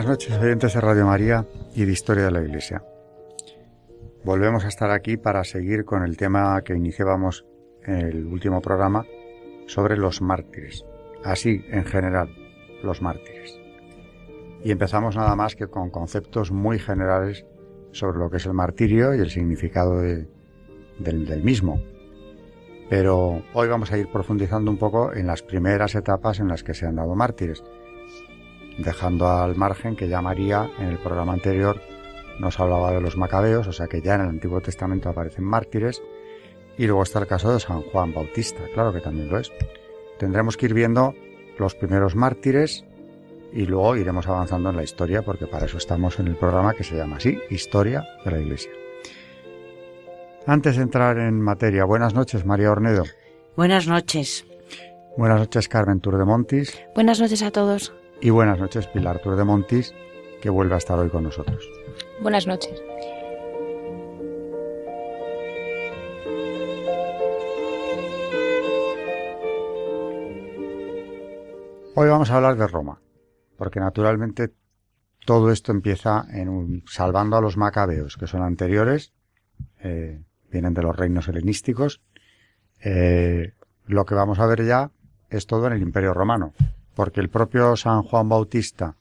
Buenas 0.00 0.12
noches, 0.12 0.38
oyentes 0.38 0.72
de 0.72 0.80
Radio 0.80 1.04
María 1.04 1.46
y 1.74 1.84
de 1.84 1.92
Historia 1.92 2.24
de 2.24 2.30
la 2.30 2.40
Iglesia. 2.40 2.82
Volvemos 4.24 4.64
a 4.64 4.68
estar 4.68 4.90
aquí 4.92 5.18
para 5.18 5.44
seguir 5.44 5.84
con 5.84 6.04
el 6.04 6.16
tema 6.16 6.62
que 6.62 6.74
iniciábamos 6.74 7.44
en 7.84 7.96
el 7.96 8.24
último 8.24 8.62
programa 8.62 9.04
sobre 9.66 9.98
los 9.98 10.22
mártires. 10.22 10.86
Así, 11.22 11.66
en 11.68 11.84
general, 11.84 12.34
los 12.82 13.02
mártires. 13.02 13.60
Y 14.64 14.70
empezamos 14.70 15.16
nada 15.16 15.36
más 15.36 15.54
que 15.54 15.66
con 15.66 15.90
conceptos 15.90 16.50
muy 16.50 16.78
generales 16.78 17.44
sobre 17.92 18.20
lo 18.20 18.30
que 18.30 18.38
es 18.38 18.46
el 18.46 18.54
martirio 18.54 19.14
y 19.14 19.18
el 19.18 19.28
significado 19.28 20.00
del, 20.00 20.30
del 20.98 21.42
mismo. 21.44 21.78
Pero 22.88 23.42
hoy 23.52 23.68
vamos 23.68 23.92
a 23.92 23.98
ir 23.98 24.10
profundizando 24.10 24.70
un 24.70 24.78
poco 24.78 25.12
en 25.12 25.26
las 25.26 25.42
primeras 25.42 25.94
etapas 25.94 26.40
en 26.40 26.48
las 26.48 26.64
que 26.64 26.72
se 26.72 26.86
han 26.86 26.96
dado 26.96 27.14
mártires 27.14 27.62
dejando 28.78 29.28
al 29.28 29.56
margen 29.56 29.96
que 29.96 30.08
ya 30.08 30.22
María 30.22 30.70
en 30.78 30.88
el 30.88 30.98
programa 30.98 31.32
anterior 31.32 31.80
nos 32.38 32.58
hablaba 32.58 32.92
de 32.92 33.00
los 33.00 33.16
macabeos, 33.16 33.66
o 33.66 33.72
sea 33.72 33.86
que 33.86 34.00
ya 34.00 34.14
en 34.14 34.22
el 34.22 34.28
Antiguo 34.28 34.60
Testamento 34.60 35.08
aparecen 35.08 35.44
mártires, 35.44 36.02
y 36.78 36.86
luego 36.86 37.02
está 37.02 37.18
el 37.18 37.26
caso 37.26 37.52
de 37.52 37.60
San 37.60 37.82
Juan 37.82 38.14
Bautista, 38.14 38.62
claro 38.72 38.92
que 38.92 39.00
también 39.00 39.28
lo 39.28 39.38
es. 39.38 39.52
Tendremos 40.18 40.56
que 40.56 40.66
ir 40.66 40.74
viendo 40.74 41.14
los 41.58 41.74
primeros 41.74 42.16
mártires 42.16 42.84
y 43.52 43.66
luego 43.66 43.96
iremos 43.96 44.26
avanzando 44.26 44.70
en 44.70 44.76
la 44.76 44.82
historia, 44.82 45.22
porque 45.22 45.46
para 45.46 45.66
eso 45.66 45.76
estamos 45.76 46.18
en 46.18 46.28
el 46.28 46.36
programa 46.36 46.72
que 46.74 46.84
se 46.84 46.96
llama 46.96 47.16
así, 47.16 47.38
Historia 47.50 48.06
de 48.24 48.30
la 48.30 48.40
Iglesia. 48.40 48.70
Antes 50.46 50.76
de 50.76 50.82
entrar 50.82 51.18
en 51.18 51.40
materia, 51.40 51.84
buenas 51.84 52.14
noches, 52.14 52.46
María 52.46 52.70
Ornedo. 52.70 53.04
Buenas 53.56 53.86
noches. 53.86 54.46
Buenas 55.16 55.40
noches, 55.40 55.68
Carmen 55.68 56.00
Tour 56.00 56.18
de 56.18 56.24
Montis. 56.24 56.80
Buenas 56.94 57.20
noches 57.20 57.42
a 57.42 57.50
todos. 57.50 57.92
Y 58.22 58.28
buenas 58.28 58.58
noches, 58.58 58.86
Pilar 58.86 59.18
Tour 59.20 59.34
de 59.34 59.44
Montis, 59.44 59.94
que 60.42 60.50
vuelve 60.50 60.74
a 60.74 60.78
estar 60.78 60.98
hoy 60.98 61.08
con 61.08 61.24
nosotros. 61.24 61.66
Buenas 62.20 62.46
noches. 62.46 62.82
Hoy 71.94 72.08
vamos 72.08 72.30
a 72.30 72.36
hablar 72.36 72.56
de 72.56 72.66
Roma, 72.66 73.00
porque 73.56 73.80
naturalmente 73.80 74.52
todo 75.24 75.50
esto 75.50 75.72
empieza 75.72 76.26
en 76.30 76.50
un, 76.50 76.84
salvando 76.86 77.38
a 77.38 77.40
los 77.40 77.56
macabeos, 77.56 78.18
que 78.18 78.26
son 78.26 78.42
anteriores, 78.42 79.14
eh, 79.78 80.22
vienen 80.50 80.74
de 80.74 80.82
los 80.82 80.94
reinos 80.94 81.26
helenísticos. 81.28 82.02
Eh, 82.84 83.54
lo 83.86 84.04
que 84.04 84.14
vamos 84.14 84.40
a 84.40 84.46
ver 84.46 84.66
ya 84.66 84.90
es 85.30 85.46
todo 85.46 85.68
en 85.68 85.72
el 85.72 85.80
Imperio 85.80 86.12
Romano, 86.12 86.52
porque 87.00 87.20
el 87.20 87.30
propio 87.30 87.76
San 87.76 88.02
Juan 88.02 88.28
Bautista, 88.28 88.94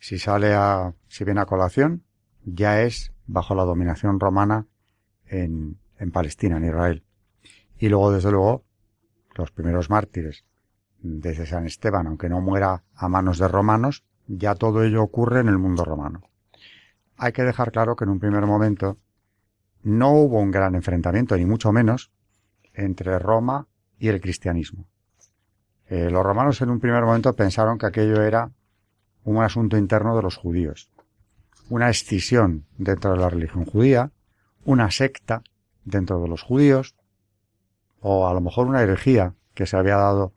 si 0.00 0.18
sale 0.18 0.52
a, 0.52 0.94
si 1.06 1.22
viene 1.22 1.40
a 1.40 1.46
colación, 1.46 2.02
ya 2.42 2.82
es 2.82 3.12
bajo 3.28 3.54
la 3.54 3.62
dominación 3.62 4.18
romana 4.18 4.66
en, 5.28 5.78
en 5.96 6.10
Palestina, 6.10 6.56
en 6.56 6.64
Israel. 6.64 7.04
Y 7.78 7.88
luego, 7.88 8.10
desde 8.10 8.32
luego, 8.32 8.64
los 9.36 9.52
primeros 9.52 9.90
mártires, 9.90 10.44
desde 10.98 11.46
San 11.46 11.66
Esteban, 11.66 12.08
aunque 12.08 12.28
no 12.28 12.40
muera 12.40 12.82
a 12.96 13.08
manos 13.08 13.38
de 13.38 13.46
romanos, 13.46 14.02
ya 14.26 14.56
todo 14.56 14.82
ello 14.82 15.04
ocurre 15.04 15.38
en 15.38 15.46
el 15.46 15.58
mundo 15.58 15.84
romano. 15.84 16.22
Hay 17.16 17.30
que 17.30 17.44
dejar 17.44 17.70
claro 17.70 17.94
que 17.94 18.06
en 18.06 18.10
un 18.10 18.18
primer 18.18 18.44
momento 18.44 18.96
no 19.84 20.10
hubo 20.14 20.40
un 20.40 20.50
gran 20.50 20.74
enfrentamiento, 20.74 21.36
ni 21.36 21.46
mucho 21.46 21.70
menos, 21.70 22.10
entre 22.74 23.20
Roma 23.20 23.68
y 24.00 24.08
el 24.08 24.20
cristianismo. 24.20 24.88
Eh, 25.88 26.10
los 26.10 26.24
romanos 26.24 26.60
en 26.62 26.70
un 26.70 26.80
primer 26.80 27.04
momento 27.04 27.34
pensaron 27.34 27.78
que 27.78 27.86
aquello 27.86 28.22
era 28.22 28.50
un 29.24 29.42
asunto 29.42 29.76
interno 29.76 30.16
de 30.16 30.22
los 30.22 30.36
judíos, 30.36 30.90
una 31.68 31.90
escisión 31.90 32.66
dentro 32.76 33.12
de 33.12 33.18
la 33.18 33.28
religión 33.28 33.64
judía, 33.64 34.10
una 34.64 34.90
secta 34.90 35.42
dentro 35.84 36.20
de 36.20 36.28
los 36.28 36.42
judíos, 36.42 36.96
o 38.00 38.28
a 38.28 38.34
lo 38.34 38.40
mejor 38.40 38.66
una 38.66 38.82
herejía 38.82 39.34
que 39.54 39.66
se 39.66 39.76
había 39.76 39.96
dado 39.96 40.32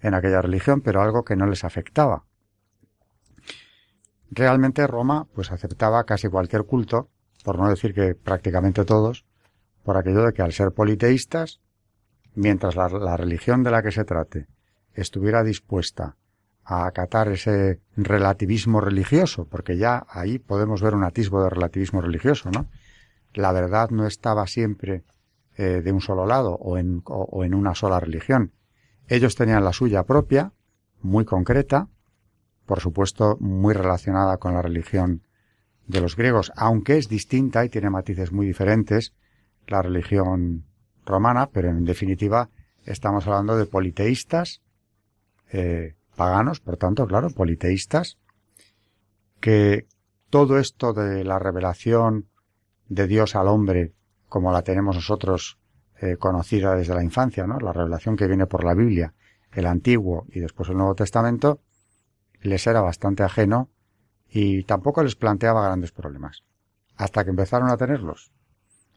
en 0.00 0.14
aquella 0.14 0.40
religión, 0.40 0.80
pero 0.80 1.02
algo 1.02 1.24
que 1.24 1.36
no 1.36 1.46
les 1.46 1.64
afectaba. 1.64 2.24
Realmente 4.30 4.86
Roma 4.86 5.26
pues 5.34 5.52
aceptaba 5.52 6.04
casi 6.04 6.28
cualquier 6.28 6.64
culto, 6.64 7.08
por 7.44 7.58
no 7.58 7.68
decir 7.68 7.94
que 7.94 8.14
prácticamente 8.14 8.84
todos, 8.84 9.26
por 9.84 9.98
aquello 9.98 10.24
de 10.24 10.32
que 10.32 10.42
al 10.42 10.52
ser 10.52 10.72
politeístas, 10.72 11.60
mientras 12.34 12.74
la, 12.74 12.88
la 12.88 13.16
religión 13.16 13.62
de 13.62 13.70
la 13.70 13.82
que 13.82 13.92
se 13.92 14.04
trate 14.04 14.48
estuviera 14.94 15.42
dispuesta 15.42 16.16
a 16.64 16.86
acatar 16.86 17.28
ese 17.28 17.80
relativismo 17.96 18.80
religioso, 18.80 19.46
porque 19.46 19.76
ya 19.76 20.06
ahí 20.08 20.38
podemos 20.38 20.80
ver 20.80 20.94
un 20.94 21.04
atisbo 21.04 21.42
de 21.42 21.50
relativismo 21.50 22.00
religioso, 22.00 22.50
¿no? 22.50 22.66
La 23.34 23.52
verdad 23.52 23.90
no 23.90 24.06
estaba 24.06 24.46
siempre 24.46 25.04
eh, 25.56 25.82
de 25.84 25.92
un 25.92 26.00
solo 26.00 26.26
lado 26.26 26.54
o 26.54 26.78
en, 26.78 27.02
o, 27.04 27.28
o 27.30 27.44
en 27.44 27.54
una 27.54 27.74
sola 27.74 28.00
religión. 28.00 28.52
Ellos 29.08 29.34
tenían 29.34 29.64
la 29.64 29.72
suya 29.72 30.04
propia, 30.04 30.52
muy 31.02 31.24
concreta, 31.24 31.88
por 32.64 32.80
supuesto 32.80 33.36
muy 33.40 33.74
relacionada 33.74 34.38
con 34.38 34.54
la 34.54 34.62
religión 34.62 35.22
de 35.86 36.00
los 36.00 36.16
griegos, 36.16 36.50
aunque 36.56 36.96
es 36.96 37.08
distinta 37.08 37.64
y 37.64 37.68
tiene 37.68 37.90
matices 37.90 38.32
muy 38.32 38.46
diferentes 38.46 39.12
la 39.66 39.82
religión 39.82 40.64
romana, 41.04 41.50
pero 41.50 41.68
en 41.68 41.84
definitiva 41.84 42.48
estamos 42.84 43.26
hablando 43.26 43.56
de 43.56 43.66
politeístas 43.66 44.62
eh, 45.52 45.94
paganos, 46.16 46.60
por 46.60 46.76
tanto, 46.76 47.06
claro, 47.06 47.30
politeístas, 47.30 48.18
que 49.40 49.86
todo 50.30 50.58
esto 50.58 50.92
de 50.92 51.24
la 51.24 51.38
revelación 51.38 52.28
de 52.88 53.06
Dios 53.06 53.36
al 53.36 53.48
hombre, 53.48 53.92
como 54.28 54.52
la 54.52 54.62
tenemos 54.62 54.96
nosotros 54.96 55.58
eh, 56.00 56.16
conocida 56.16 56.74
desde 56.74 56.94
la 56.94 57.02
infancia, 57.02 57.46
¿no? 57.46 57.58
La 57.58 57.72
revelación 57.72 58.16
que 58.16 58.26
viene 58.26 58.46
por 58.46 58.64
la 58.64 58.74
Biblia, 58.74 59.14
el 59.52 59.66
Antiguo 59.66 60.26
y 60.28 60.40
después 60.40 60.68
el 60.68 60.76
Nuevo 60.76 60.94
Testamento, 60.94 61.60
les 62.40 62.66
era 62.66 62.80
bastante 62.80 63.22
ajeno 63.22 63.70
y 64.28 64.64
tampoco 64.64 65.02
les 65.02 65.14
planteaba 65.14 65.64
grandes 65.64 65.92
problemas. 65.92 66.42
Hasta 66.96 67.24
que 67.24 67.30
empezaron 67.30 67.70
a 67.70 67.76
tenerlos. 67.76 68.32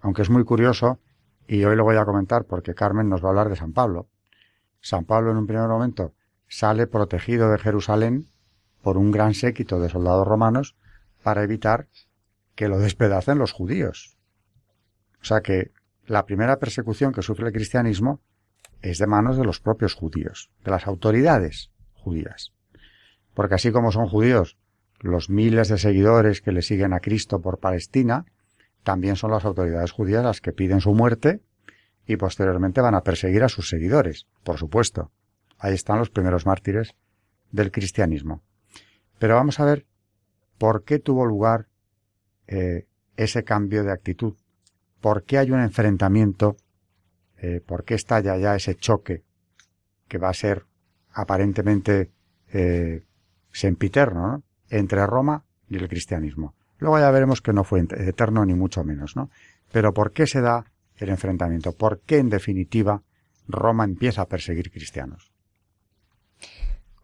Aunque 0.01 0.23
es 0.23 0.29
muy 0.29 0.44
curioso, 0.44 0.99
y 1.47 1.63
hoy 1.63 1.75
lo 1.75 1.83
voy 1.83 1.95
a 1.95 2.05
comentar 2.05 2.45
porque 2.45 2.73
Carmen 2.73 3.09
nos 3.09 3.23
va 3.23 3.27
a 3.27 3.29
hablar 3.29 3.49
de 3.49 3.55
San 3.55 3.73
Pablo. 3.73 4.07
San 4.81 5.05
Pablo 5.05 5.31
en 5.31 5.38
un 5.38 5.47
primer 5.47 5.67
momento 5.67 6.13
sale 6.47 6.88
protegido 6.88 7.51
de 7.51 7.57
Jerusalén 7.57 8.27
por 8.81 8.97
un 8.97 9.11
gran 9.11 9.33
séquito 9.33 9.79
de 9.79 9.89
soldados 9.89 10.27
romanos 10.27 10.75
para 11.23 11.44
evitar 11.44 11.88
que 12.55 12.67
lo 12.67 12.79
despedacen 12.79 13.38
los 13.38 13.51
judíos. 13.51 14.17
O 15.21 15.25
sea 15.25 15.41
que 15.41 15.71
la 16.05 16.25
primera 16.25 16.57
persecución 16.57 17.11
que 17.11 17.21
sufre 17.21 17.47
el 17.47 17.53
cristianismo 17.53 18.21
es 18.81 18.97
de 18.97 19.07
manos 19.07 19.38
de 19.38 19.44
los 19.44 19.59
propios 19.59 19.94
judíos, 19.94 20.49
de 20.63 20.71
las 20.71 20.88
autoridades 20.88 21.71
judías. 21.94 22.53
Porque 23.33 23.55
así 23.55 23.71
como 23.71 23.91
son 23.91 24.07
judíos 24.07 24.57
los 24.99 25.29
miles 25.29 25.67
de 25.67 25.77
seguidores 25.77 26.41
que 26.41 26.51
le 26.51 26.61
siguen 26.61 26.94
a 26.94 26.99
Cristo 26.99 27.41
por 27.41 27.59
Palestina, 27.59 28.25
también 28.83 29.15
son 29.15 29.31
las 29.31 29.45
autoridades 29.45 29.91
judías 29.91 30.23
las 30.23 30.41
que 30.41 30.53
piden 30.53 30.81
su 30.81 30.94
muerte 30.94 31.41
y 32.05 32.15
posteriormente 32.15 32.81
van 32.81 32.95
a 32.95 33.03
perseguir 33.03 33.44
a 33.44 33.49
sus 33.49 33.69
seguidores, 33.69 34.27
por 34.44 34.57
supuesto. 34.57 35.11
Ahí 35.59 35.74
están 35.74 36.00
los 36.00 36.09
primeros 36.09 36.45
mártires 36.45 36.95
del 37.51 37.71
cristianismo. 37.71 38.42
Pero 39.19 39.36
vamos 39.36 39.59
a 39.59 39.65
ver 39.65 39.86
por 40.57 40.83
qué 40.83 41.00
tuvo 41.00 41.25
lugar 41.25 41.68
eh, 42.48 42.88
ese 43.15 43.44
cambio 43.44 43.83
de 43.83 43.92
actitud. 43.92 44.36
¿Por 45.01 45.24
qué 45.24 45.38
hay 45.38 45.51
un 45.51 45.59
enfrentamiento? 45.59 46.57
Eh, 47.38 47.62
¿Por 47.65 47.83
qué 47.83 47.95
estalla 47.95 48.38
ya 48.38 48.56
ese 48.56 48.75
choque 48.75 49.24
que 50.07 50.18
va 50.18 50.30
a 50.30 50.33
ser 50.33 50.65
aparentemente 51.12 52.12
eh, 52.51 53.04
sempiterno 53.51 54.27
¿no? 54.27 54.44
entre 54.69 55.06
Roma 55.06 55.45
y 55.69 55.77
el 55.77 55.88
cristianismo? 55.88 56.56
Luego 56.80 57.00
ya 57.00 57.09
veremos 57.12 57.42
que 57.42 57.54
no 57.54 57.63
fue 57.63 57.86
eterno 57.89 58.45
ni 58.45 58.54
mucho 58.54 58.83
menos, 58.83 59.15
¿no? 59.15 59.31
Pero 59.71 59.94
¿por 59.94 60.12
qué 60.12 60.27
se 60.27 60.42
da 60.42 60.65
el 60.98 61.09
enfrentamiento? 61.09 61.74
¿Por 61.74 62.01
qué, 62.01 62.19
en 62.19 62.30
definitiva, 62.30 63.01
Roma 63.48 63.83
empieza 63.83 64.21
a 64.21 64.27
perseguir 64.27 64.71
cristianos? 64.71 65.31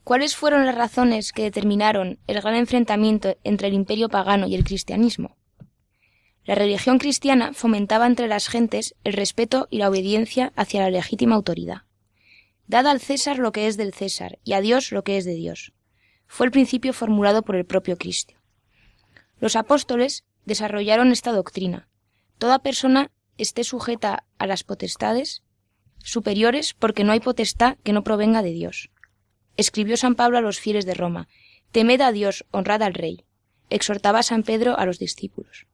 ¿Cuáles 0.04 0.36
fueron 0.36 0.66
las 0.66 0.76
razones 0.76 1.32
que 1.32 1.44
determinaron 1.44 2.20
el 2.28 2.42
gran 2.42 2.56
enfrentamiento 2.56 3.38
entre 3.46 3.70
el 3.70 3.74
imperio 3.74 4.10
pagano 4.10 4.48
y 4.48 4.56
el 4.56 4.66
cristianismo? 4.66 5.38
La 6.44 6.56
religión 6.56 7.00
cristiana 7.00 7.54
fomentaba 7.54 8.06
entre 8.06 8.28
las 8.28 8.50
gentes 8.50 8.96
el 9.06 9.14
respeto 9.14 9.70
y 9.72 9.78
la 9.78 9.90
obediencia 9.90 10.52
hacia 10.58 10.82
la 10.82 10.90
legítima 10.90 11.36
autoridad. 11.36 11.84
Dad 12.68 12.88
al 12.88 13.00
César 13.00 13.40
lo 13.40 13.54
que 13.54 13.68
es 13.68 13.78
del 13.78 13.94
César 13.94 14.40
y 14.44 14.54
a 14.54 14.62
Dios 14.62 14.92
lo 14.92 15.06
que 15.06 15.16
es 15.16 15.24
de 15.24 15.36
Dios. 15.36 15.72
Fue 16.28 16.46
el 16.46 16.52
principio 16.52 16.92
formulado 16.92 17.44
por 17.44 17.56
el 17.56 17.66
propio 17.66 17.98
Cristo. 17.98 18.34
Los 19.40 19.56
apóstoles 19.56 20.26
desarrollaron 20.46 21.14
esta 21.14 21.32
doctrina. 21.32 21.88
Toda 22.40 22.60
persona 22.60 23.10
esté 23.38 23.64
sujeta 23.64 24.26
a 24.38 24.48
las 24.48 24.66
potestades 24.66 25.44
superiores 26.00 26.74
porque 26.74 27.06
no 27.06 27.14
hay 27.14 27.22
potestad 27.22 27.78
que 27.84 27.94
no 27.94 28.04
provenga 28.04 28.42
de 28.42 28.52
Dios. 28.52 28.90
Escribió 29.58 29.98
San 29.98 30.16
Pablo 30.16 30.38
a 30.38 30.42
los 30.42 30.60
fieles 30.60 30.86
de 30.86 30.94
Roma, 30.94 31.28
Temed 31.72 32.02
a 32.02 32.12
Dios, 32.12 32.46
honrad 32.52 32.84
al 32.84 32.94
Rey. 32.94 33.26
Exhortaba 33.70 34.24
San 34.24 34.44
Pedro 34.44 34.78
a 34.78 34.86
los 34.86 35.00
discípulos. 35.00 35.68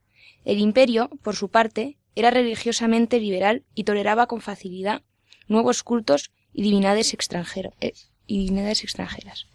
El 0.45 0.59
imperio, 0.59 1.09
por 1.21 1.35
su 1.35 1.49
parte, 1.49 1.97
era 2.15 2.31
religiosamente 2.31 3.19
liberal 3.19 3.63
y 3.75 3.83
toleraba 3.83 4.27
con 4.27 4.41
facilidad 4.41 5.03
nuevos 5.47 5.83
cultos 5.83 6.31
y 6.53 6.63
divinidades, 6.63 7.13
eh, 7.13 7.93
y 8.27 8.39
divinidades 8.39 8.83
extranjeras. 8.83 9.47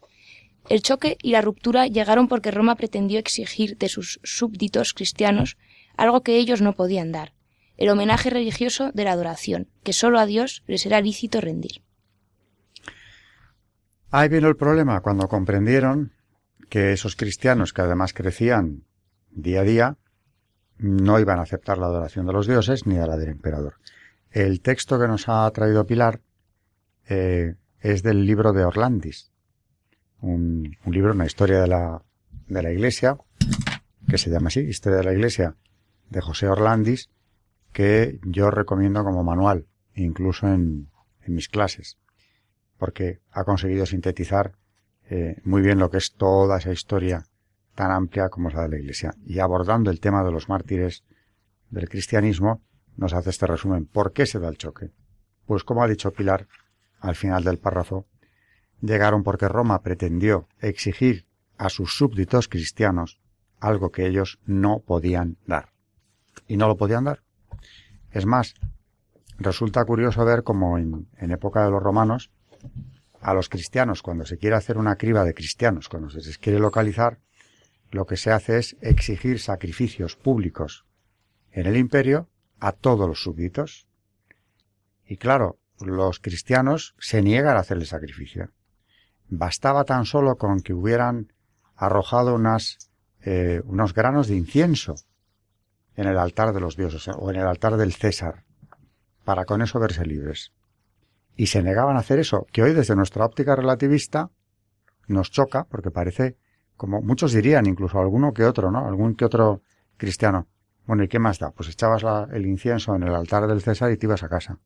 El 0.69 0.82
choque 0.82 1.19
y 1.23 1.31
la 1.32 1.43
ruptura 1.43 1.87
llegaron 1.87 2.29
porque 2.29 2.50
Roma 2.50 2.75
pretendió 2.75 3.19
exigir 3.19 3.76
de 3.76 3.88
sus 3.88 4.21
súbditos 4.23 4.94
cristianos 4.94 5.56
algo 5.97 6.23
que 6.23 6.37
ellos 6.37 6.62
no 6.62 6.75
podían 6.75 7.12
dar, 7.12 7.35
el 7.76 7.88
homenaje 7.88 8.31
religioso 8.31 8.91
de 8.93 9.05
la 9.05 9.12
adoración, 9.12 9.69
que 9.82 9.93
sólo 9.93 10.19
a 10.19 10.26
Dios 10.26 10.62
les 10.67 10.87
era 10.87 11.00
lícito 11.00 11.41
rendir. 11.41 11.82
Ahí 14.16 14.28
vino 14.28 14.46
el 14.46 14.55
problema 14.55 15.00
cuando 15.00 15.26
comprendieron 15.26 16.12
que 16.69 16.93
esos 16.93 17.16
cristianos 17.16 17.72
que 17.72 17.82
además 17.82 18.12
crecían 18.12 18.84
día 19.32 19.62
a 19.62 19.64
día 19.64 19.96
no 20.78 21.19
iban 21.19 21.40
a 21.40 21.43
aceptar 21.43 21.78
la 21.78 21.87
adoración 21.87 22.25
de 22.25 22.32
los 22.32 22.46
dioses 22.46 22.87
ni 22.87 22.96
a 22.96 23.08
la 23.08 23.16
del 23.16 23.31
emperador. 23.31 23.75
El 24.31 24.61
texto 24.61 25.00
que 25.00 25.08
nos 25.08 25.28
ha 25.28 25.50
traído 25.50 25.84
Pilar 25.84 26.20
eh, 27.08 27.56
es 27.81 28.05
del 28.05 28.25
libro 28.25 28.52
de 28.52 28.64
Orlandis, 28.64 29.32
un, 30.20 30.76
libro, 30.87 31.12
una 31.12 31.26
historia 31.26 31.61
de 31.61 31.66
la, 31.66 32.00
de 32.46 32.62
la 32.62 32.70
Iglesia, 32.70 33.19
que 34.08 34.19
se 34.19 34.31
llama 34.31 34.46
así, 34.46 34.61
Historia 34.61 34.99
de 34.99 35.05
la 35.06 35.12
Iglesia, 35.12 35.56
de 36.11 36.20
José 36.20 36.46
Orlandis, 36.46 37.11
que 37.72 38.20
yo 38.22 38.52
recomiendo 38.52 39.02
como 39.02 39.25
manual, 39.25 39.66
incluso 39.96 40.46
en, 40.46 40.88
en 41.22 41.34
mis 41.34 41.49
clases 41.49 41.99
porque 42.79 43.21
ha 43.31 43.44
conseguido 43.44 43.87
sintetizar 43.87 44.53
eh, 45.09 45.41
muy 45.44 45.62
bien 45.62 45.79
lo 45.79 45.91
que 45.91 45.99
es 45.99 46.15
toda 46.15 46.59
esa 46.59 46.73
historia 46.73 47.26
tan 47.75 47.91
amplia 47.91 48.29
como 48.29 48.49
es 48.49 48.55
la 48.55 48.62
de 48.62 48.69
la 48.71 48.79
Iglesia. 48.79 49.15
Y 49.25 49.38
abordando 49.38 49.91
el 49.91 50.00
tema 50.00 50.25
de 50.25 50.32
los 50.32 50.49
mártires 50.49 51.05
del 51.71 51.88
cristianismo, 51.88 52.62
nos 52.97 53.12
hace 53.12 53.31
este 53.31 53.47
resumen. 53.47 53.87
¿Por 53.87 54.12
qué 54.12 54.26
se 54.26 54.38
da 54.38 54.49
el 54.49 54.59
choque? 54.59 54.91
Pues 55.47 55.65
como 55.65 55.82
ha 55.82 55.88
dicho 55.88 56.12
Pilar 56.12 56.47
al 57.00 57.17
final 57.17 57.44
del 57.44 57.59
párrafo, 57.59 58.06
llegaron 58.81 59.25
porque 59.25 59.49
Roma 59.49 59.82
pretendió 59.82 60.49
exigir 60.61 61.26
a 61.59 61.69
sus 61.69 61.97
súbditos 61.97 62.49
cristianos 62.49 63.21
algo 63.61 63.91
que 63.91 64.06
ellos 64.06 64.38
no 64.47 64.81
podían 64.81 65.37
dar. 65.47 65.71
Y 66.47 66.56
no 66.56 66.69
lo 66.69 66.76
podían 66.76 67.05
dar. 67.05 67.23
Es 68.11 68.26
más, 68.26 68.55
resulta 69.38 69.85
curioso 69.85 70.25
ver 70.25 70.44
cómo 70.44 70.79
en 70.79 71.31
época 71.31 71.65
de 71.65 71.71
los 71.71 71.82
romanos 71.82 72.31
a 73.25 73.32
los 73.32 73.49
cristianos, 73.49 74.02
cuando 74.02 74.26
se 74.26 74.37
quiere 74.37 74.55
hacer 74.55 74.76
una 74.76 74.96
criba 74.96 75.25
de 75.25 75.32
cristianos, 75.32 75.88
cuando 75.88 76.11
se 76.11 76.19
les 76.19 76.37
quiere 76.37 76.58
localizar, 76.58 77.20
lo 77.90 78.06
que 78.06 78.19
se 78.19 78.31
hace 78.31 78.58
es 78.58 78.76
exigir 78.82 79.40
sacrificios 79.40 80.14
públicos 80.14 80.84
en 81.50 81.66
el 81.66 81.76
imperio 81.76 82.28
a 82.61 82.72
todos 82.72 83.08
los 83.08 83.22
súbditos. 83.22 83.87
Y 85.06 85.16
claro, 85.16 85.58
los 85.81 86.20
cristianos 86.20 86.94
se 86.99 87.22
niegan 87.22 87.56
a 87.56 87.61
hacer 87.61 87.78
el 87.78 87.87
sacrificio. 87.87 88.50
Bastaba 89.28 89.84
tan 89.84 90.05
solo 90.05 90.37
con 90.37 90.61
que 90.61 90.75
hubieran 90.75 91.32
arrojado 91.76 92.34
unas, 92.34 92.90
eh, 93.22 93.62
unos 93.64 93.94
granos 93.94 94.28
de 94.28 94.37
incienso 94.37 94.96
en 95.96 96.08
el 96.08 96.19
altar 96.19 96.52
de 96.52 96.61
los 96.61 96.76
dioses 96.76 97.08
o 97.08 97.31
en 97.31 97.37
el 97.37 97.46
altar 97.46 97.76
del 97.78 97.94
César, 97.94 98.44
para 99.25 99.46
con 99.46 99.62
eso 99.62 99.78
verse 99.78 100.05
libres 100.05 100.52
y 101.36 101.46
se 101.46 101.62
negaban 101.62 101.96
a 101.96 102.00
hacer 102.00 102.19
eso, 102.19 102.46
que 102.52 102.62
hoy 102.62 102.72
desde 102.72 102.94
nuestra 102.94 103.25
óptica 103.25 103.56
relativista 103.56 104.31
nos 105.08 105.31
choca, 105.31 105.64
porque 105.64 105.90
parece, 105.90 106.36
como 106.76 107.02
muchos 107.02 107.32
dirían, 107.32 107.66
incluso 107.66 107.98
alguno 107.98 108.32
que 108.32 108.44
otro, 108.44 108.70
¿no? 108.70 108.86
Algún 108.86 109.14
que 109.14 109.25
otro 109.25 109.62
cristiano. 109.96 110.46
Bueno, 110.86 111.02
¿y 111.02 111.08
qué 111.08 111.19
más 111.19 111.38
da? 111.38 111.50
Pues 111.50 111.69
echabas 111.69 112.04
el 112.32 112.46
incienso 112.46 112.94
en 112.94 113.02
el 113.02 113.14
altar 113.14 113.46
del 113.46 113.62
César 113.62 113.90
y 113.90 113.96
te 113.96 114.06
ibas 114.06 114.22
a 114.22 114.28
casa. 114.28 114.58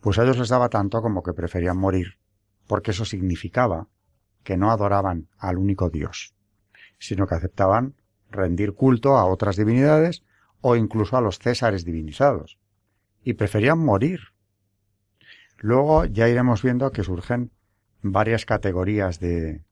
Pues 0.00 0.18
a 0.18 0.22
ellos 0.22 0.38
les 0.38 0.48
daba 0.48 0.68
tanto 0.68 1.02
como 1.02 1.22
que 1.22 1.32
preferían 1.32 1.76
morir, 1.76 2.18
porque 2.66 2.92
eso 2.92 3.04
significaba 3.04 3.88
que 4.44 4.56
no 4.56 4.70
adoraban 4.70 5.28
al 5.38 5.58
único 5.58 5.90
Dios, 5.90 6.34
sino 6.98 7.26
que 7.26 7.34
aceptaban 7.34 7.94
rendir 8.30 8.74
culto 8.74 9.16
a 9.16 9.24
otras 9.26 9.56
divinidades 9.56 10.22
o 10.60 10.76
incluso 10.76 11.16
a 11.16 11.20
los 11.20 11.38
césares 11.38 11.84
divinizados. 11.84 12.58
Y 13.22 13.34
preferían 13.34 13.78
morir 13.78 14.20
Luego 15.58 16.04
ya 16.04 16.28
iremos 16.28 16.62
viendo 16.62 16.90
que 16.92 17.02
surgen 17.02 17.50
varias 18.02 18.44
categorías 18.44 19.20
de, 19.20 19.62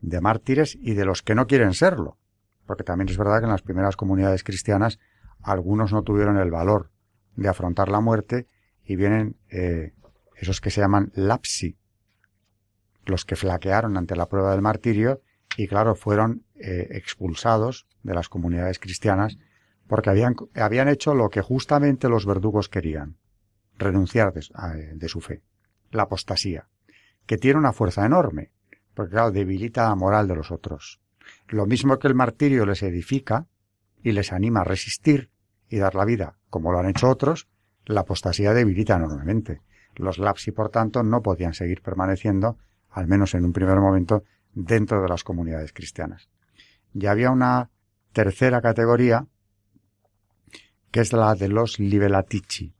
de 0.00 0.20
mártires 0.20 0.76
y 0.80 0.94
de 0.94 1.04
los 1.04 1.22
que 1.22 1.34
no 1.34 1.46
quieren 1.46 1.74
serlo. 1.74 2.18
Porque 2.66 2.84
también 2.84 3.08
es 3.08 3.16
verdad 3.16 3.38
que 3.38 3.46
en 3.46 3.52
las 3.52 3.62
primeras 3.62 3.96
comunidades 3.96 4.44
cristianas 4.44 4.98
algunos 5.42 5.92
no 5.92 6.02
tuvieron 6.02 6.36
el 6.38 6.50
valor 6.50 6.90
de 7.36 7.48
afrontar 7.48 7.88
la 7.88 8.00
muerte 8.00 8.46
y 8.84 8.96
vienen 8.96 9.36
eh, 9.50 9.92
esos 10.36 10.60
que 10.60 10.70
se 10.70 10.80
llaman 10.80 11.12
lapsi, 11.14 11.76
los 13.06 13.24
que 13.24 13.36
flaquearon 13.36 13.96
ante 13.96 14.16
la 14.16 14.28
prueba 14.28 14.52
del 14.52 14.62
martirio 14.62 15.22
y 15.56 15.66
claro 15.66 15.94
fueron 15.94 16.44
eh, 16.56 16.88
expulsados 16.90 17.86
de 18.02 18.14
las 18.14 18.28
comunidades 18.28 18.78
cristianas 18.78 19.38
porque 19.86 20.10
habían, 20.10 20.36
habían 20.54 20.88
hecho 20.88 21.14
lo 21.14 21.30
que 21.30 21.40
justamente 21.40 22.08
los 22.08 22.26
verdugos 22.26 22.68
querían, 22.68 23.16
renunciar 23.78 24.32
de, 24.32 25.08
su 25.08 25.20
fe. 25.20 25.42
La 25.90 26.04
apostasía, 26.04 26.68
que 27.26 27.38
tiene 27.38 27.58
una 27.58 27.72
fuerza 27.72 28.04
enorme, 28.04 28.50
porque 28.94 29.12
claro, 29.12 29.30
debilita 29.30 29.88
la 29.88 29.94
moral 29.94 30.28
de 30.28 30.34
los 30.34 30.50
otros. 30.50 31.00
Lo 31.48 31.66
mismo 31.66 31.98
que 31.98 32.08
el 32.08 32.14
martirio 32.14 32.66
les 32.66 32.82
edifica 32.82 33.46
y 34.02 34.12
les 34.12 34.32
anima 34.32 34.60
a 34.60 34.64
resistir 34.64 35.30
y 35.68 35.78
dar 35.78 35.94
la 35.94 36.04
vida, 36.04 36.38
como 36.50 36.72
lo 36.72 36.78
han 36.78 36.88
hecho 36.88 37.08
otros, 37.08 37.48
la 37.84 38.00
apostasía 38.00 38.52
debilita 38.52 38.96
enormemente. 38.96 39.62
Los 39.94 40.18
lapsi, 40.18 40.52
por 40.52 40.70
tanto, 40.70 41.02
no 41.02 41.22
podían 41.22 41.54
seguir 41.54 41.82
permaneciendo, 41.82 42.58
al 42.90 43.06
menos 43.06 43.34
en 43.34 43.44
un 43.44 43.52
primer 43.52 43.78
momento, 43.78 44.24
dentro 44.52 45.02
de 45.02 45.08
las 45.08 45.24
comunidades 45.24 45.72
cristianas. 45.72 46.28
Ya 46.92 47.10
había 47.10 47.30
una 47.30 47.70
tercera 48.12 48.60
categoría, 48.60 49.26
que 50.90 51.00
es 51.00 51.12
la 51.12 51.34
de 51.34 51.48
los 51.48 51.78
libelatici, 51.78 52.74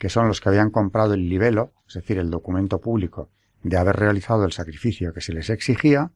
que 0.00 0.08
son 0.08 0.28
los 0.28 0.40
que 0.40 0.48
habían 0.48 0.70
comprado 0.70 1.12
el 1.12 1.28
libelo, 1.28 1.74
es 1.86 1.92
decir, 1.92 2.16
el 2.16 2.30
documento 2.30 2.80
público 2.80 3.28
de 3.62 3.76
haber 3.76 3.96
realizado 3.96 4.46
el 4.46 4.52
sacrificio 4.52 5.12
que 5.12 5.20
se 5.20 5.34
les 5.34 5.50
exigía, 5.50 6.10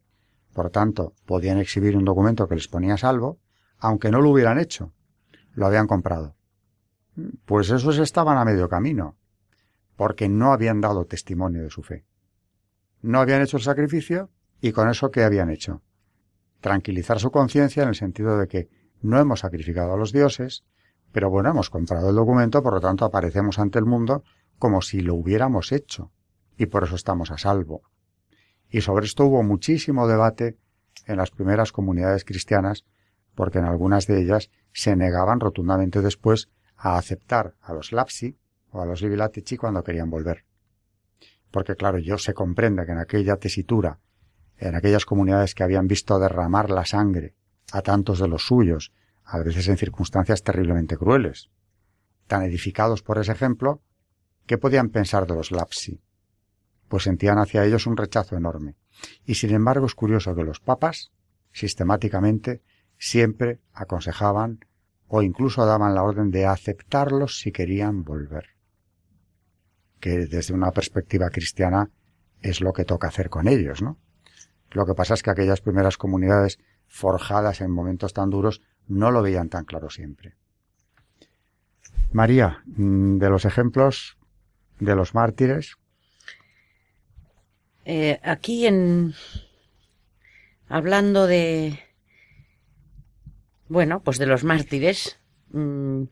por 0.55 0.71
tanto, 0.71 1.13
podían 1.27 1.59
exhibir 1.59 1.95
un 1.95 2.07
documento 2.07 2.49
que 2.49 2.55
les 2.55 2.67
ponía 2.67 2.97
salvo, 2.97 3.39
aunque 3.77 4.11
no 4.11 4.23
lo 4.23 4.31
hubieran 4.31 4.59
hecho, 4.59 4.95
lo 5.53 5.67
habían 5.67 5.87
comprado. 5.87 6.35
Pues 7.45 7.69
esos 7.69 7.99
estaban 7.99 8.39
a 8.39 8.47
medio 8.47 8.71
camino, 8.71 9.19
porque 9.97 10.31
no 10.31 10.55
habían 10.55 10.81
dado 10.81 11.05
testimonio 11.05 11.63
de 11.63 11.71
su 11.71 11.83
fe. 11.83 12.07
No 13.03 13.21
habían 13.21 13.43
hecho 13.43 13.59
el 13.59 13.65
sacrificio 13.65 14.31
y 14.63 14.73
con 14.73 14.89
eso 14.89 15.11
¿qué 15.11 15.25
habían 15.25 15.51
hecho? 15.51 15.83
Tranquilizar 16.63 17.21
su 17.21 17.31
conciencia 17.31 17.83
en 17.83 17.91
el 17.91 17.97
sentido 17.97 18.39
de 18.39 18.49
que 18.49 18.71
no 19.03 19.21
hemos 19.21 19.41
sacrificado 19.41 19.93
a 19.93 19.99
los 19.99 20.11
dioses, 20.11 20.65
pero 21.15 21.31
bueno, 21.31 21.51
hemos 21.51 21.71
comprado 21.71 22.11
el 22.11 22.17
documento, 22.17 22.61
por 22.61 22.75
lo 22.75 22.81
tanto 22.81 23.05
aparecemos 23.05 23.61
ante 23.61 23.79
el 23.79 23.85
mundo 23.85 24.25
como 24.59 24.83
si 24.83 25.01
lo 25.01 25.15
hubiéramos 25.15 25.71
hecho, 25.71 26.11
y 26.59 26.67
por 26.67 26.83
eso 26.83 26.97
estamos 26.97 27.31
a 27.31 27.39
salvo. 27.39 27.83
Y 28.69 28.81
sobre 28.81 29.07
esto 29.07 29.25
hubo 29.25 29.45
muchísimo 29.45 30.09
debate 30.09 30.59
en 31.07 31.19
las 31.19 31.31
primeras 31.31 31.71
comunidades 31.71 32.25
cristianas, 32.25 32.85
porque 33.37 33.59
en 33.59 33.65
algunas 33.65 34.09
de 34.09 34.21
ellas 34.21 34.51
se 34.73 34.97
negaban 34.97 35.39
rotundamente 35.39 36.03
después 36.03 36.51
a 36.77 36.99
aceptar 36.99 37.55
a 37.61 37.75
los 37.75 37.93
lapsi 37.93 38.37
o 38.73 38.83
a 38.83 38.85
los 38.85 39.01
libilatici 39.01 39.57
cuando 39.57 39.85
querían 39.85 40.11
volver. 40.11 40.45
Porque 41.53 41.77
claro, 41.77 41.99
yo 41.99 42.19
se 42.19 42.35
comprende 42.35 42.87
que 42.87 42.91
en 42.91 42.99
aquella 42.99 43.37
tesitura, 43.37 44.01
en 44.59 44.75
aquellas 44.75 45.07
comunidades 45.07 45.55
que 45.55 45.63
habían 45.63 45.87
visto 45.87 46.19
derramar 46.19 46.71
la 46.71 46.85
sangre 46.85 47.37
a 47.71 47.83
tantos 47.83 48.19
de 48.19 48.27
los 48.27 48.45
suyos, 48.45 48.93
a 49.25 49.39
veces 49.39 49.69
en 49.69 49.77
circunstancias 49.77 50.43
terriblemente 50.43 50.97
crueles. 50.97 51.51
Tan 52.27 52.43
edificados 52.43 53.03
por 53.03 53.19
ese 53.19 53.33
ejemplo, 53.33 53.83
¿qué 54.47 54.59
podían 54.59 54.91
pensar 54.91 55.27
de 55.27 55.35
los 55.35 55.51
lapsi? 55.51 56.01
Pues 56.89 57.05
sentían 57.05 57.39
hacia 57.39 57.65
ellos 57.65 57.87
un 57.87 57.97
rechazo 57.97 58.37
enorme. 58.37 58.77
Y 59.25 59.35
sin 59.35 59.55
embargo 59.55 59.87
es 59.87 59.95
curioso 59.95 60.35
que 60.35 60.45
los 60.45 60.61
papas, 60.61 61.13
sistemáticamente, 61.53 62.63
siempre 62.99 63.61
aconsejaban 63.73 64.61
o 65.09 65.23
incluso 65.23 65.65
daban 65.67 65.95
la 65.95 66.03
orden 66.03 66.31
de 66.31 66.47
aceptarlos 66.47 67.39
si 67.41 67.53
querían 67.53 68.05
volver. 68.05 68.51
Que 70.01 70.27
desde 70.27 70.55
una 70.55 70.71
perspectiva 70.71 71.31
cristiana 71.31 71.91
es 72.41 72.61
lo 72.61 72.73
que 72.73 72.85
toca 72.85 73.09
hacer 73.09 73.31
con 73.31 73.49
ellos, 73.49 73.81
¿no? 73.81 73.99
Lo 74.71 74.87
que 74.87 74.95
pasa 74.95 75.15
es 75.15 75.23
que 75.23 75.31
aquellas 75.31 75.61
primeras 75.61 75.97
comunidades 75.97 76.59
forjadas 76.87 77.61
en 77.61 77.71
momentos 77.71 78.13
tan 78.13 78.31
duros 78.31 78.61
no 78.89 79.11
lo 79.11 79.23
veían 79.23 79.49
tan 79.49 79.65
claro 79.65 79.91
siempre. 79.91 80.35
María, 82.13 82.63
mm, 82.67 83.19
de 83.19 83.31
los 83.31 83.45
ejemplos 83.45 84.17
de 84.79 84.95
los 84.95 85.15
mártires. 85.15 85.77
Eh, 87.85 88.21
aquí 88.23 88.67
en 88.67 89.15
hablando 90.69 91.27
de 91.27 91.79
bueno, 93.69 94.01
pues 94.01 94.19
de 94.19 94.27
los 94.27 94.45
mártires. 94.45 95.19
Mm, 95.51 96.05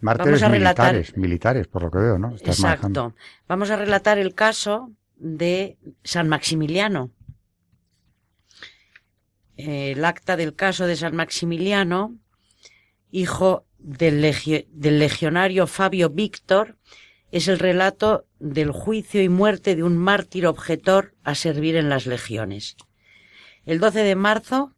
mártires 0.00 0.48
militares, 0.48 1.16
militares, 1.16 1.66
por 1.66 1.82
lo 1.82 1.90
que 1.90 1.98
veo, 1.98 2.18
¿no? 2.18 2.32
exacto. 2.32 3.14
Vamos 3.48 3.70
a 3.70 3.76
relatar 3.76 4.18
el 4.18 4.34
caso 4.34 4.90
de 5.16 5.78
San 6.04 6.28
Maximiliano. 6.28 7.10
El 9.56 10.04
acta 10.04 10.36
del 10.36 10.54
caso 10.54 10.86
de 10.86 10.96
San 10.96 11.16
Maximiliano, 11.16 12.18
hijo 13.10 13.66
del, 13.78 14.20
del 14.68 14.98
legionario 14.98 15.66
Fabio 15.66 16.10
Víctor, 16.10 16.76
es 17.30 17.48
el 17.48 17.58
relato 17.58 18.26
del 18.38 18.70
juicio 18.70 19.22
y 19.22 19.28
muerte 19.28 19.76
de 19.76 19.82
un 19.82 19.96
mártir 19.96 20.46
objetor 20.46 21.14
a 21.24 21.34
servir 21.34 21.76
en 21.76 21.88
las 21.88 22.06
legiones. 22.06 22.76
El 23.64 23.80
12 23.80 24.02
de 24.04 24.14
marzo 24.14 24.74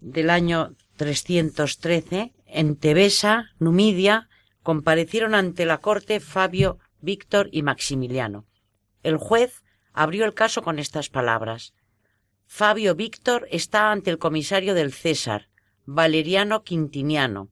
del 0.00 0.30
año 0.30 0.74
313, 0.96 2.32
en 2.46 2.76
Tebesa, 2.76 3.50
Numidia, 3.58 4.28
comparecieron 4.62 5.34
ante 5.34 5.66
la 5.66 5.78
corte 5.78 6.20
Fabio, 6.20 6.78
Víctor 7.00 7.48
y 7.52 7.62
Maximiliano. 7.62 8.46
El 9.02 9.16
juez 9.16 9.62
abrió 9.92 10.24
el 10.24 10.34
caso 10.34 10.62
con 10.62 10.78
estas 10.78 11.08
palabras. 11.08 11.74
Fabio 12.46 12.94
Víctor 12.94 13.46
está 13.50 13.90
ante 13.90 14.10
el 14.10 14.18
comisario 14.18 14.74
del 14.74 14.92
César, 14.92 15.48
Valeriano 15.84 16.62
Quintiniano. 16.62 17.50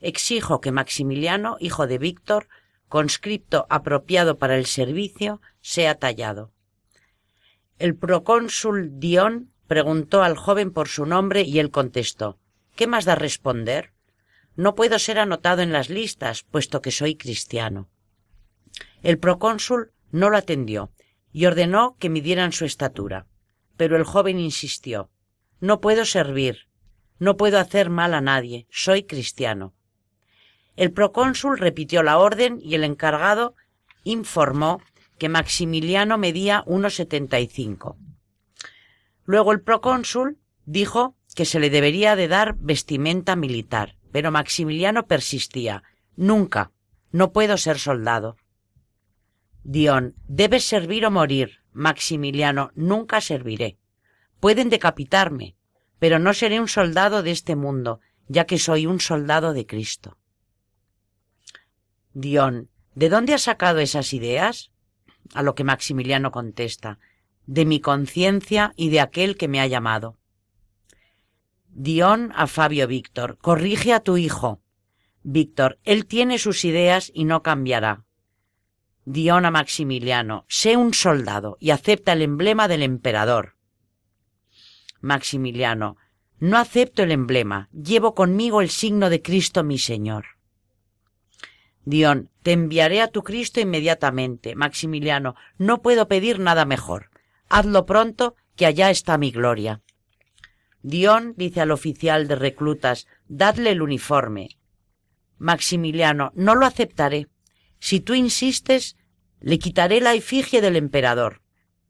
Exijo 0.00 0.60
que 0.60 0.72
Maximiliano, 0.72 1.56
hijo 1.60 1.86
de 1.86 1.98
Víctor, 1.98 2.48
conscripto 2.88 3.66
apropiado 3.70 4.38
para 4.38 4.56
el 4.56 4.66
servicio, 4.66 5.40
sea 5.60 5.94
tallado. 5.96 6.50
El 7.78 7.94
procónsul 7.94 8.98
Dion 8.98 9.52
preguntó 9.68 10.22
al 10.22 10.36
joven 10.36 10.72
por 10.72 10.88
su 10.88 11.06
nombre 11.06 11.42
y 11.42 11.58
él 11.58 11.70
contestó 11.70 12.38
¿Qué 12.74 12.86
más 12.86 13.04
da 13.04 13.14
responder? 13.14 13.92
No 14.56 14.74
puedo 14.74 14.98
ser 14.98 15.18
anotado 15.18 15.62
en 15.62 15.72
las 15.72 15.88
listas, 15.88 16.42
puesto 16.42 16.80
que 16.80 16.90
soy 16.90 17.16
cristiano. 17.16 17.88
El 19.02 19.18
procónsul 19.18 19.92
no 20.10 20.30
lo 20.30 20.36
atendió 20.36 20.90
y 21.32 21.46
ordenó 21.46 21.96
que 21.98 22.08
midieran 22.08 22.52
su 22.52 22.64
estatura. 22.64 23.26
Pero 23.76 23.96
el 23.96 24.04
joven 24.04 24.38
insistió 24.38 25.10
No 25.60 25.80
puedo 25.80 26.04
servir, 26.04 26.68
no 27.18 27.36
puedo 27.36 27.58
hacer 27.58 27.90
mal 27.90 28.14
a 28.14 28.20
nadie, 28.20 28.66
soy 28.70 29.04
cristiano. 29.04 29.74
El 30.76 30.92
procónsul 30.92 31.58
repitió 31.58 32.02
la 32.02 32.18
orden 32.18 32.58
y 32.62 32.74
el 32.74 32.84
encargado 32.84 33.54
informó 34.04 34.80
que 35.18 35.28
Maximiliano 35.28 36.18
medía 36.18 36.64
unos 36.66 36.96
setenta 36.96 37.38
y 37.38 37.46
cinco. 37.46 37.96
Luego 39.24 39.52
el 39.52 39.60
procónsul 39.60 40.38
dijo 40.64 41.14
que 41.34 41.44
se 41.44 41.60
le 41.60 41.70
debería 41.70 42.16
de 42.16 42.28
dar 42.28 42.56
vestimenta 42.56 43.36
militar, 43.36 43.96
pero 44.10 44.30
Maximiliano 44.30 45.06
persistía. 45.06 45.84
Nunca. 46.16 46.72
No 47.12 47.32
puedo 47.32 47.56
ser 47.56 47.78
soldado. 47.78 48.36
Dion, 49.62 50.14
debes 50.26 50.64
servir 50.64 51.06
o 51.06 51.10
morir. 51.10 51.61
Maximiliano, 51.72 52.70
nunca 52.74 53.20
serviré. 53.20 53.78
Pueden 54.40 54.68
decapitarme, 54.68 55.56
pero 55.98 56.18
no 56.18 56.34
seré 56.34 56.60
un 56.60 56.68
soldado 56.68 57.22
de 57.22 57.30
este 57.30 57.56
mundo, 57.56 58.00
ya 58.28 58.44
que 58.44 58.58
soy 58.58 58.86
un 58.86 59.00
soldado 59.00 59.52
de 59.52 59.66
Cristo. 59.66 60.18
Dion, 62.14 62.68
¿de 62.94 63.08
dónde 63.08 63.34
has 63.34 63.42
sacado 63.42 63.78
esas 63.78 64.12
ideas? 64.12 64.70
A 65.34 65.42
lo 65.42 65.54
que 65.54 65.64
Maximiliano 65.64 66.30
contesta, 66.30 66.98
de 67.46 67.64
mi 67.64 67.80
conciencia 67.80 68.72
y 68.76 68.90
de 68.90 69.00
aquel 69.00 69.36
que 69.36 69.48
me 69.48 69.60
ha 69.60 69.66
llamado. 69.66 70.18
Dion 71.68 72.32
a 72.34 72.46
Fabio 72.46 72.86
Víctor, 72.86 73.38
corrige 73.38 73.94
a 73.94 74.00
tu 74.00 74.16
hijo. 74.16 74.60
Víctor, 75.22 75.78
él 75.84 76.06
tiene 76.06 76.38
sus 76.38 76.64
ideas 76.64 77.10
y 77.14 77.24
no 77.24 77.42
cambiará. 77.42 78.04
Dion 79.04 79.44
a 79.44 79.50
Maximiliano, 79.50 80.44
sé 80.48 80.76
un 80.76 80.94
soldado 80.94 81.56
y 81.58 81.70
acepta 81.70 82.12
el 82.12 82.22
emblema 82.22 82.68
del 82.68 82.82
emperador. 82.82 83.56
Maximiliano, 85.00 85.96
no 86.38 86.56
acepto 86.56 87.02
el 87.02 87.10
emblema, 87.10 87.68
llevo 87.72 88.14
conmigo 88.14 88.60
el 88.60 88.68
signo 88.68 89.10
de 89.10 89.20
Cristo 89.20 89.64
mi 89.64 89.78
Señor. 89.78 90.26
Dion, 91.84 92.30
te 92.44 92.52
enviaré 92.52 93.00
a 93.00 93.08
tu 93.08 93.22
Cristo 93.24 93.60
inmediatamente. 93.60 94.54
Maximiliano, 94.54 95.34
no 95.58 95.82
puedo 95.82 96.06
pedir 96.06 96.38
nada 96.38 96.64
mejor. 96.64 97.10
Hazlo 97.48 97.86
pronto, 97.86 98.36
que 98.54 98.66
allá 98.66 98.90
está 98.90 99.18
mi 99.18 99.32
gloria. 99.32 99.80
Dion 100.82 101.34
dice 101.36 101.60
al 101.60 101.72
oficial 101.72 102.28
de 102.28 102.36
reclutas, 102.36 103.08
dadle 103.26 103.70
el 103.70 103.82
uniforme. 103.82 104.50
Maximiliano, 105.38 106.30
no 106.36 106.54
lo 106.54 106.66
aceptaré. 106.66 107.26
Si 107.84 107.98
tú 107.98 108.14
insistes, 108.14 108.96
le 109.40 109.58
quitaré 109.58 110.00
la 110.00 110.14
efigie 110.14 110.60
del 110.60 110.76
emperador. 110.76 111.42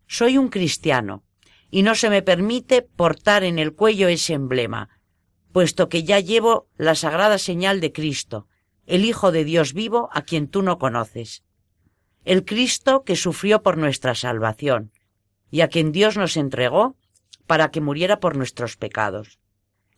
Soy 0.07 0.39
un 0.39 0.49
cristiano, 0.49 1.23
y 1.71 1.83
no 1.83 1.95
se 1.95 2.09
me 2.09 2.23
permite 2.23 2.81
portar 2.81 3.45
en 3.45 3.59
el 3.59 3.75
cuello 3.75 4.09
ese 4.09 4.33
emblema, 4.33 4.89
puesto 5.53 5.91
que 5.91 6.03
ya 6.03 6.19
llevo 6.19 6.67
la 6.79 6.95
sagrada 6.95 7.37
señal 7.37 7.83
de 7.83 7.93
Cristo, 7.93 8.49
el 8.87 9.05
Hijo 9.05 9.33
de 9.33 9.45
Dios 9.45 9.75
vivo 9.75 10.09
a 10.15 10.23
quien 10.23 10.49
tú 10.49 10.63
no 10.63 10.79
conoces. 10.79 11.43
El 12.25 12.47
Cristo 12.47 13.05
que 13.05 13.15
sufrió 13.15 13.63
por 13.63 13.77
nuestra 13.77 14.15
salvación, 14.15 14.93
y 15.51 15.61
a 15.61 15.69
quien 15.69 15.93
Dios 15.93 16.17
nos 16.17 16.39
entregó 16.39 16.97
para 17.47 17.71
que 17.71 17.83
muriera 17.83 18.19
por 18.19 18.35
nuestros 18.35 18.79
pecados. 18.79 19.39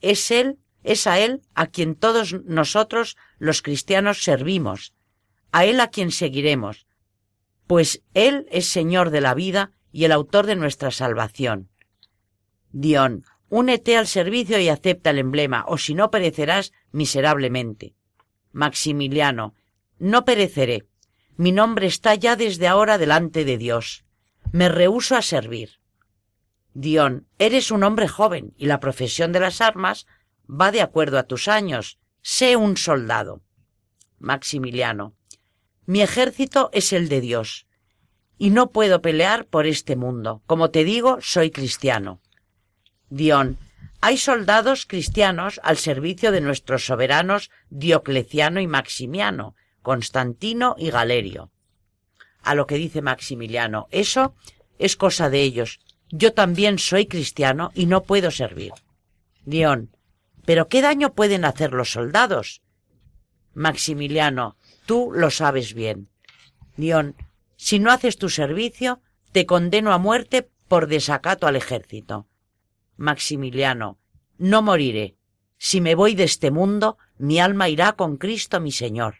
Es 0.01 0.33
Él, 0.33 0.59
es 0.83 1.07
a 1.07 1.21
Él 1.21 1.43
a 1.55 1.69
quien 1.69 1.95
todos 1.95 2.33
nosotros 2.47 3.17
los 3.39 3.63
cristianos 3.63 4.25
servimos, 4.25 4.93
a 5.55 5.67
Él 5.67 5.79
a 5.79 5.87
quien 5.87 6.11
seguiremos, 6.11 6.89
pues 7.69 8.03
Él 8.13 8.49
es 8.51 8.67
Señor 8.67 9.11
de 9.11 9.21
la 9.21 9.35
vida 9.35 9.71
y 9.93 10.05
el 10.05 10.11
autor 10.11 10.47
de 10.47 10.57
nuestra 10.57 10.91
salvación. 10.91 11.71
Dion, 12.73 13.25
únete 13.51 13.97
al 13.97 14.09
servicio 14.09 14.59
y 14.59 14.69
acepta 14.69 15.11
el 15.11 15.21
emblema, 15.21 15.65
o 15.69 15.79
si 15.79 15.95
no 15.95 16.11
perecerás 16.11 16.73
miserablemente. 16.91 17.95
Maximiliano, 18.51 19.55
no 20.01 20.25
pereceré. 20.25 20.89
Mi 21.37 21.53
nombre 21.53 21.87
está 21.87 22.17
ya 22.17 22.35
desde 22.35 22.67
ahora 22.67 22.99
delante 22.99 23.45
de 23.45 23.57
Dios. 23.57 24.05
Me 24.51 24.69
rehúso 24.69 25.15
a 25.15 25.23
servir. 25.23 25.79
Dion, 26.73 27.29
eres 27.39 27.71
un 27.71 27.85
hombre 27.85 28.09
joven 28.09 28.55
y 28.59 28.67
la 28.67 28.81
profesión 28.81 29.31
de 29.31 29.39
las 29.39 29.61
armas 29.61 30.09
va 30.51 30.73
de 30.73 30.83
acuerdo 30.83 31.17
a 31.17 31.29
tus 31.29 31.47
años. 31.47 32.01
Sé 32.23 32.57
un 32.57 32.77
soldado. 32.77 33.41
Maximiliano, 34.19 35.15
mi 35.87 36.01
ejército 36.01 36.71
es 36.73 36.93
el 36.93 37.09
de 37.09 37.21
Dios, 37.21 37.67
y 38.39 38.51
no 38.51 38.71
puedo 38.71 39.01
pelear 39.03 39.47
por 39.47 39.67
este 39.67 39.97
mundo. 39.97 40.43
Como 40.47 40.71
te 40.71 40.85
digo, 40.85 41.19
soy 41.21 41.51
cristiano. 41.51 42.21
Dion, 43.11 43.59
hay 44.01 44.19
soldados 44.19 44.87
cristianos 44.87 45.61
al 45.63 45.77
servicio 45.77 46.33
de 46.33 46.41
nuestros 46.41 46.85
soberanos 46.85 47.51
Diocleciano 47.71 48.61
y 48.61 48.67
Maximiano, 48.67 49.55
Constantino 49.83 50.75
y 50.79 50.91
Galerio. 50.91 51.51
A 52.43 52.55
lo 52.55 52.67
que 52.67 52.77
dice 52.77 53.03
Maximiliano, 53.03 53.87
eso 53.91 54.35
es 54.79 54.97
cosa 54.97 55.31
de 55.31 55.43
ellos, 55.43 55.81
yo 56.11 56.33
también 56.33 56.79
soy 56.79 57.07
cristiano 57.07 57.71
y 57.75 57.87
no 57.87 58.03
puedo 58.03 58.31
servir. 58.31 58.73
Dion, 59.45 59.97
¿pero 60.45 60.69
qué 60.69 60.83
daño 60.83 61.15
pueden 61.15 61.45
hacer 61.45 61.73
los 61.73 61.91
soldados? 61.91 62.63
Maximiliano, 63.55 64.57
tú 64.87 65.11
lo 65.15 65.31
sabes 65.31 65.75
bien. 65.75 66.09
Dion, 66.77 67.17
si 67.57 67.79
no 67.79 67.91
haces 67.91 68.19
tu 68.19 68.29
servicio, 68.29 69.01
te 69.33 69.47
condeno 69.47 69.93
a 69.93 69.99
muerte 69.99 70.49
por 70.69 70.87
desacato 70.87 71.47
al 71.47 71.57
ejército. 71.57 72.27
Maximiliano, 72.97 73.99
no 74.39 74.63
moriré. 74.63 75.17
Si 75.59 75.81
me 75.81 75.95
voy 75.95 76.15
de 76.15 76.25
este 76.25 76.51
mundo, 76.51 76.99
mi 77.17 77.41
alma 77.41 77.69
irá 77.69 77.93
con 77.93 78.17
Cristo 78.17 78.61
mi 78.61 78.73
Señor. 78.73 79.17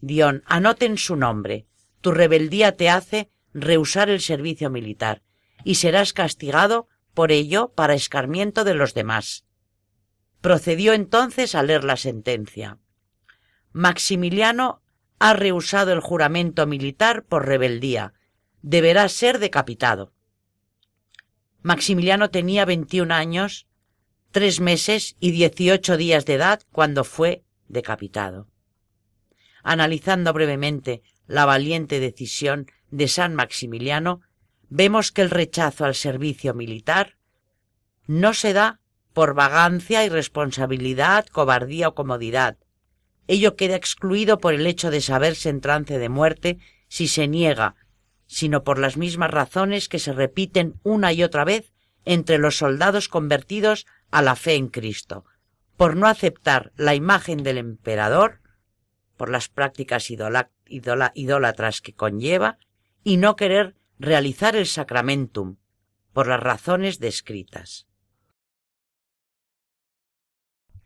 Dion, 0.00 0.42
anoten 0.46 0.98
su 0.98 1.16
nombre. 1.16 1.66
Tu 2.00 2.12
rebeldía 2.12 2.76
te 2.76 2.88
hace 2.88 3.30
rehusar 3.52 4.10
el 4.10 4.20
servicio 4.20 4.70
militar, 4.70 5.22
y 5.64 5.76
serás 5.76 6.12
castigado 6.12 6.88
por 7.14 7.32
ello 7.32 7.72
para 7.74 7.94
escarmiento 7.94 8.64
de 8.64 8.74
los 8.74 8.94
demás. 8.94 9.44
Procedió 10.40 10.92
entonces 10.92 11.54
a 11.54 11.62
leer 11.62 11.84
la 11.84 11.96
sentencia. 11.96 12.78
Maximiliano 13.78 14.82
ha 15.20 15.34
rehusado 15.34 15.92
el 15.92 16.00
juramento 16.00 16.66
militar 16.66 17.22
por 17.22 17.46
rebeldía. 17.46 18.12
Deberá 18.60 19.08
ser 19.08 19.38
decapitado. 19.38 20.12
Maximiliano 21.62 22.28
tenía 22.30 22.64
veintiún 22.64 23.12
años, 23.12 23.68
tres 24.32 24.58
meses 24.58 25.14
y 25.20 25.30
dieciocho 25.30 25.96
días 25.96 26.24
de 26.26 26.34
edad 26.34 26.60
cuando 26.72 27.04
fue 27.04 27.44
decapitado. 27.68 28.48
Analizando 29.62 30.32
brevemente 30.32 31.02
la 31.28 31.44
valiente 31.44 32.00
decisión 32.00 32.66
de 32.90 33.06
San 33.06 33.36
Maximiliano, 33.36 34.22
vemos 34.68 35.12
que 35.12 35.22
el 35.22 35.30
rechazo 35.30 35.84
al 35.84 35.94
servicio 35.94 36.52
militar 36.52 37.16
no 38.08 38.34
se 38.34 38.54
da 38.54 38.80
por 39.12 39.34
vagancia, 39.34 40.04
irresponsabilidad, 40.04 41.26
cobardía 41.26 41.86
o 41.86 41.94
comodidad. 41.94 42.58
Ello 43.28 43.56
queda 43.56 43.76
excluido 43.76 44.38
por 44.38 44.54
el 44.54 44.66
hecho 44.66 44.90
de 44.90 45.02
saberse 45.02 45.50
en 45.50 45.60
trance 45.60 45.98
de 45.98 46.08
muerte 46.08 46.58
si 46.88 47.08
se 47.08 47.28
niega, 47.28 47.76
sino 48.26 48.64
por 48.64 48.78
las 48.78 48.96
mismas 48.96 49.30
razones 49.30 49.88
que 49.88 49.98
se 49.98 50.14
repiten 50.14 50.80
una 50.82 51.12
y 51.12 51.22
otra 51.22 51.44
vez 51.44 51.72
entre 52.06 52.38
los 52.38 52.56
soldados 52.56 53.08
convertidos 53.08 53.86
a 54.10 54.22
la 54.22 54.34
fe 54.34 54.54
en 54.54 54.68
Cristo, 54.68 55.26
por 55.76 55.94
no 55.94 56.06
aceptar 56.06 56.72
la 56.76 56.94
imagen 56.94 57.42
del 57.42 57.58
emperador, 57.58 58.40
por 59.18 59.28
las 59.28 59.48
prácticas 59.48 60.10
idólatras 60.10 61.80
que 61.82 61.94
conlleva, 61.94 62.58
y 63.04 63.18
no 63.18 63.36
querer 63.36 63.74
realizar 63.98 64.56
el 64.56 64.66
sacramentum, 64.66 65.56
por 66.14 66.28
las 66.28 66.40
razones 66.40 66.98
descritas. 66.98 67.87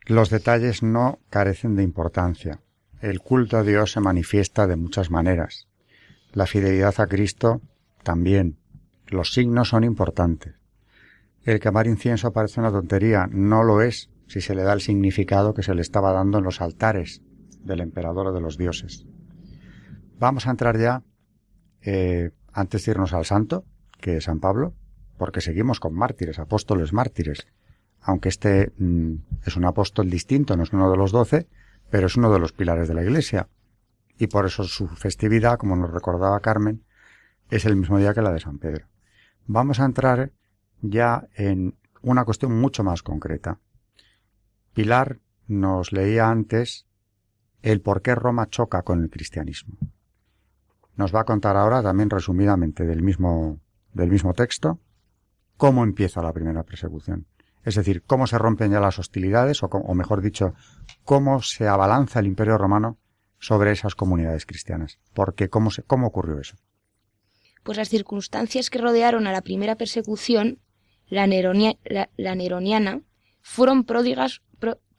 Los 0.07 0.31
detalles 0.31 0.83
no 0.83 1.21
carecen 1.31 1.77
de 1.77 1.83
importancia. 1.83 2.61
El 3.01 3.21
culto 3.21 3.57
a 3.57 3.63
Dios 3.63 3.93
se 3.93 4.01
manifiesta 4.01 4.67
de 4.67 4.77
muchas 4.77 5.11
maneras. 5.11 5.69
La 6.33 6.47
fidelidad 6.47 6.95
a 6.99 7.07
Cristo 7.07 7.61
también. 8.03 8.59
Los 9.07 9.33
signos 9.33 9.69
son 9.69 9.85
importantes. 9.85 10.55
El 11.45 11.61
quemar 11.61 11.87
incienso 11.87 12.33
parece 12.33 12.61
una 12.61 12.71
tontería, 12.71 13.29
no 13.31 13.63
lo 13.63 13.83
es 13.83 14.11
si 14.27 14.41
se 14.41 14.55
le 14.55 14.63
da 14.63 14.73
el 14.73 14.81
significado 14.81 15.55
que 15.55 15.63
se 15.63 15.75
le 15.75 15.83
estaba 15.83 16.13
dando 16.13 16.39
en 16.39 16.45
los 16.45 16.61
altares 16.61 17.23
del 17.61 17.81
emperador 17.81 18.29
o 18.29 18.33
de 18.33 18.41
los 18.41 18.57
dioses. 18.57 19.07
Vamos 20.19 20.47
a 20.47 20.51
entrar 20.51 20.79
ya, 20.79 21.03
eh, 21.83 22.31
antes 22.53 22.85
de 22.85 22.93
irnos 22.93 23.13
al 23.13 23.25
santo, 23.25 23.65
que 24.01 24.17
es 24.17 24.25
San 24.25 24.41
Pablo, 24.41 24.75
porque 25.19 25.41
seguimos 25.41 25.81
con 25.81 25.95
mártires, 25.95 26.39
apóstoles 26.39 26.93
mártires, 26.93 27.47
aunque 28.03 28.29
este 28.29 28.73
mm, 28.79 29.15
es 29.47 29.57
un 29.57 29.65
apóstol 29.65 30.11
distinto, 30.11 30.57
no 30.57 30.65
es 30.65 30.73
uno 30.73 30.91
de 30.91 30.97
los 30.97 31.13
doce, 31.13 31.49
pero 31.91 32.07
es 32.07 32.17
uno 32.17 32.33
de 32.33 32.39
los 32.39 32.53
pilares 32.53 32.89
de 32.89 32.95
la 32.95 33.03
Iglesia. 33.03 33.49
Y 34.19 34.27
por 34.27 34.47
eso 34.47 34.65
su 34.65 34.89
festividad, 34.89 35.59
como 35.59 35.77
nos 35.77 35.91
recordaba 35.91 36.41
Carmen, 36.41 36.85
es 37.51 37.65
el 37.65 37.77
mismo 37.77 37.99
día 37.99 38.15
que 38.15 38.23
la 38.23 38.33
de 38.33 38.41
San 38.41 38.59
Pedro. 38.59 38.87
Vamos 39.47 39.81
a 39.81 39.85
entrar 39.85 40.33
ya 40.81 41.29
en 41.35 41.77
una 42.03 42.25
cuestión 42.25 42.59
mucho 42.59 42.83
más 42.85 43.03
concreta. 43.03 43.59
Pilar 44.75 45.19
nos 45.47 45.93
leía 45.93 46.29
antes 46.29 46.87
el 47.63 47.81
por 47.81 48.03
qué 48.03 48.15
Roma 48.15 48.49
choca 48.49 48.83
con 48.83 49.03
el 49.03 49.11
cristianismo. 49.11 49.77
Nos 50.97 51.15
va 51.15 51.21
a 51.21 51.25
contar 51.25 51.57
ahora 51.57 51.83
también 51.83 52.11
resumidamente 52.11 52.85
del 52.85 53.03
mismo, 53.03 53.61
del 53.93 54.11
mismo 54.11 54.35
texto 54.35 54.81
cómo 55.57 55.85
empieza 55.85 56.23
la 56.23 56.33
primera 56.33 56.65
persecución. 56.65 57.27
Es 57.65 57.77
decir, 57.77 58.03
cómo 58.03 58.27
se 58.27 58.39
rompen 58.39 58.73
ya 58.73 58.81
las 58.81 58.99
hostilidades, 58.99 59.63
o, 59.63 59.95
mejor 59.95 60.21
dicho, 60.23 60.55
cómo 61.05 61.43
se 61.43 61.69
abalanza 61.69 62.21
el 62.21 62.27
imperio 62.27 62.59
romano 62.59 62.99
sobre 63.39 63.73
esas 63.73 63.95
comunidades 63.95 64.47
cristianas. 64.47 64.99
Porque, 65.15 65.49
¿cómo, 65.49 65.71
se, 65.71 65.83
cómo 65.83 66.09
ocurrió 66.09 66.41
eso? 66.41 66.57
Pues 67.63 67.79
las 67.79 67.89
circunstancias 67.89 68.71
que 68.71 68.79
rodearon 68.79 69.27
a 69.27 69.33
la 69.33 69.43
primera 69.43 69.77
persecución 69.77 70.59
la, 71.13 71.27
neroniana, 71.27 73.03
fueron 73.43 73.85
pródigas, 73.85 74.41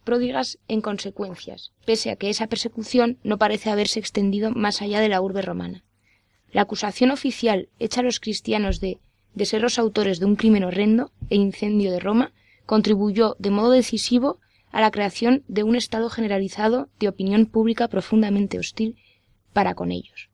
pródigas 0.03 0.59
en 0.67 0.81
consecuencias, 0.81 1.71
pese 1.85 2.11
a 2.11 2.15
que 2.17 2.29
esa 2.29 2.47
persecución 2.47 3.17
no 3.23 3.37
parece 3.37 3.71
haberse 3.71 3.99
extendido 3.99 4.51
más 4.51 4.81
allá 4.81 4.99
de 4.99 5.09
la 5.09 5.21
urbe 5.21 5.41
romana. 5.41 5.83
La 6.51 6.61
acusación 6.61 7.09
oficial 7.09 7.69
hecha 7.79 8.01
a 8.01 8.03
los 8.03 8.19
cristianos 8.19 8.79
de, 8.79 8.99
de 9.33 9.45
ser 9.45 9.61
los 9.61 9.79
autores 9.79 10.19
de 10.19 10.25
un 10.25 10.35
crimen 10.35 10.63
horrendo 10.63 11.11
e 11.29 11.35
incendio 11.35 11.91
de 11.91 11.99
Roma 11.99 12.31
contribuyó 12.73 13.35
de 13.37 13.51
modo 13.51 13.69
decisivo 13.69 14.39
a 14.71 14.81
la 14.81 14.89
creación 14.89 15.43
de 15.47 15.61
un 15.61 15.75
estado 15.75 16.09
generalizado 16.09 16.89
de 16.97 17.07
opinión 17.07 17.45
pública 17.45 17.87
profundamente 17.87 18.57
hostil 18.57 18.95
para 19.53 19.75
con 19.75 19.91
ellos. 19.91 20.31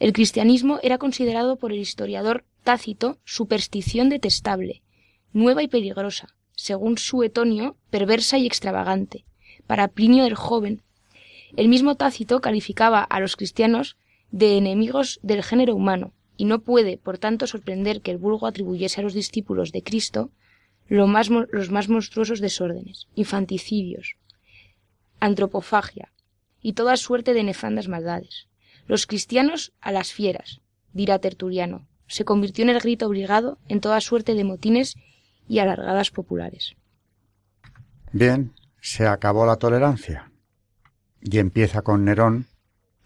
El 0.00 0.12
cristianismo 0.12 0.80
era 0.82 0.98
considerado 0.98 1.54
por 1.54 1.70
el 1.70 1.78
historiador 1.78 2.44
Tácito 2.64 3.18
superstición 3.24 4.08
detestable, 4.08 4.82
nueva 5.32 5.62
y 5.62 5.68
peligrosa, 5.68 6.34
según 6.56 6.98
Suetonio, 6.98 7.76
perversa 7.88 8.36
y 8.36 8.46
extravagante. 8.46 9.24
Para 9.68 9.86
Plinio 9.86 10.24
el 10.24 10.34
joven, 10.34 10.82
el 11.56 11.68
mismo 11.68 11.94
Tácito 11.94 12.40
calificaba 12.40 13.00
a 13.00 13.20
los 13.20 13.36
cristianos 13.36 13.96
de 14.32 14.58
enemigos 14.58 15.20
del 15.22 15.44
género 15.44 15.76
humano, 15.76 16.14
y 16.36 16.46
no 16.46 16.62
puede, 16.62 16.96
por 16.96 17.18
tanto, 17.18 17.46
sorprender 17.46 18.00
que 18.00 18.10
el 18.10 18.18
vulgo 18.18 18.48
atribuyese 18.48 19.00
a 19.00 19.04
los 19.04 19.14
discípulos 19.14 19.70
de 19.70 19.84
Cristo 19.84 20.32
más, 20.90 21.30
los 21.30 21.70
más 21.70 21.88
monstruosos 21.88 22.40
desórdenes, 22.40 23.06
infanticidios, 23.14 24.16
antropofagia 25.20 26.12
y 26.60 26.72
toda 26.72 26.96
suerte 26.96 27.34
de 27.34 27.44
nefandas 27.44 27.88
maldades. 27.88 28.48
Los 28.86 29.06
cristianos 29.06 29.72
a 29.80 29.92
las 29.92 30.12
fieras, 30.12 30.60
dirá 30.92 31.18
Tertuliano, 31.18 31.86
se 32.06 32.24
convirtió 32.24 32.64
en 32.64 32.70
el 32.70 32.80
grito 32.80 33.06
obligado 33.06 33.58
en 33.68 33.80
toda 33.80 34.00
suerte 34.00 34.34
de 34.34 34.44
motines 34.44 34.96
y 35.48 35.60
alargadas 35.60 36.10
populares. 36.10 36.74
Bien, 38.12 38.52
se 38.80 39.06
acabó 39.06 39.46
la 39.46 39.56
tolerancia 39.56 40.32
y 41.20 41.38
empieza 41.38 41.82
con 41.82 42.04
Nerón 42.04 42.46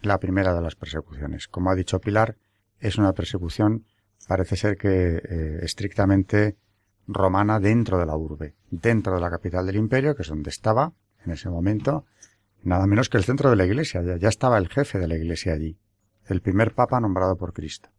la 0.01 0.19
primera 0.19 0.55
de 0.55 0.63
las 0.63 0.77
persecuciones. 0.77 1.49
Como 1.49 1.71
ha 1.71 1.75
dicho 1.75 2.01
Pilar, 2.01 2.37
es 2.81 2.97
una 2.97 3.13
persecución, 3.13 3.85
parece 4.27 4.57
ser 4.57 4.77
que 4.79 5.17
eh, 5.17 5.59
estrictamente 5.63 6.57
romana 7.07 7.61
dentro 7.61 7.99
de 7.99 8.07
la 8.07 8.17
urbe, 8.17 8.55
dentro 8.71 9.15
de 9.15 9.21
la 9.21 9.31
capital 9.31 9.67
del 9.67 9.77
imperio, 9.77 10.15
que 10.15 10.23
es 10.23 10.29
donde 10.29 10.51
estaba 10.51 10.93
en 11.25 11.33
ese 11.33 11.49
momento, 11.49 12.05
nada 12.63 12.87
menos 12.87 13.09
que 13.09 13.17
el 13.17 13.25
centro 13.25 13.51
de 13.51 13.57
la 13.57 13.67
iglesia, 13.67 14.03
ya, 14.03 14.17
ya 14.17 14.29
estaba 14.29 14.59
el 14.59 14.69
jefe 14.69 14.99
de 14.99 15.09
la 15.09 15.17
iglesia 15.17 15.53
allí, 15.53 15.79
el 16.27 16.41
primer 16.41 16.75
papa 16.75 17.01
nombrado 17.01 17.37
por 17.37 17.53
Cristo. 17.53 17.91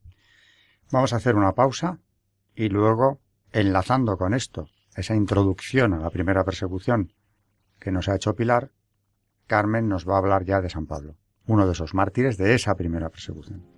Vamos 0.91 1.13
a 1.13 1.17
hacer 1.17 1.35
una 1.35 1.53
pausa 1.53 1.99
y 2.55 2.69
luego 2.69 3.19
enlazando 3.51 4.17
con 4.17 4.33
esto, 4.33 4.69
esa 4.95 5.15
introducción 5.15 5.93
a 5.93 5.99
la 5.99 6.09
primera 6.09 6.43
persecución 6.43 7.13
que 7.79 7.91
nos 7.91 8.07
ha 8.07 8.15
hecho 8.15 8.35
Pilar, 8.35 8.71
Carmen 9.47 9.87
nos 9.87 10.07
va 10.07 10.15
a 10.15 10.17
hablar 10.19 10.45
ya 10.45 10.61
de 10.61 10.69
San 10.69 10.87
Pablo, 10.87 11.15
uno 11.45 11.65
de 11.65 11.73
esos 11.73 11.93
mártires 11.93 12.37
de 12.37 12.55
esa 12.55 12.75
primera 12.75 13.09
persecución. 13.09 13.74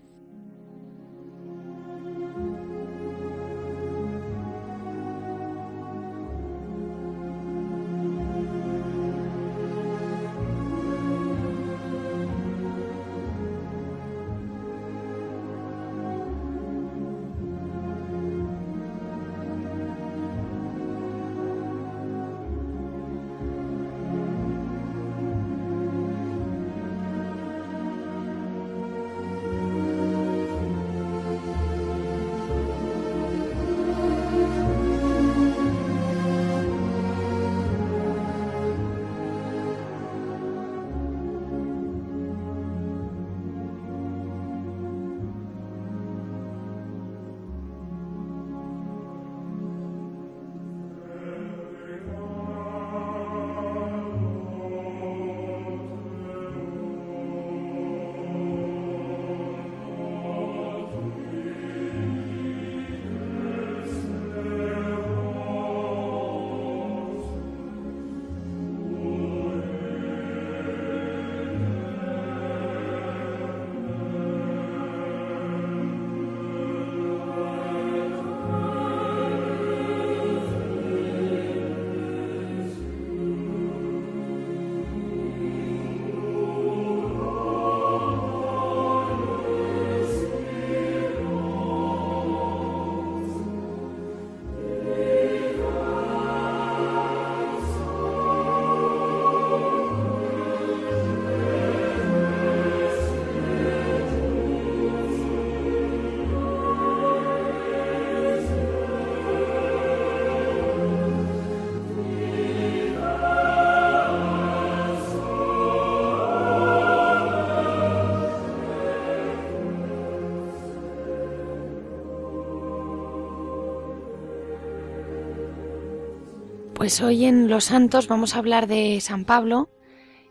Pues 126.87 127.01
hoy 127.01 127.25
en 127.25 127.49
Los 127.49 127.65
Santos 127.65 128.07
vamos 128.07 128.33
a 128.33 128.37
hablar 128.37 128.65
de 128.65 129.01
San 129.01 129.25
Pablo 129.25 129.67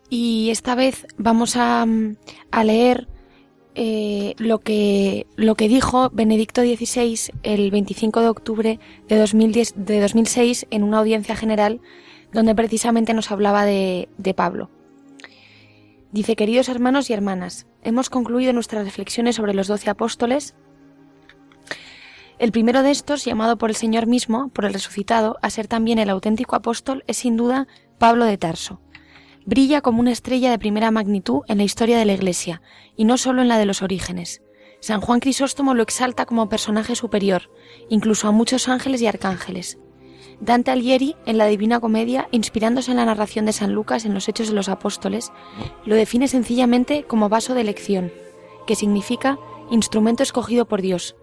y 0.09 0.49
esta 0.49 0.75
vez 0.75 1.07
vamos 1.19 1.55
a, 1.55 1.85
a 2.51 2.65
leer 2.65 3.09
eh, 3.75 4.33
lo, 4.39 4.61
que, 4.61 5.27
lo 5.37 5.55
que 5.55 5.69
dijo 5.69 6.09
Benedicto 6.15 6.63
XVI 6.63 7.35
el 7.43 7.71
25 7.71 8.23
de 8.23 8.29
octubre 8.29 8.81
de, 9.07 9.19
2010, 9.19 9.75
de 9.77 10.01
2006 10.01 10.67
en 10.71 10.83
una 10.83 11.01
audiencia 11.01 11.37
general 11.37 11.83
donde 12.33 12.55
precisamente 12.55 13.13
nos 13.13 13.31
hablaba 13.31 13.67
de, 13.67 14.09
de 14.17 14.33
Pablo. 14.33 14.71
Dice, 16.11 16.37
queridos 16.37 16.71
hermanos 16.71 17.11
y 17.11 17.13
hermanas, 17.13 17.67
hemos 17.83 18.09
concluido 18.09 18.55
nuestras 18.55 18.87
reflexiones 18.87 19.37
sobre 19.37 19.53
los 19.53 19.67
doce 19.67 19.91
apóstoles. 19.91 20.55
El 22.39 22.53
primero 22.53 22.83
de 22.83 22.91
estos, 22.91 23.25
llamado 23.25 23.57
por 23.57 23.71
el 23.71 23.77
Señor 23.77 24.07
mismo, 24.07 24.49
por 24.49 24.65
el 24.65 24.73
resucitado, 24.73 25.39
a 25.43 25.51
ser 25.51 25.69
también 25.69 25.99
el 25.99 26.11
auténtico 26.11 26.57
apóstol, 26.57 27.03
es 27.07 27.17
sin 27.19 27.37
duda 27.37 27.67
Pablo 27.99 28.25
de 28.25 28.37
Tarso 28.39 28.81
brilla 29.47 29.81
como 29.81 30.01
una 30.01 30.13
estrella 30.13 30.51
de 30.51 30.59
primera 30.59 30.91
magnitud 30.91 31.43
en 31.47 31.59
la 31.59 31.65
historia 31.65 31.97
de 31.99 32.05
la 32.05 32.13
Iglesia, 32.13 32.61
y 32.97 33.05
no 33.05 33.17
solo 33.17 33.41
en 33.41 33.49
la 33.49 33.59
de 33.59 33.65
los 33.65 33.81
orígenes. 33.81 34.43
San 34.81 35.01
Juan 35.01 35.21
Crisóstomo 35.21 35.73
lo 35.73 35.83
exalta 35.83 36.27
como 36.27 36.49
personaje 36.49 36.97
superior, 36.97 37.51
incluso 37.89 38.29
a 38.29 38.33
muchos 38.33 38.69
ángeles 38.69 39.01
y 39.01 39.07
arcángeles. 39.07 39.79
Dante 40.41 40.71
Alighieri, 40.71 41.17
en 41.25 41.39
la 41.39 41.47
Divina 41.47 41.81
Comedia, 41.81 42.29
inspirándose 42.31 42.91
en 42.91 42.99
la 42.99 43.07
narración 43.07 43.47
de 43.47 43.55
San 43.55 43.73
Lucas 43.73 44.05
en 44.05 44.13
los 44.13 44.29
Hechos 44.29 44.49
de 44.49 44.55
los 44.55 44.69
Apóstoles, 44.69 45.33
lo 45.87 45.95
define 45.95 46.29
sencillamente 46.29 47.05
como 47.05 47.31
vaso 47.31 47.55
de 47.55 47.63
elección, 47.63 48.13
que 48.67 48.75
significa 48.75 49.39
instrumento 49.71 50.23
escogido 50.23 50.67
por 50.67 50.83
Dios. 50.83 51.17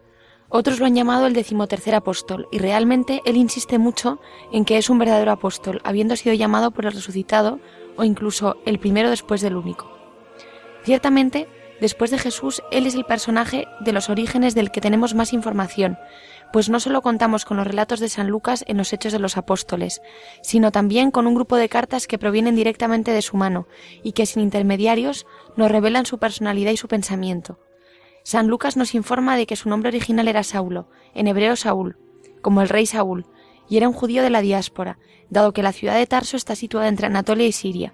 Otros 0.56 0.80
lo 0.80 0.86
han 0.86 0.94
llamado 0.94 1.26
el 1.26 1.34
decimotercer 1.34 1.96
apóstol, 1.96 2.48
y 2.52 2.60
realmente 2.60 3.24
él 3.26 3.38
insiste 3.38 3.80
mucho 3.80 4.20
en 4.52 4.66
que 4.66 4.78
es 4.78 4.88
un 4.92 5.00
verdadero 5.00 5.32
apóstol, 5.32 5.82
habiendo 5.84 6.16
sido 6.16 6.36
llamado 6.36 6.70
por 6.70 6.86
el 6.86 6.92
resucitado 6.92 7.60
o 7.98 8.04
incluso 8.04 8.58
el 8.68 8.78
primero 8.78 9.10
después 9.10 9.42
del 9.42 9.56
único. 9.56 9.92
Ciertamente, 10.84 11.48
después 11.82 12.12
de 12.12 12.20
Jesús, 12.20 12.62
Él 12.70 12.86
es 12.86 12.94
el 12.94 13.04
personaje 13.04 13.68
de 13.80 13.94
los 13.94 14.12
orígenes 14.12 14.54
del 14.54 14.70
que 14.70 14.80
tenemos 14.80 15.16
más 15.16 15.34
información, 15.34 15.98
pues 16.52 16.70
no 16.70 16.80
solo 16.80 17.02
contamos 17.02 17.46
con 17.46 17.58
los 17.58 17.66
relatos 17.66 18.00
de 18.00 18.10
San 18.10 18.28
Lucas 18.28 18.63
en 18.68 18.78
los 18.78 18.94
Hechos 18.94 19.12
de 19.12 19.18
los 19.18 19.38
Apóstoles, 19.38 20.04
sino 20.44 20.72
también 20.72 21.10
con 21.10 21.26
un 21.26 21.34
grupo 21.34 21.56
de 21.56 21.68
cartas 21.68 22.06
que 22.06 22.20
provienen 22.20 22.56
directamente 22.56 23.10
de 23.10 23.24
su 23.24 23.38
mano 23.38 23.68
y 24.04 24.12
que 24.12 24.28
sin 24.28 24.44
intermediarios 24.44 25.26
nos 25.56 25.72
revelan 25.72 26.06
su 26.06 26.20
personalidad 26.20 26.74
y 26.74 26.78
su 26.78 26.88
pensamiento. 26.88 27.58
San 28.23 28.47
Lucas 28.47 28.77
nos 28.77 28.95
informa 28.95 29.36
de 29.36 29.45
que 29.45 29.57
su 29.57 29.69
nombre 29.69 29.89
original 29.89 30.27
era 30.29 30.43
Saulo, 30.43 30.88
en 31.13 31.27
hebreo 31.27 31.57
Saúl, 31.57 31.97
como 32.41 32.62
el 32.62 32.69
rey 32.69 32.86
Saúl, 32.86 33.25
y 33.69 33.77
era 33.77 33.89
un 33.89 33.93
judío 33.93 34.23
de 34.23 34.29
la 34.29 34.41
diáspora, 34.41 34.97
dado 35.29 35.53
que 35.53 35.63
la 35.63 35.73
ciudad 35.73 35.95
de 35.95 36.07
Tarso 36.07 36.38
está 36.38 36.55
situada 36.55 36.88
entre 36.88 37.07
Anatolia 37.07 37.45
y 37.45 37.51
Siria. 37.51 37.93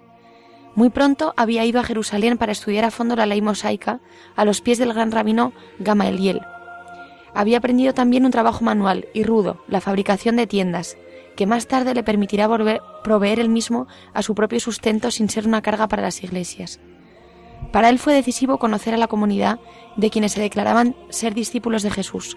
Muy 0.76 0.90
pronto 0.90 1.34
había 1.36 1.64
ido 1.64 1.80
a 1.80 1.84
Jerusalén 1.84 2.38
para 2.38 2.52
estudiar 2.52 2.84
a 2.84 2.92
fondo 2.92 3.16
la 3.16 3.26
ley 3.26 3.42
mosaica 3.42 4.00
a 4.36 4.44
los 4.44 4.60
pies 4.60 4.78
del 4.78 4.92
gran 4.92 5.10
rabino 5.10 5.52
Gamaliel. 5.80 6.42
Había 7.34 7.58
aprendido 7.58 7.92
también 7.92 8.24
un 8.24 8.30
trabajo 8.30 8.64
manual 8.64 9.08
y 9.12 9.24
rudo, 9.24 9.64
la 9.66 9.80
fabricación 9.80 10.36
de 10.36 10.46
tiendas, 10.46 10.96
que 11.36 11.46
más 11.46 11.66
tarde 11.66 11.94
le 11.94 12.04
permitirá 12.04 12.48
proveer 13.02 13.40
él 13.40 13.48
mismo 13.48 13.88
a 14.14 14.22
su 14.22 14.34
propio 14.34 14.60
sustento 14.60 15.10
sin 15.10 15.28
ser 15.28 15.46
una 15.46 15.62
carga 15.62 15.88
para 15.88 16.02
las 16.02 16.22
iglesias. 16.22 16.80
Para 17.72 17.88
él 17.88 17.98
fue 17.98 18.14
decisivo 18.14 18.58
conocer 18.58 18.94
a 18.94 18.98
la 18.98 19.06
comunidad 19.06 19.60
de 19.96 20.10
quienes 20.10 20.32
se 20.32 20.40
declaraban 20.40 20.96
ser 21.08 21.34
discípulos 21.34 21.82
de 21.82 21.90
Jesús. 21.90 22.36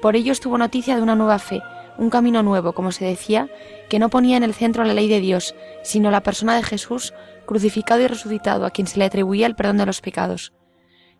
Por 0.00 0.16
ello 0.16 0.32
tuvo 0.34 0.58
noticia 0.58 0.96
de 0.96 1.02
una 1.02 1.14
nueva 1.14 1.38
fe, 1.38 1.62
un 1.98 2.10
camino 2.10 2.42
nuevo, 2.42 2.72
como 2.72 2.90
se 2.90 3.04
decía, 3.04 3.48
que 3.88 3.98
no 3.98 4.08
ponía 4.08 4.36
en 4.36 4.42
el 4.42 4.54
centro 4.54 4.84
la 4.84 4.94
ley 4.94 5.08
de 5.08 5.20
Dios, 5.20 5.54
sino 5.82 6.10
la 6.10 6.22
persona 6.22 6.56
de 6.56 6.62
Jesús, 6.62 7.12
crucificado 7.46 8.00
y 8.00 8.06
resucitado, 8.06 8.64
a 8.64 8.70
quien 8.70 8.86
se 8.86 8.98
le 8.98 9.04
atribuía 9.04 9.46
el 9.46 9.54
perdón 9.54 9.78
de 9.78 9.86
los 9.86 10.00
pecados. 10.00 10.52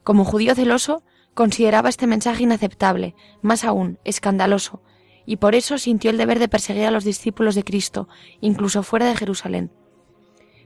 Como 0.03 0.25
judío 0.25 0.55
celoso, 0.55 1.03
consideraba 1.35 1.89
este 1.89 2.07
mensaje 2.07 2.43
inaceptable, 2.43 3.15
más 3.43 3.65
aún, 3.65 3.99
escandaloso, 4.05 4.83
y 5.25 5.37
por 5.37 5.55
eso 5.55 5.79
sintió 5.79 6.11
el 6.11 6.17
deber 6.17 6.39
de 6.39 6.49
perseguir 6.49 6.87
a 6.87 6.91
los 6.91 7.05
discípulos 7.05 7.55
de 7.55 7.65
Cristo, 7.65 8.09
incluso 8.41 8.83
fuera 8.83 9.07
de 9.07 9.17
Jerusalén. 9.17 9.71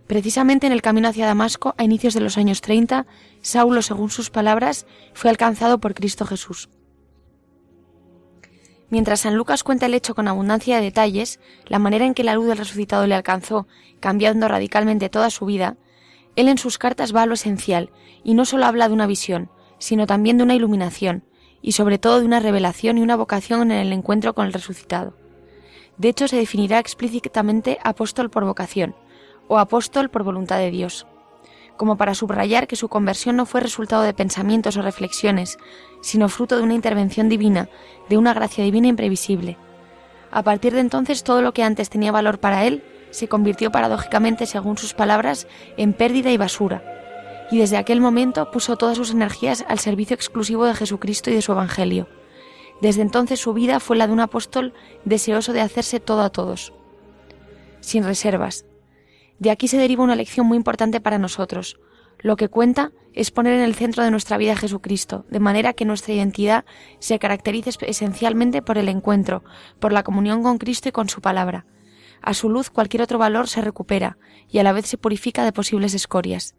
Precisamente 0.06 0.66
en 0.66 0.72
el 0.72 0.82
camino 0.82 1.08
hacia 1.08 1.26
Damasco, 1.26 1.74
a 1.76 1.84
inicios 1.84 2.14
de 2.14 2.20
los 2.20 2.38
años 2.38 2.60
30, 2.60 3.06
Saulo, 3.40 3.82
según 3.82 4.10
sus 4.10 4.30
palabras, 4.30 4.86
fue 5.14 5.30
alcanzado 5.30 5.78
por 5.78 5.94
Cristo 5.94 6.24
Jesús. 6.24 6.68
Mientras 8.88 9.20
San 9.20 9.34
Lucas 9.34 9.64
cuenta 9.64 9.86
el 9.86 9.94
hecho 9.94 10.14
con 10.14 10.28
abundancia 10.28 10.76
de 10.76 10.82
detalles, 10.82 11.40
la 11.66 11.80
manera 11.80 12.06
en 12.06 12.14
que 12.14 12.22
la 12.22 12.34
luz 12.34 12.46
del 12.46 12.58
resucitado 12.58 13.06
le 13.08 13.16
alcanzó, 13.16 13.66
cambiando 13.98 14.46
radicalmente 14.46 15.08
toda 15.08 15.30
su 15.30 15.44
vida, 15.44 15.76
él 16.36 16.48
en 16.48 16.58
sus 16.58 16.78
cartas 16.78 17.14
va 17.14 17.22
a 17.22 17.26
lo 17.26 17.34
esencial, 17.34 17.90
y 18.22 18.34
no 18.34 18.44
solo 18.44 18.66
habla 18.66 18.86
de 18.86 18.94
una 18.94 19.08
visión, 19.08 19.50
sino 19.78 20.06
también 20.06 20.36
de 20.36 20.44
una 20.44 20.54
iluminación, 20.54 21.24
y 21.62 21.72
sobre 21.72 21.98
todo 21.98 22.20
de 22.20 22.26
una 22.26 22.38
revelación 22.38 22.98
y 22.98 23.02
una 23.02 23.16
vocación 23.16 23.72
en 23.72 23.78
el 23.78 23.92
encuentro 23.92 24.34
con 24.34 24.46
el 24.46 24.52
resucitado. 24.52 25.16
De 25.98 26.08
hecho, 26.08 26.28
se 26.28 26.36
definirá 26.36 26.78
explícitamente 26.78 27.78
apóstol 27.82 28.30
por 28.30 28.44
vocación, 28.44 28.94
o 29.48 29.58
apóstol 29.58 30.10
por 30.10 30.22
voluntad 30.22 30.58
de 30.58 30.70
Dios 30.70 31.06
como 31.76 31.96
para 31.96 32.14
subrayar 32.14 32.66
que 32.66 32.76
su 32.76 32.88
conversión 32.88 33.36
no 33.36 33.46
fue 33.46 33.60
resultado 33.60 34.02
de 34.02 34.14
pensamientos 34.14 34.76
o 34.76 34.82
reflexiones, 34.82 35.58
sino 36.00 36.28
fruto 36.28 36.56
de 36.56 36.62
una 36.62 36.74
intervención 36.74 37.28
divina, 37.28 37.68
de 38.08 38.18
una 38.18 38.34
gracia 38.34 38.64
divina 38.64 38.88
imprevisible. 38.88 39.56
A 40.30 40.42
partir 40.42 40.72
de 40.74 40.80
entonces 40.80 41.22
todo 41.22 41.42
lo 41.42 41.52
que 41.52 41.62
antes 41.62 41.90
tenía 41.90 42.12
valor 42.12 42.38
para 42.38 42.64
él 42.64 42.82
se 43.10 43.28
convirtió 43.28 43.70
paradójicamente, 43.70 44.46
según 44.46 44.76
sus 44.76 44.92
palabras, 44.92 45.46
en 45.76 45.92
pérdida 45.92 46.30
y 46.30 46.36
basura, 46.36 46.82
y 47.50 47.58
desde 47.58 47.76
aquel 47.76 48.00
momento 48.00 48.50
puso 48.50 48.76
todas 48.76 48.96
sus 48.96 49.12
energías 49.12 49.64
al 49.68 49.78
servicio 49.78 50.14
exclusivo 50.14 50.64
de 50.64 50.74
Jesucristo 50.74 51.30
y 51.30 51.34
de 51.34 51.42
su 51.42 51.52
Evangelio. 51.52 52.08
Desde 52.82 53.02
entonces 53.02 53.40
su 53.40 53.54
vida 53.54 53.80
fue 53.80 53.96
la 53.96 54.06
de 54.06 54.12
un 54.12 54.20
apóstol 54.20 54.74
deseoso 55.04 55.52
de 55.52 55.60
hacerse 55.60 56.00
todo 56.00 56.22
a 56.22 56.30
todos, 56.30 56.74
sin 57.80 58.04
reservas, 58.04 58.66
de 59.38 59.50
aquí 59.50 59.68
se 59.68 59.78
deriva 59.78 60.04
una 60.04 60.16
lección 60.16 60.46
muy 60.46 60.56
importante 60.56 61.00
para 61.00 61.18
nosotros. 61.18 61.78
Lo 62.18 62.36
que 62.36 62.48
cuenta 62.48 62.92
es 63.12 63.30
poner 63.30 63.54
en 63.54 63.62
el 63.62 63.74
centro 63.74 64.02
de 64.02 64.10
nuestra 64.10 64.36
vida 64.36 64.52
a 64.52 64.56
Jesucristo, 64.56 65.24
de 65.30 65.40
manera 65.40 65.72
que 65.72 65.84
nuestra 65.84 66.14
identidad 66.14 66.64
se 66.98 67.18
caracterice 67.18 67.70
esencialmente 67.80 68.62
por 68.62 68.78
el 68.78 68.88
encuentro, 68.88 69.44
por 69.78 69.92
la 69.92 70.02
comunión 70.02 70.42
con 70.42 70.58
Cristo 70.58 70.88
y 70.88 70.92
con 70.92 71.08
su 71.08 71.20
palabra. 71.20 71.66
A 72.22 72.34
su 72.34 72.48
luz 72.48 72.70
cualquier 72.70 73.02
otro 73.02 73.18
valor 73.18 73.48
se 73.48 73.60
recupera 73.60 74.18
y 74.48 74.58
a 74.58 74.62
la 74.62 74.72
vez 74.72 74.86
se 74.86 74.98
purifica 74.98 75.44
de 75.44 75.52
posibles 75.52 75.94
escorias. 75.94 76.54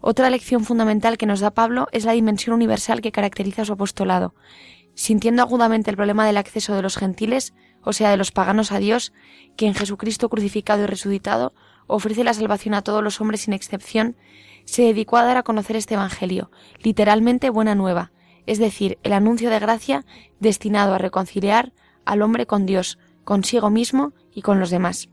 Otra 0.00 0.30
lección 0.30 0.64
fundamental 0.64 1.18
que 1.18 1.26
nos 1.26 1.40
da 1.40 1.50
Pablo 1.50 1.88
es 1.92 2.04
la 2.04 2.12
dimensión 2.12 2.54
universal 2.54 3.00
que 3.00 3.12
caracteriza 3.12 3.64
su 3.64 3.72
apostolado. 3.72 4.34
Sintiendo 4.98 5.42
agudamente 5.42 5.92
el 5.92 5.96
problema 5.96 6.26
del 6.26 6.38
acceso 6.38 6.74
de 6.74 6.82
los 6.82 6.96
gentiles, 6.96 7.54
o 7.84 7.92
sea, 7.92 8.10
de 8.10 8.16
los 8.16 8.32
paganos 8.32 8.72
a 8.72 8.80
Dios, 8.80 9.12
que 9.56 9.68
en 9.68 9.74
Jesucristo 9.74 10.28
crucificado 10.28 10.82
y 10.82 10.86
resucitado 10.86 11.54
ofrece 11.86 12.24
la 12.24 12.34
salvación 12.34 12.74
a 12.74 12.82
todos 12.82 13.00
los 13.00 13.20
hombres 13.20 13.42
sin 13.42 13.54
excepción, 13.54 14.16
se 14.64 14.82
dedicó 14.82 15.16
a 15.16 15.22
dar 15.22 15.36
a 15.36 15.44
conocer 15.44 15.76
este 15.76 15.94
Evangelio, 15.94 16.50
literalmente 16.82 17.48
buena 17.48 17.76
nueva, 17.76 18.10
es 18.46 18.58
decir, 18.58 18.98
el 19.04 19.12
anuncio 19.12 19.50
de 19.50 19.60
gracia 19.60 20.04
destinado 20.40 20.94
a 20.94 20.98
reconciliar 20.98 21.72
al 22.04 22.20
hombre 22.20 22.46
con 22.46 22.66
Dios, 22.66 22.98
consigo 23.22 23.70
mismo 23.70 24.14
y 24.34 24.42
con 24.42 24.58
los 24.58 24.70
demás. 24.70 25.10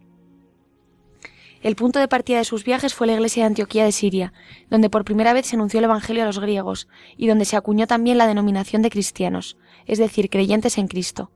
El 1.65 1.75
punto 1.75 1.97
de 1.97 2.08
partida 2.08 2.38
de 2.38 2.45
sus 2.45 2.63
viajes 2.63 2.93
fue 2.93 3.08
la 3.08 3.13
iglesia 3.13 3.41
de 3.41 3.47
Antioquía 3.47 3.86
de 3.86 3.91
Siria, 3.91 4.34
donde 4.69 4.91
por 4.91 5.04
primera 5.04 5.34
vez 5.34 5.47
se 5.47 5.56
anunció 5.56 5.80
el 5.80 5.86
Evangelio 5.86 6.21
a 6.21 6.28
los 6.28 6.38
griegos 6.38 6.88
y 7.17 7.25
donde 7.25 7.43
se 7.43 7.58
acuñó 7.58 7.88
también 7.88 8.19
la 8.19 8.28
denominación 8.28 8.84
de 8.84 8.91
cristianos, 8.91 9.58
es 9.88 9.97
decir, 9.97 10.30
creyentes 10.30 10.78
en 10.78 10.88
Cristo. 10.88 11.32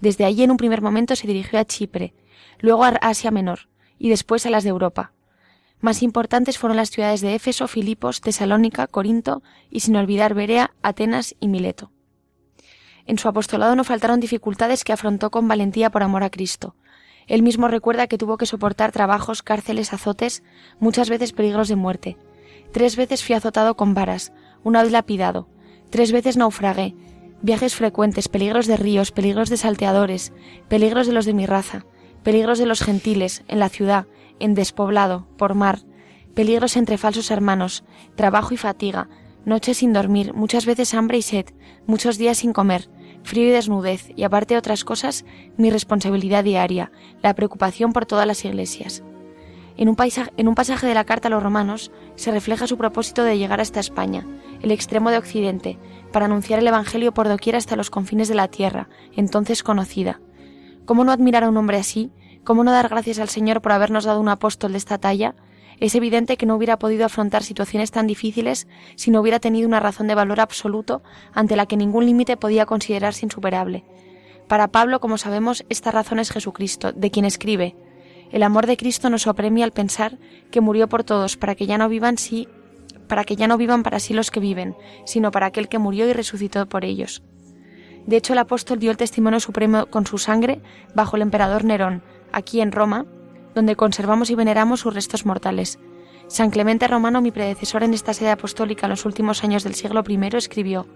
Desde 0.00 0.24
allí 0.24 0.44
en 0.44 0.50
un 0.50 0.56
primer 0.56 0.80
momento 0.80 1.14
se 1.14 1.26
dirigió 1.26 1.58
a 1.58 1.66
Chipre, 1.66 2.14
luego 2.58 2.84
a 2.84 2.88
Asia 3.02 3.30
Menor, 3.30 3.68
y 3.98 4.08
después 4.08 4.46
a 4.46 4.50
las 4.50 4.64
de 4.64 4.70
Europa. 4.70 5.12
Más 5.82 6.02
importantes 6.02 6.56
fueron 6.56 6.78
las 6.78 6.88
ciudades 6.88 7.20
de 7.20 7.34
Éfeso, 7.34 7.68
Filipos, 7.68 8.22
Tesalónica, 8.22 8.86
Corinto 8.86 9.42
y 9.68 9.80
sin 9.80 9.96
olvidar 9.96 10.32
Berea, 10.32 10.70
Atenas 10.80 11.36
y 11.38 11.48
Mileto. 11.48 11.92
En 13.04 13.18
su 13.18 13.28
apostolado 13.28 13.76
no 13.76 13.84
faltaron 13.84 14.20
dificultades 14.20 14.84
que 14.84 14.94
afrontó 14.94 15.30
con 15.30 15.46
valentía 15.46 15.90
por 15.90 16.02
amor 16.02 16.24
a 16.24 16.30
Cristo. 16.30 16.76
Él 17.26 17.42
mismo 17.42 17.68
recuerda 17.68 18.06
que 18.06 18.18
tuvo 18.18 18.36
que 18.36 18.46
soportar 18.46 18.92
trabajos, 18.92 19.42
cárceles, 19.42 19.92
azotes, 19.92 20.42
muchas 20.78 21.10
veces 21.10 21.32
peligros 21.32 21.68
de 21.68 21.76
muerte. 21.76 22.16
Tres 22.72 22.96
veces 22.96 23.24
fui 23.24 23.34
azotado 23.34 23.76
con 23.76 23.94
varas, 23.94 24.32
una 24.62 24.82
vez 24.82 24.92
lapidado, 24.92 25.48
tres 25.90 26.12
veces 26.12 26.36
naufragué, 26.36 26.94
viajes 27.42 27.74
frecuentes, 27.74 28.28
peligros 28.28 28.66
de 28.66 28.76
ríos, 28.76 29.12
peligros 29.12 29.50
de 29.50 29.56
salteadores, 29.56 30.32
peligros 30.68 31.06
de 31.06 31.12
los 31.12 31.26
de 31.26 31.34
mi 31.34 31.46
raza, 31.46 31.84
peligros 32.22 32.58
de 32.58 32.66
los 32.66 32.80
gentiles, 32.80 33.44
en 33.48 33.58
la 33.58 33.68
ciudad, 33.68 34.06
en 34.38 34.54
despoblado, 34.54 35.26
por 35.36 35.54
mar, 35.54 35.80
peligros 36.34 36.76
entre 36.76 36.98
falsos 36.98 37.30
hermanos, 37.30 37.84
trabajo 38.14 38.54
y 38.54 38.56
fatiga, 38.56 39.08
noches 39.44 39.78
sin 39.78 39.92
dormir, 39.92 40.34
muchas 40.34 40.66
veces 40.66 40.92
hambre 40.94 41.18
y 41.18 41.22
sed, 41.22 41.46
muchos 41.86 42.18
días 42.18 42.38
sin 42.38 42.52
comer, 42.52 42.88
frío 43.26 43.48
y 43.48 43.50
desnudez, 43.50 44.08
y 44.16 44.22
aparte 44.22 44.54
de 44.54 44.58
otras 44.58 44.84
cosas, 44.84 45.24
mi 45.56 45.70
responsabilidad 45.70 46.44
diaria, 46.44 46.90
la 47.22 47.34
preocupación 47.34 47.92
por 47.92 48.06
todas 48.06 48.26
las 48.26 48.44
iglesias. 48.44 49.02
En 49.76 49.90
un, 49.90 49.96
en 50.36 50.48
un 50.48 50.54
pasaje 50.54 50.86
de 50.86 50.94
la 50.94 51.04
carta 51.04 51.28
a 51.28 51.30
los 51.30 51.42
romanos 51.42 51.90
se 52.14 52.30
refleja 52.30 52.66
su 52.66 52.78
propósito 52.78 53.24
de 53.24 53.36
llegar 53.36 53.60
hasta 53.60 53.80
España, 53.80 54.26
el 54.62 54.70
extremo 54.70 55.10
de 55.10 55.18
Occidente, 55.18 55.78
para 56.12 56.26
anunciar 56.26 56.60
el 56.60 56.68
Evangelio 56.68 57.12
por 57.12 57.28
doquier 57.28 57.56
hasta 57.56 57.76
los 57.76 57.90
confines 57.90 58.28
de 58.28 58.36
la 58.36 58.48
tierra, 58.48 58.88
entonces 59.14 59.62
conocida. 59.62 60.20
¿Cómo 60.86 61.04
no 61.04 61.12
admirar 61.12 61.44
a 61.44 61.48
un 61.48 61.56
hombre 61.56 61.76
así? 61.76 62.10
¿Cómo 62.44 62.64
no 62.64 62.70
dar 62.70 62.88
gracias 62.88 63.18
al 63.18 63.28
Señor 63.28 63.60
por 63.60 63.72
habernos 63.72 64.04
dado 64.04 64.20
un 64.20 64.28
apóstol 64.28 64.72
de 64.72 64.78
esta 64.78 64.98
talla? 64.98 65.34
Es 65.78 65.94
evidente 65.94 66.36
que 66.36 66.46
no 66.46 66.56
hubiera 66.56 66.78
podido 66.78 67.04
afrontar 67.04 67.42
situaciones 67.42 67.90
tan 67.90 68.06
difíciles 68.06 68.66
si 68.94 69.10
no 69.10 69.20
hubiera 69.20 69.40
tenido 69.40 69.68
una 69.68 69.80
razón 69.80 70.06
de 70.06 70.14
valor 70.14 70.40
absoluto 70.40 71.02
ante 71.32 71.56
la 71.56 71.66
que 71.66 71.76
ningún 71.76 72.06
límite 72.06 72.36
podía 72.36 72.66
considerarse 72.66 73.26
insuperable. 73.26 73.84
Para 74.48 74.68
Pablo, 74.68 75.00
como 75.00 75.18
sabemos, 75.18 75.64
esta 75.68 75.90
razón 75.90 76.18
es 76.18 76.30
Jesucristo, 76.30 76.92
de 76.92 77.10
quien 77.10 77.24
escribe 77.24 77.76
El 78.32 78.42
amor 78.42 78.66
de 78.66 78.76
Cristo 78.76 79.10
nos 79.10 79.26
apremia 79.26 79.64
al 79.64 79.72
pensar 79.72 80.18
que 80.50 80.60
murió 80.60 80.88
por 80.88 81.04
todos 81.04 81.36
para 81.36 81.54
que 81.54 81.66
ya 81.66 81.78
no 81.78 81.88
vivan 81.88 82.16
sí 82.16 82.48
para 83.08 83.24
que 83.24 83.36
ya 83.36 83.46
no 83.46 83.56
vivan 83.56 83.84
para 83.84 84.00
sí 84.00 84.14
los 84.14 84.32
que 84.32 84.40
viven, 84.40 84.74
sino 85.04 85.30
para 85.30 85.46
aquel 85.46 85.68
que 85.68 85.78
murió 85.78 86.08
y 86.08 86.12
resucitó 86.12 86.66
por 86.66 86.84
ellos. 86.84 87.22
De 88.06 88.16
hecho, 88.16 88.32
el 88.32 88.38
apóstol 88.38 88.78
dio 88.78 88.90
el 88.90 88.96
testimonio 88.96 89.40
supremo 89.40 89.86
con 89.86 90.06
su 90.06 90.18
sangre 90.18 90.60
bajo 90.94 91.16
el 91.16 91.22
emperador 91.22 91.64
Nerón, 91.64 92.02
aquí 92.32 92.60
en 92.60 92.72
Roma, 92.72 93.06
donde 93.56 93.74
conservamos 93.74 94.28
y 94.28 94.34
veneramos 94.34 94.80
sus 94.80 94.92
restos 94.92 95.24
mortales. 95.24 95.78
San 96.28 96.50
Clemente 96.50 96.86
Romano, 96.86 97.22
mi 97.22 97.30
predecesor 97.30 97.82
en 97.84 97.94
esta 97.94 98.12
sede 98.12 98.30
apostólica 98.30 98.84
en 98.84 98.90
los 98.90 99.06
últimos 99.06 99.42
años 99.42 99.64
del 99.64 99.74
siglo 99.74 100.04
I, 100.06 100.36
escribió 100.36 100.86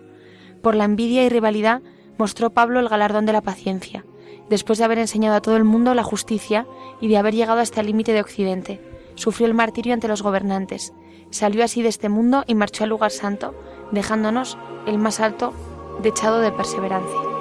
Por 0.62 0.74
la 0.74 0.84
envidia 0.84 1.24
y 1.24 1.30
rivalidad 1.30 1.80
mostró 2.18 2.50
Pablo 2.50 2.78
el 2.78 2.90
galardón 2.90 3.24
de 3.24 3.32
la 3.32 3.40
paciencia, 3.40 4.04
después 4.50 4.78
de 4.78 4.84
haber 4.84 4.98
enseñado 4.98 5.36
a 5.36 5.40
todo 5.40 5.56
el 5.56 5.64
mundo 5.64 5.94
la 5.94 6.02
justicia 6.02 6.66
y 7.00 7.08
de 7.08 7.16
haber 7.16 7.34
llegado 7.34 7.60
hasta 7.60 7.80
el 7.80 7.86
límite 7.86 8.12
de 8.12 8.20
Occidente. 8.20 8.80
Sufrió 9.14 9.46
el 9.46 9.54
martirio 9.54 9.94
ante 9.94 10.08
los 10.08 10.20
gobernantes, 10.20 10.92
salió 11.30 11.64
así 11.64 11.80
de 11.80 11.88
este 11.88 12.10
mundo 12.10 12.44
y 12.46 12.54
marchó 12.54 12.84
al 12.84 12.90
lugar 12.90 13.10
santo, 13.10 13.54
dejándonos 13.90 14.58
el 14.86 14.98
más 14.98 15.20
alto 15.20 15.54
dechado 16.02 16.40
de 16.40 16.52
perseverancia. 16.52 17.39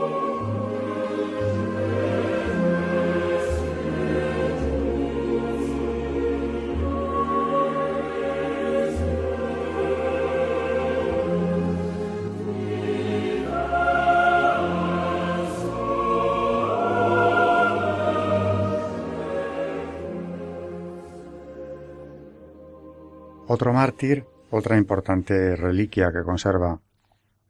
Otro 23.51 23.73
mártir, 23.73 24.27
otra 24.51 24.77
importante 24.77 25.55
reliquia 25.55 26.11
que 26.11 26.21
conserva 26.21 26.81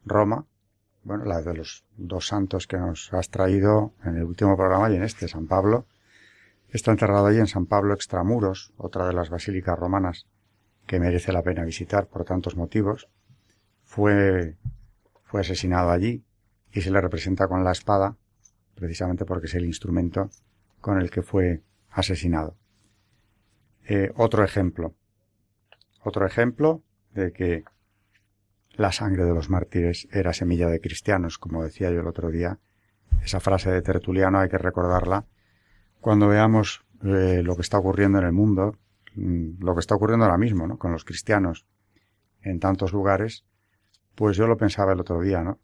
Roma, 0.06 0.46
bueno, 1.04 1.26
la 1.26 1.42
de 1.42 1.54
los 1.54 1.84
dos 1.98 2.26
santos 2.26 2.68
que 2.68 2.78
nos 2.78 3.14
has 3.14 3.30
traído 3.30 3.92
en 4.06 4.16
el 4.16 4.24
último 4.24 4.56
programa 4.56 4.90
y 4.90 4.96
en 4.96 5.04
este, 5.04 5.28
San 5.28 5.48
Pablo, 5.48 5.88
está 6.70 6.92
enterrado 6.92 7.26
allí 7.26 7.40
en 7.40 7.48
San 7.48 7.66
Pablo 7.66 7.94
Extramuros, 7.94 8.72
otra 8.78 9.08
de 9.08 9.14
las 9.14 9.30
basílicas 9.30 9.78
romanas 9.78 10.26
que 10.88 11.02
merece 11.02 11.34
la 11.34 11.44
pena 11.44 11.66
visitar 11.66 12.08
por 12.08 12.24
tantos 12.24 12.56
motivos. 12.56 13.10
Fue, 13.84 14.56
fue 15.26 15.42
asesinado 15.42 15.92
allí 15.92 16.24
y 16.72 16.80
se 16.80 16.92
le 16.92 17.02
representa 17.02 17.50
con 17.50 17.66
la 17.66 17.74
espada, 17.74 18.16
precisamente 18.74 19.26
porque 19.26 19.48
es 19.48 19.56
el 19.56 19.66
instrumento 19.66 20.30
con 20.80 20.98
el 21.02 21.12
que 21.12 21.24
fue 21.24 21.62
asesinado. 21.90 22.56
Eh, 23.86 24.14
otro 24.16 24.46
ejemplo. 24.46 24.96
Otro 26.02 26.26
ejemplo 26.26 26.82
de 27.14 27.32
que 27.32 27.64
la 28.74 28.92
sangre 28.92 29.26
de 29.26 29.34
los 29.34 29.50
mártires 29.50 30.08
era 30.12 30.34
semilla 30.34 30.68
de 30.68 30.80
cristianos, 30.80 31.38
como 31.38 31.64
decía 31.64 31.92
yo 31.92 32.00
el 32.00 32.08
otro 32.08 32.30
día. 32.30 32.60
Esa 33.24 33.40
frase 33.40 33.70
de 33.72 33.82
Tertuliano 33.82 34.40
hay 34.40 34.50
que 34.50 34.58
recordarla 34.58 35.26
cuando 36.00 36.28
veamos 36.28 36.86
eh, 37.04 37.42
lo 37.44 37.56
que 37.56 37.62
está 37.62 37.78
ocurriendo 37.78 38.20
en 38.20 38.26
el 38.26 38.32
mundo, 38.32 38.78
mm, 39.16 39.64
lo 39.64 39.74
que 39.74 39.82
está 39.82 39.96
ocurriendo 39.96 40.26
ahora 40.26 40.38
mismo, 40.38 40.68
¿no? 40.68 40.78
Con 40.78 40.92
los 40.92 41.04
cristianos 41.04 41.66
en 42.42 42.60
tantos 42.60 42.94
lugares, 42.94 43.44
pues 44.16 44.38
yo 44.38 44.48
lo 44.48 44.56
pensaba 44.58 44.94
el 44.94 45.00
otro 45.02 45.22
día, 45.22 45.44
¿no? 45.44 45.60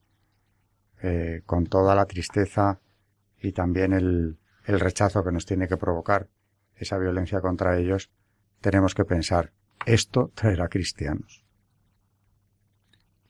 Eh, 1.02 1.42
con 1.46 1.68
toda 1.68 1.96
la 1.96 2.06
tristeza 2.06 2.80
y 3.40 3.52
también 3.54 3.94
el, 3.94 4.38
el 4.66 4.80
rechazo 4.80 5.24
que 5.24 5.32
nos 5.32 5.46
tiene 5.46 5.68
que 5.68 5.78
provocar 5.78 6.28
esa 6.76 6.98
violencia 6.98 7.40
contra 7.42 7.78
ellos, 7.78 8.12
tenemos 8.60 8.94
que 8.96 9.06
pensar 9.06 9.52
esto 9.86 10.32
traerá 10.34 10.68
cristianos. 10.68 11.46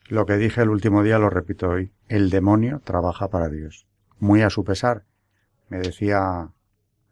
Lo 0.07 0.25
que 0.25 0.37
dije 0.37 0.61
el 0.61 0.69
último 0.69 1.01
día 1.03 1.17
lo 1.17 1.29
repito 1.29 1.69
hoy. 1.69 1.91
El 2.07 2.29
demonio 2.29 2.79
trabaja 2.83 3.29
para 3.29 3.49
Dios. 3.49 3.87
Muy 4.19 4.41
a 4.41 4.49
su 4.49 4.63
pesar. 4.63 5.05
Me 5.69 5.79
decía, 5.79 6.51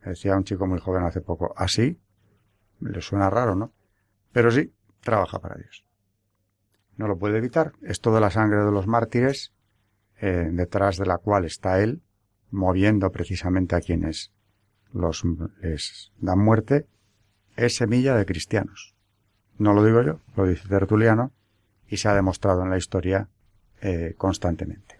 decía 0.06 0.38
un 0.38 0.44
chico 0.44 0.68
muy 0.68 0.80
joven 0.80 1.04
hace 1.04 1.22
poco. 1.22 1.54
Así, 1.58 2.00
le 2.80 3.02
suena 3.02 3.30
raro, 3.30 3.56
¿no? 3.56 3.74
Pero 4.32 4.52
sí, 4.52 4.74
trabaja 5.02 5.40
para 5.40 5.56
Dios. 5.56 5.86
No 6.96 7.08
lo 7.08 7.18
puede 7.18 7.40
evitar. 7.40 7.74
Es 7.82 8.00
toda 8.00 8.20
la 8.20 8.30
sangre 8.30 8.64
de 8.64 8.72
los 8.72 8.86
mártires, 8.86 9.54
eh, 10.22 10.50
detrás 10.52 10.98
de 10.98 11.08
la 11.08 11.18
cual 11.18 11.46
está 11.46 11.82
Él, 11.82 12.04
moviendo 12.52 13.12
precisamente 13.12 13.76
a 13.76 13.82
quienes 13.82 14.32
los 14.94 15.24
les 15.62 16.12
dan 16.20 16.40
muerte, 16.40 16.88
es 17.56 17.76
semilla 17.76 18.16
de 18.16 18.26
cristianos. 18.26 18.93
No 19.58 19.74
lo 19.74 19.84
digo 19.84 20.02
yo, 20.02 20.20
lo 20.36 20.46
dice 20.46 20.68
Tertuliano 20.68 21.32
y 21.88 21.98
se 21.98 22.08
ha 22.10 22.14
demostrado 22.14 22.64
en 22.64 22.70
la 22.70 22.78
historia 22.78 23.28
eh, 23.82 24.16
constantemente. 24.18 25.00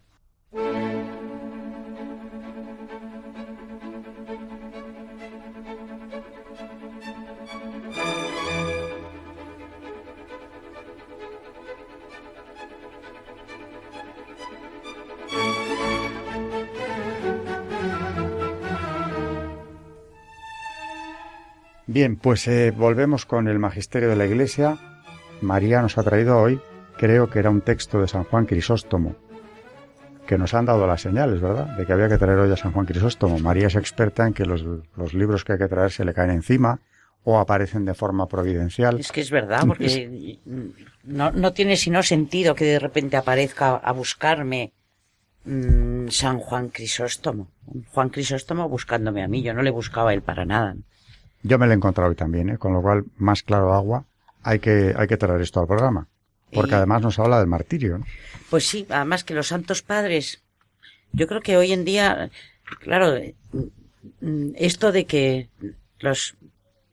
Bien, 21.94 22.16
pues 22.16 22.48
eh, 22.48 22.72
volvemos 22.72 23.28
con 23.28 23.48
el 23.48 23.60
Magisterio 23.60 24.10
de 24.10 24.16
la 24.16 24.26
Iglesia. 24.26 24.80
María 25.42 25.80
nos 25.80 25.96
ha 26.00 26.04
traído 26.04 26.42
hoy, 26.42 26.60
creo 26.98 27.30
que 27.30 27.38
era 27.38 27.52
un 27.52 27.62
texto 27.62 28.02
de 28.02 28.08
San 28.08 28.24
Juan 28.24 28.48
Crisóstomo, 28.48 29.16
que 30.26 30.40
nos 30.40 30.56
han 30.56 30.66
dado 30.66 30.88
las 30.88 31.02
señales, 31.02 31.40
¿verdad? 31.40 31.78
De 31.78 31.86
que 31.86 31.94
había 31.94 32.10
que 32.10 32.18
traer 32.18 32.40
hoy 32.40 32.52
a 32.52 32.58
San 32.58 32.72
Juan 32.72 32.88
Crisóstomo. 32.88 33.38
María 33.38 33.68
es 33.68 33.76
experta 33.76 34.26
en 34.26 34.34
que 34.34 34.44
los, 34.44 34.64
libros 35.14 35.46
que 35.46 35.54
hay 35.54 35.60
que 35.60 35.68
traer 35.68 35.92
se 35.92 36.04
le 36.04 36.16
caen 36.16 36.32
encima 36.32 36.80
o 37.26 37.38
aparecen 37.38 37.86
de 37.86 37.94
forma 37.94 38.28
providencial. 38.28 39.00
Es 39.00 39.12
que 39.12 39.22
es 39.22 39.30
verdad, 39.30 39.62
porque 39.68 40.40
no, 41.04 41.30
no 41.30 41.54
tiene 41.54 41.78
sino 41.78 42.02
sentido 42.02 42.56
que 42.56 42.66
de 42.66 42.80
repente 42.80 43.18
aparezca 43.18 43.76
a 43.76 43.92
buscarme 43.92 44.74
mm, 45.46 46.08
San 46.08 46.40
Juan 46.40 46.70
Crisóstomo. 46.70 47.50
Juan 47.92 48.10
Crisóstomo 48.10 48.68
buscándome 48.68 49.24
a 49.24 49.28
mí, 49.28 49.44
yo 49.44 49.54
no 49.54 49.62
le 49.62 49.70
buscaba 49.70 50.10
a 50.10 50.14
él 50.16 50.24
para 50.24 50.44
nada. 50.44 50.76
Yo 51.44 51.60
me 51.60 51.66
lo 51.66 51.74
he 51.74 51.76
encontrado 51.76 52.10
hoy 52.10 52.16
también, 52.16 52.50
¿eh? 52.50 52.58
con 52.58 52.74
lo 52.74 52.82
cual, 52.82 53.06
más 53.18 53.44
claro 53.44 53.74
agua, 53.74 54.06
hay 54.44 54.60
que, 54.60 54.94
hay 54.98 55.08
que 55.08 55.18
traer 55.18 55.42
esto 55.42 55.60
al 55.60 55.68
programa. 55.68 56.08
Porque 56.52 56.76
además 56.76 57.02
nos 57.02 57.20
habla 57.20 57.40
del 57.40 57.48
martirio. 57.48 57.98
¿no? 57.98 58.06
Pues 58.50 58.68
sí, 58.68 58.86
además 58.90 59.24
que 59.24 59.34
los 59.34 59.48
santos 59.48 59.82
padres, 59.82 60.44
yo 61.12 61.28
creo 61.28 61.42
que 61.42 61.58
hoy 61.58 61.74
en 61.74 61.84
día, 61.84 62.30
claro, 62.80 63.20
esto 64.56 64.92
de 64.92 65.06
que 65.06 65.50
los, 66.00 66.36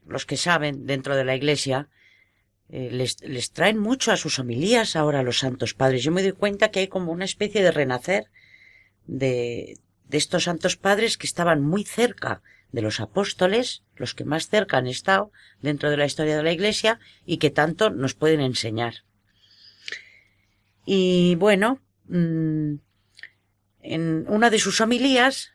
los 0.07 0.25
que 0.25 0.37
saben 0.37 0.87
dentro 0.87 1.15
de 1.15 1.25
la 1.25 1.35
iglesia, 1.35 1.89
eh, 2.69 2.89
les, 2.91 3.21
les 3.21 3.51
traen 3.51 3.77
mucho 3.77 4.11
a 4.11 4.17
sus 4.17 4.39
homilías 4.39 4.95
ahora 4.95 5.23
los 5.23 5.39
santos 5.39 5.75
padres. 5.75 6.03
Yo 6.03 6.11
me 6.11 6.23
doy 6.23 6.31
cuenta 6.31 6.71
que 6.71 6.79
hay 6.79 6.87
como 6.87 7.11
una 7.11 7.25
especie 7.25 7.61
de 7.61 7.71
renacer 7.71 8.25
de, 9.05 9.77
de 10.07 10.17
estos 10.17 10.45
santos 10.45 10.75
padres 10.75 11.17
que 11.17 11.27
estaban 11.27 11.61
muy 11.61 11.83
cerca 11.83 12.41
de 12.71 12.81
los 12.81 12.99
apóstoles, 12.99 13.83
los 13.95 14.13
que 14.13 14.25
más 14.25 14.47
cerca 14.49 14.77
han 14.77 14.87
estado 14.87 15.31
dentro 15.61 15.89
de 15.89 15.97
la 15.97 16.05
historia 16.05 16.37
de 16.37 16.43
la 16.43 16.51
Iglesia 16.51 16.99
y 17.25 17.37
que 17.37 17.49
tanto 17.49 17.89
nos 17.89 18.13
pueden 18.13 18.41
enseñar. 18.41 19.03
Y 20.85 21.35
bueno, 21.35 21.81
mm, 22.07 22.75
en 23.81 24.25
una 24.27 24.49
de 24.49 24.59
sus 24.59 24.81
homilías 24.81 25.51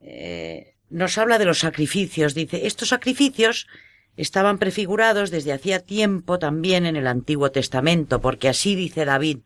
eh, 0.00 0.74
nos 0.90 1.18
habla 1.18 1.38
de 1.38 1.46
los 1.46 1.60
sacrificios. 1.60 2.34
Dice, 2.34 2.66
estos 2.66 2.90
sacrificios 2.90 3.66
estaban 4.16 4.58
prefigurados 4.58 5.30
desde 5.30 5.52
hacía 5.52 5.80
tiempo 5.80 6.38
también 6.38 6.86
en 6.86 6.96
el 6.96 7.06
Antiguo 7.06 7.50
Testamento, 7.50 8.20
porque 8.20 8.48
así 8.48 8.76
dice 8.76 9.04
David, 9.04 9.38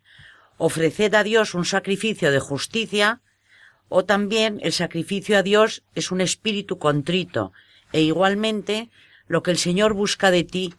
ofreced 0.59 1.15
a 1.15 1.23
Dios 1.23 1.55
un 1.55 1.65
sacrificio 1.65 2.31
de 2.31 2.41
justicia, 2.41 3.23
o 3.89 4.05
también 4.05 4.59
el 4.63 4.73
sacrificio 4.73 5.39
a 5.39 5.43
Dios 5.43 5.83
es 5.95 6.11
un 6.11 6.21
espíritu 6.21 6.79
contrito, 6.79 7.53
e 7.93 8.03
igualmente 8.03 8.91
lo 9.27 9.43
que 9.43 9.51
el 9.51 9.59
Señor 9.59 9.95
busca 9.95 10.31
de 10.31 10.45
ti 10.45 10.75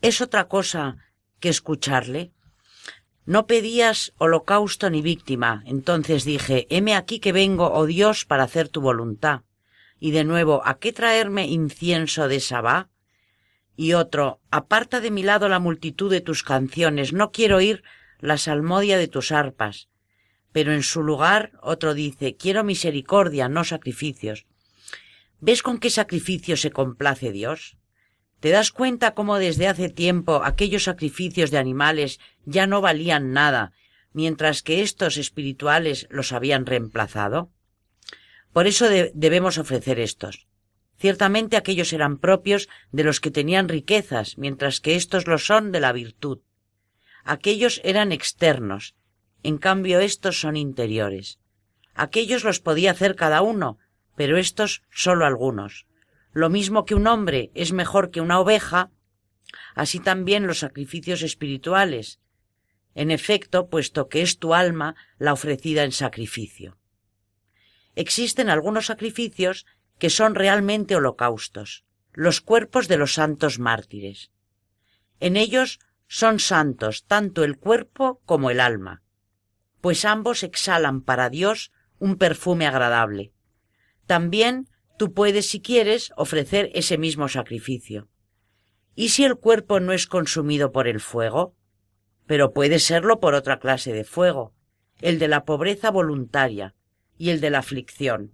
es 0.00 0.20
otra 0.20 0.48
cosa 0.48 0.96
que 1.40 1.48
escucharle. 1.48 2.30
No 3.26 3.46
pedías 3.46 4.12
holocausto 4.18 4.88
ni 4.88 5.02
víctima, 5.02 5.62
entonces 5.66 6.24
dije, 6.24 6.66
heme 6.70 6.94
aquí 6.94 7.18
que 7.20 7.32
vengo, 7.32 7.70
oh 7.72 7.86
Dios, 7.86 8.24
para 8.24 8.44
hacer 8.44 8.68
tu 8.68 8.80
voluntad. 8.80 9.42
Y 10.00 10.12
de 10.12 10.24
nuevo, 10.24 10.62
¿a 10.64 10.78
qué 10.78 10.92
traerme 10.92 11.46
incienso 11.46 12.28
de 12.28 12.40
Sabá? 12.40 12.88
Y 13.76 13.92
otro, 13.92 14.40
aparta 14.50 15.00
de 15.00 15.10
mi 15.10 15.22
lado 15.22 15.48
la 15.48 15.58
multitud 15.58 16.10
de 16.10 16.20
tus 16.20 16.42
canciones, 16.42 17.12
no 17.12 17.30
quiero 17.30 17.56
oír 17.56 17.82
la 18.20 18.38
salmodia 18.38 18.98
de 18.98 19.08
tus 19.08 19.30
arpas. 19.30 19.88
Pero 20.52 20.72
en 20.72 20.82
su 20.82 21.02
lugar 21.02 21.52
otro 21.62 21.94
dice, 21.94 22.36
quiero 22.36 22.64
misericordia, 22.64 23.48
no 23.48 23.64
sacrificios. 23.64 24.46
¿Ves 25.40 25.62
con 25.62 25.78
qué 25.78 25.90
sacrificio 25.90 26.56
se 26.56 26.70
complace 26.70 27.32
Dios? 27.32 27.76
¿Te 28.40 28.50
das 28.50 28.70
cuenta 28.70 29.14
cómo 29.14 29.38
desde 29.38 29.66
hace 29.66 29.88
tiempo 29.88 30.42
aquellos 30.44 30.84
sacrificios 30.84 31.50
de 31.50 31.58
animales 31.58 32.20
ya 32.44 32.66
no 32.66 32.80
valían 32.80 33.32
nada, 33.32 33.72
mientras 34.12 34.62
que 34.62 34.82
estos 34.82 35.16
espirituales 35.16 36.06
los 36.10 36.32
habían 36.32 36.66
reemplazado? 36.66 37.50
Por 38.52 38.66
eso 38.66 38.88
debemos 39.14 39.58
ofrecer 39.58 40.00
estos. 40.00 40.46
Ciertamente 40.98 41.56
aquellos 41.56 41.92
eran 41.92 42.18
propios 42.18 42.68
de 42.90 43.04
los 43.04 43.20
que 43.20 43.30
tenían 43.30 43.68
riquezas, 43.68 44.38
mientras 44.38 44.80
que 44.80 44.96
estos 44.96 45.26
lo 45.26 45.38
son 45.38 45.70
de 45.70 45.80
la 45.80 45.92
virtud. 45.92 46.40
Aquellos 47.24 47.80
eran 47.84 48.10
externos, 48.10 48.94
en 49.42 49.58
cambio 49.58 50.00
estos 50.00 50.40
son 50.40 50.56
interiores. 50.56 51.38
Aquellos 51.94 52.44
los 52.44 52.60
podía 52.60 52.92
hacer 52.92 53.16
cada 53.16 53.42
uno, 53.42 53.78
pero 54.16 54.36
estos 54.36 54.82
sólo 54.90 55.24
algunos. 55.24 55.86
Lo 56.32 56.50
mismo 56.50 56.84
que 56.84 56.94
un 56.94 57.06
hombre 57.06 57.50
es 57.54 57.72
mejor 57.72 58.10
que 58.10 58.20
una 58.20 58.40
oveja, 58.40 58.90
así 59.74 60.00
también 60.00 60.46
los 60.46 60.58
sacrificios 60.58 61.22
espirituales, 61.22 62.20
en 62.94 63.10
efecto, 63.10 63.68
puesto 63.68 64.08
que 64.08 64.22
es 64.22 64.38
tu 64.38 64.54
alma 64.54 64.96
la 65.18 65.32
ofrecida 65.32 65.84
en 65.84 65.92
sacrificio. 65.92 66.78
Existen 67.94 68.50
algunos 68.50 68.86
sacrificios 68.86 69.66
que 69.98 70.10
son 70.10 70.34
realmente 70.34 70.96
holocaustos, 70.96 71.84
los 72.12 72.40
cuerpos 72.40 72.88
de 72.88 72.96
los 72.96 73.14
santos 73.14 73.58
mártires. 73.58 74.30
En 75.20 75.36
ellos 75.36 75.78
son 76.06 76.40
santos 76.40 77.04
tanto 77.06 77.44
el 77.44 77.58
cuerpo 77.58 78.20
como 78.24 78.50
el 78.50 78.60
alma, 78.60 79.02
pues 79.80 80.04
ambos 80.04 80.42
exhalan 80.42 81.02
para 81.02 81.30
Dios 81.30 81.72
un 81.98 82.16
perfume 82.16 82.66
agradable. 82.66 83.32
También 84.06 84.68
tú 84.98 85.12
puedes, 85.12 85.48
si 85.48 85.60
quieres, 85.60 86.12
ofrecer 86.16 86.70
ese 86.74 86.98
mismo 86.98 87.28
sacrificio. 87.28 88.08
¿Y 88.94 89.10
si 89.10 89.24
el 89.24 89.36
cuerpo 89.36 89.80
no 89.80 89.92
es 89.92 90.06
consumido 90.06 90.72
por 90.72 90.88
el 90.88 91.00
fuego? 91.00 91.54
Pero 92.26 92.52
puede 92.52 92.78
serlo 92.78 93.20
por 93.20 93.34
otra 93.34 93.58
clase 93.58 93.92
de 93.92 94.04
fuego, 94.04 94.54
el 95.00 95.18
de 95.18 95.28
la 95.28 95.44
pobreza 95.44 95.90
voluntaria 95.90 96.74
y 97.16 97.30
el 97.30 97.40
de 97.40 97.50
la 97.50 97.58
aflicción. 97.58 98.32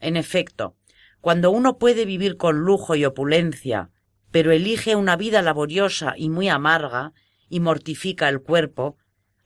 En 0.00 0.16
efecto, 0.16 0.76
cuando 1.20 1.50
uno 1.50 1.78
puede 1.78 2.04
vivir 2.04 2.36
con 2.36 2.58
lujo 2.58 2.96
y 2.96 3.04
opulencia 3.04 3.90
pero 4.32 4.50
elige 4.50 4.96
una 4.96 5.14
vida 5.16 5.42
laboriosa 5.42 6.14
y 6.16 6.30
muy 6.30 6.48
amarga 6.48 7.12
y 7.48 7.60
mortifica 7.60 8.28
el 8.30 8.40
cuerpo, 8.40 8.96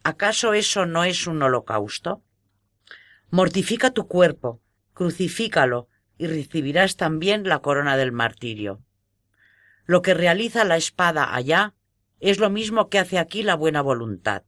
¿acaso 0.07 0.55
eso 0.55 0.87
no 0.87 1.03
es 1.03 1.27
un 1.27 1.43
holocausto? 1.43 2.23
Mortifica 3.31 3.91
tu 3.91 4.07
cuerpo, 4.07 4.61
crucifícalo 4.95 5.89
y 6.17 6.29
recibirás 6.29 6.95
también 6.95 7.49
la 7.49 7.59
corona 7.59 7.97
del 7.97 8.13
martirio. 8.13 8.81
Lo 9.85 10.03
que 10.03 10.15
realiza 10.15 10.63
la 10.63 10.77
espada 10.77 11.35
allá 11.35 11.75
es 12.21 12.39
lo 12.39 12.51
mismo 12.51 12.89
que 12.89 13.01
hace 13.01 13.19
aquí 13.19 13.43
la 13.43 13.57
buena 13.57 13.83
voluntad. 13.83 14.45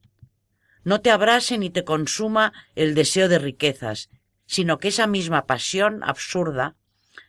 No 0.84 1.00
te 1.00 1.10
abrase 1.10 1.58
ni 1.58 1.70
te 1.70 1.82
consuma 1.82 2.52
el 2.76 2.94
deseo 2.94 3.28
de 3.28 3.40
riquezas, 3.40 4.10
sino 4.46 4.78
que 4.78 4.88
esa 4.88 5.08
misma 5.08 5.46
pasión 5.46 6.04
absurda 6.04 6.76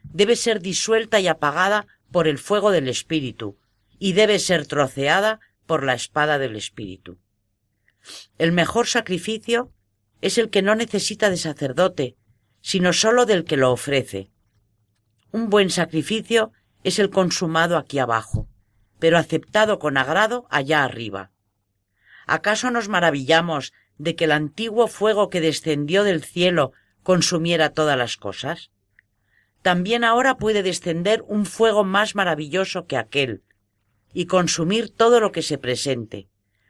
debe 0.04 0.36
ser 0.36 0.62
disuelta 0.62 1.20
y 1.20 1.28
apagada 1.28 1.88
por 2.12 2.28
el 2.28 2.38
fuego 2.38 2.70
del 2.70 2.90
Espíritu 2.90 3.58
y 3.98 4.14
debe 4.14 4.38
ser 4.38 4.68
troceada 4.68 5.40
por 5.66 5.84
la 5.84 5.96
espada 5.96 6.38
del 6.38 6.56
Espíritu. 6.56 7.18
El 8.38 8.52
mejor 8.52 8.88
sacrificio 8.88 9.72
es 10.22 10.38
el 10.38 10.50
que 10.50 10.62
no 10.62 10.76
necesita 10.76 11.30
de 11.30 11.38
sacerdote, 11.38 12.16
sino 12.62 12.94
sólo 12.94 13.26
del 13.26 13.46
que 13.46 13.58
lo 13.58 13.72
ofrece. 13.72 14.32
Un 15.32 15.50
buen 15.50 15.70
sacrificio 15.70 16.52
es 16.84 17.00
el 17.00 17.10
consumado 17.10 17.78
aquí 17.78 18.00
abajo, 18.00 18.48
pero 19.00 19.18
aceptado 19.18 19.80
con 19.80 19.98
agrado 19.98 20.48
allá 20.50 20.84
arriba. 20.84 21.32
¿Acaso 22.26 22.72
nos 22.72 22.90
maravillamos 22.90 23.74
de 23.98 24.16
que 24.16 24.26
el 24.26 24.32
antiguo 24.32 24.88
fuego 24.88 25.30
que 25.30 25.42
descendió 25.42 26.04
del 26.04 26.24
cielo 26.24 26.74
consumiera 27.04 27.70
todas 27.70 27.98
las 27.98 28.18
cosas? 28.18 28.72
también 29.62 30.04
ahora 30.04 30.38
puede 30.38 30.64
descender 30.64 31.24
un 31.28 31.46
fuego 31.46 31.84
más 31.84 32.16
maravilloso 32.16 32.86
que 32.86 32.98
aquel, 32.98 33.44
y 34.14 34.26
consumir 34.26 34.90
todo 34.90 35.20
lo 35.20 35.32
que 35.32 35.42
se 35.42 35.58
presente, 35.58 36.28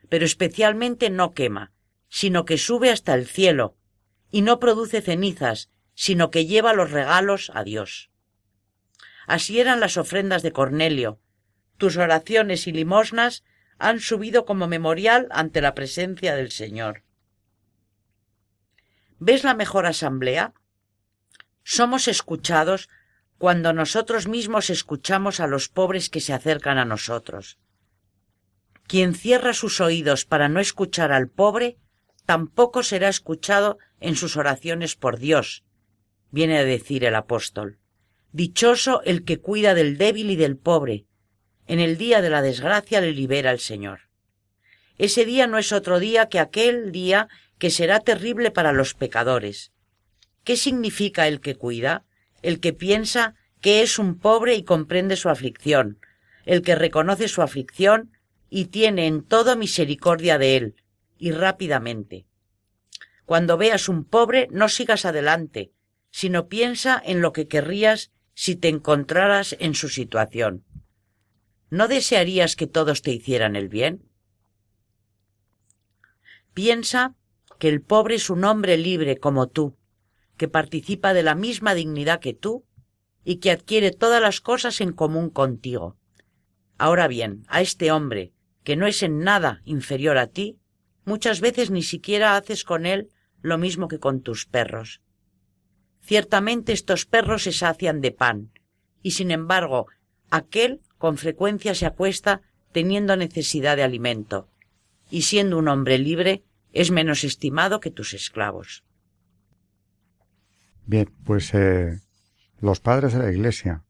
pero 0.10 0.26
especialmente 0.26 1.10
no 1.10 1.34
quema, 1.34 1.72
sino 2.10 2.46
que 2.46 2.58
sube 2.58 2.92
hasta 2.92 3.14
el 3.14 3.28
cielo, 3.28 3.78
y 4.32 4.42
no 4.42 4.60
produce 4.60 5.02
cenizas, 5.02 5.70
sino 5.94 6.32
que 6.32 6.46
lleva 6.46 6.74
los 6.74 6.92
regalos 6.92 7.52
a 7.54 7.64
Dios. 7.64 8.10
Así 9.28 9.60
eran 9.60 9.80
las 9.80 9.98
ofrendas 9.98 10.42
de 10.42 10.52
Cornelio. 10.52 11.20
Tus 11.78 11.98
oraciones 11.98 12.68
y 12.68 12.72
limosnas 12.72 13.44
han 13.78 14.00
subido 14.00 14.46
como 14.46 14.68
memorial 14.68 15.28
ante 15.32 15.62
la 15.62 15.76
presencia 15.76 16.36
del 16.36 16.52
Señor. 16.52 17.04
¿Ves 19.20 19.44
la 19.44 19.54
mejor 19.54 19.86
asamblea? 19.86 20.54
Somos 21.64 22.08
escuchados 22.08 22.90
cuando 23.38 23.74
nosotros 23.74 24.28
mismos 24.28 24.70
escuchamos 24.70 25.40
a 25.40 25.48
los 25.48 25.70
pobres 25.70 26.10
que 26.10 26.22
se 26.22 26.34
acercan 26.34 26.78
a 26.78 26.86
nosotros. 26.86 27.60
Quien 28.90 29.14
cierra 29.14 29.54
sus 29.54 29.82
oídos 29.82 30.26
para 30.26 30.50
no 30.50 30.60
escuchar 30.60 31.12
al 31.12 31.30
pobre, 31.30 31.78
tampoco 32.26 32.82
será 32.82 33.08
escuchado 33.08 33.78
en 34.00 34.16
sus 34.16 34.36
oraciones 34.36 34.96
por 34.96 35.20
Dios, 35.20 35.64
viene 36.32 36.58
a 36.58 36.64
decir 36.64 37.06
el 37.06 37.14
apóstol. 37.14 37.78
Dichoso 38.32 39.04
el 39.04 39.26
que 39.26 39.38
cuida 39.38 39.76
del 39.76 40.00
débil 40.00 40.32
y 40.32 40.36
del 40.36 40.58
pobre. 40.58 41.06
En 41.68 41.80
el 41.80 42.00
día 42.00 42.20
de 42.24 42.32
la 42.32 42.42
desgracia 42.42 43.00
le 43.00 43.12
libera 43.12 43.52
el 43.52 43.60
Señor. 43.60 44.10
Ese 44.98 45.24
día 45.24 45.46
no 45.46 45.60
es 45.60 45.72
otro 45.72 46.00
día 46.00 46.28
que 46.28 46.40
aquel 46.40 46.92
día 46.92 47.28
que 47.60 47.70
será 47.70 48.00
terrible 48.00 48.50
para 48.50 48.74
los 48.74 48.96
pecadores. 48.96 49.72
¿Qué 50.44 50.58
significa 50.58 51.28
el 51.28 51.42
que 51.42 51.54
cuida? 51.54 52.06
El 52.42 52.60
que 52.60 52.74
piensa 52.74 53.36
que 53.62 53.84
es 53.84 54.00
un 54.00 54.18
pobre 54.18 54.56
y 54.56 54.64
comprende 54.64 55.16
su 55.16 55.30
aflicción, 55.30 56.00
el 56.48 56.64
que 56.64 56.74
reconoce 56.74 57.28
su 57.28 57.44
aflicción 57.44 58.10
y 58.50 58.66
tiene 58.66 59.08
en 59.08 59.24
todo 59.24 59.56
misericordia 59.56 60.38
de 60.38 60.58
él, 60.58 60.76
y 61.18 61.32
rápidamente. 61.32 62.26
Cuando 63.26 63.58
veas 63.58 63.90
un 63.90 64.06
pobre, 64.06 64.48
no 64.52 64.70
sigas 64.70 65.06
adelante, 65.06 65.72
sino 66.12 66.48
piensa 66.48 67.02
en 67.06 67.22
lo 67.22 67.32
que 67.32 67.48
querrías 67.48 68.12
si 68.34 68.56
te 68.56 68.70
encontraras 68.70 69.56
en 69.60 69.76
su 69.76 69.90
situación. 69.90 70.64
¿No 71.70 71.88
desearías 71.88 72.56
que 72.56 72.66
todos 72.66 73.02
te 73.02 73.12
hicieran 73.12 73.56
el 73.56 73.70
bien? 73.70 74.10
Piensa 76.54 77.16
que 77.60 77.70
el 77.70 77.82
pobre 77.82 78.16
es 78.16 78.30
un 78.30 78.44
hombre 78.46 78.78
libre 78.78 79.18
como 79.18 79.48
tú, 79.48 79.78
que 80.38 80.48
participa 80.48 81.14
de 81.14 81.22
la 81.22 81.36
misma 81.36 81.76
dignidad 81.76 82.20
que 82.20 82.34
tú 82.34 82.66
y 83.24 83.36
que 83.36 83.52
adquiere 83.52 83.92
todas 83.92 84.22
las 84.22 84.42
cosas 84.42 84.82
en 84.82 84.94
común 84.94 85.30
contigo. 85.30 85.98
Ahora 86.78 87.08
bien, 87.08 87.44
a 87.48 87.62
este 87.62 87.92
hombre, 87.92 88.32
que 88.70 88.76
no 88.76 88.86
es 88.86 89.02
en 89.02 89.22
nada 89.22 89.64
inferior 89.66 90.20
a 90.20 90.28
ti, 90.28 90.60
muchas 91.04 91.42
veces 91.42 91.72
ni 91.72 91.82
siquiera 91.82 92.36
haces 92.36 92.64
con 92.64 92.86
él 92.86 93.10
lo 93.42 93.58
mismo 93.58 93.88
que 93.88 93.98
con 93.98 94.22
tus 94.22 94.46
perros. 94.46 95.02
Ciertamente 96.02 96.72
estos 96.72 97.08
perros 97.08 97.42
se 97.46 97.52
sacian 97.52 98.00
de 98.00 98.12
pan, 98.12 98.52
y 99.02 99.10
sin 99.10 99.32
embargo, 99.32 99.88
aquel 100.30 100.82
con 101.00 101.18
frecuencia 101.18 101.74
se 101.74 101.88
acuesta 101.88 102.42
teniendo 102.72 103.18
necesidad 103.18 103.76
de 103.76 103.82
alimento, 103.82 104.52
y 105.10 105.24
siendo 105.24 105.58
un 105.58 105.68
hombre 105.68 105.98
libre, 105.98 106.44
es 106.72 106.92
menos 106.92 107.24
estimado 107.24 107.80
que 107.80 107.90
tus 107.90 108.14
esclavos. 108.14 108.84
Bien, 110.86 111.12
pues 111.26 111.56
eh, 111.56 112.00
los 112.62 112.82
padres 112.82 113.14
de 113.14 113.20
la 113.24 113.32
Iglesia, 113.32 113.84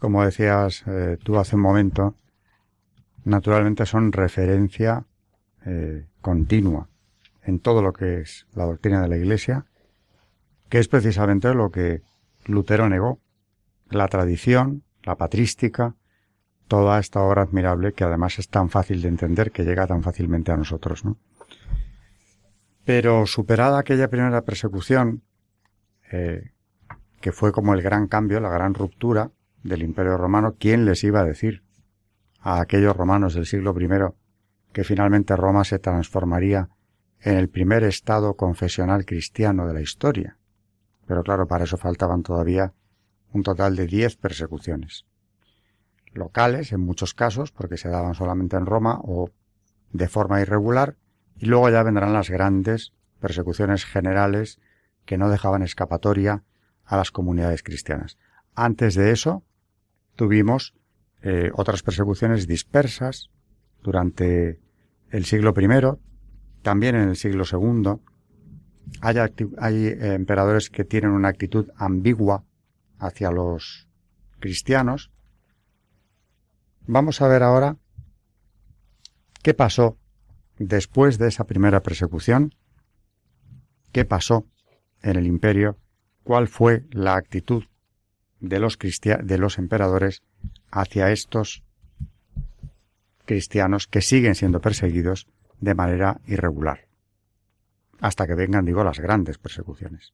como 0.00 0.24
decías 0.24 0.82
eh, 0.88 1.16
tú 1.22 1.38
hace 1.38 1.54
un 1.54 1.62
momento, 1.62 2.16
naturalmente 3.28 3.86
son 3.86 4.12
referencia 4.12 5.04
eh, 5.64 6.06
continua 6.20 6.88
en 7.42 7.60
todo 7.60 7.82
lo 7.82 7.92
que 7.92 8.20
es 8.20 8.46
la 8.54 8.64
doctrina 8.64 9.00
de 9.00 9.08
la 9.08 9.16
Iglesia, 9.16 9.66
que 10.68 10.78
es 10.78 10.88
precisamente 10.88 11.54
lo 11.54 11.70
que 11.70 12.02
Lutero 12.46 12.88
negó, 12.88 13.20
la 13.90 14.08
tradición, 14.08 14.82
la 15.02 15.16
patrística, 15.16 15.94
toda 16.66 16.98
esta 16.98 17.22
obra 17.22 17.42
admirable 17.42 17.92
que 17.92 18.04
además 18.04 18.38
es 18.38 18.48
tan 18.48 18.68
fácil 18.68 19.00
de 19.00 19.08
entender 19.08 19.50
que 19.50 19.64
llega 19.64 19.86
tan 19.86 20.02
fácilmente 20.02 20.52
a 20.52 20.56
nosotros, 20.56 21.04
¿no? 21.04 21.16
Pero 22.84 23.26
superada 23.26 23.78
aquella 23.78 24.08
primera 24.08 24.42
persecución, 24.42 25.22
eh, 26.10 26.52
que 27.20 27.32
fue 27.32 27.52
como 27.52 27.74
el 27.74 27.82
gran 27.82 28.08
cambio, 28.08 28.40
la 28.40 28.50
gran 28.50 28.74
ruptura 28.74 29.30
del 29.62 29.82
Imperio 29.82 30.16
Romano, 30.16 30.56
¿quién 30.58 30.84
les 30.84 31.04
iba 31.04 31.20
a 31.20 31.24
decir 31.24 31.62
a 32.48 32.62
aquellos 32.62 32.96
romanos 32.96 33.34
del 33.34 33.44
siglo 33.44 33.74
I 33.78 33.88
que 34.72 34.82
finalmente 34.82 35.36
Roma 35.36 35.64
se 35.64 35.78
transformaría 35.78 36.70
en 37.20 37.36
el 37.36 37.50
primer 37.50 37.84
estado 37.84 38.36
confesional 38.36 39.04
cristiano 39.04 39.66
de 39.66 39.74
la 39.74 39.82
historia? 39.82 40.38
Pero 41.06 41.22
claro, 41.22 41.46
para 41.46 41.64
eso 41.64 41.76
faltaban 41.76 42.22
todavía 42.22 42.72
un 43.34 43.42
total 43.42 43.76
de 43.76 43.86
diez 43.86 44.16
persecuciones. 44.16 45.04
Locales, 46.14 46.72
en 46.72 46.80
muchos 46.80 47.12
casos, 47.12 47.52
porque 47.52 47.76
se 47.76 47.90
daban 47.90 48.14
solamente 48.14 48.56
en 48.56 48.64
Roma 48.64 48.98
o 49.02 49.28
de 49.92 50.08
forma 50.08 50.40
irregular, 50.40 50.96
y 51.36 51.44
luego 51.44 51.68
ya 51.68 51.82
vendrán 51.82 52.14
las 52.14 52.30
grandes 52.30 52.94
persecuciones 53.20 53.84
generales 53.84 54.58
que 55.04 55.18
no 55.18 55.28
dejaban 55.28 55.62
escapatoria 55.62 56.44
a 56.86 56.96
las 56.96 57.10
comunidades 57.10 57.62
cristianas. 57.62 58.16
Antes 58.54 58.94
de 58.94 59.10
eso, 59.10 59.44
tuvimos 60.16 60.77
eh, 61.22 61.50
otras 61.54 61.82
persecuciones 61.82 62.46
dispersas 62.46 63.30
durante 63.82 64.60
el 65.10 65.24
siglo 65.24 65.54
I, 65.56 65.98
también 66.62 66.94
en 66.94 67.08
el 67.08 67.16
siglo 67.16 67.44
II. 67.50 68.00
Hay, 69.00 69.16
hay 69.58 69.86
eh, 69.86 70.14
emperadores 70.14 70.70
que 70.70 70.84
tienen 70.84 71.10
una 71.10 71.28
actitud 71.28 71.70
ambigua 71.76 72.44
hacia 72.98 73.30
los 73.30 73.88
cristianos. 74.40 75.10
Vamos 76.86 77.20
a 77.20 77.28
ver 77.28 77.42
ahora 77.42 77.76
qué 79.42 79.54
pasó 79.54 79.98
después 80.58 81.18
de 81.18 81.28
esa 81.28 81.44
primera 81.44 81.82
persecución, 81.82 82.54
qué 83.92 84.04
pasó 84.04 84.46
en 85.02 85.16
el 85.16 85.26
imperio, 85.26 85.78
cuál 86.22 86.48
fue 86.48 86.86
la 86.90 87.14
actitud 87.14 87.64
de 88.40 88.58
los, 88.58 88.78
de 88.78 89.38
los 89.38 89.58
emperadores 89.58 90.22
hacia 90.70 91.10
estos 91.10 91.62
cristianos 93.24 93.86
que 93.86 94.00
siguen 94.00 94.34
siendo 94.34 94.60
perseguidos 94.60 95.26
de 95.60 95.74
manera 95.74 96.20
irregular, 96.26 96.86
hasta 98.00 98.26
que 98.26 98.34
vengan, 98.34 98.64
digo, 98.64 98.84
las 98.84 99.00
grandes 99.00 99.38
persecuciones. 99.38 100.12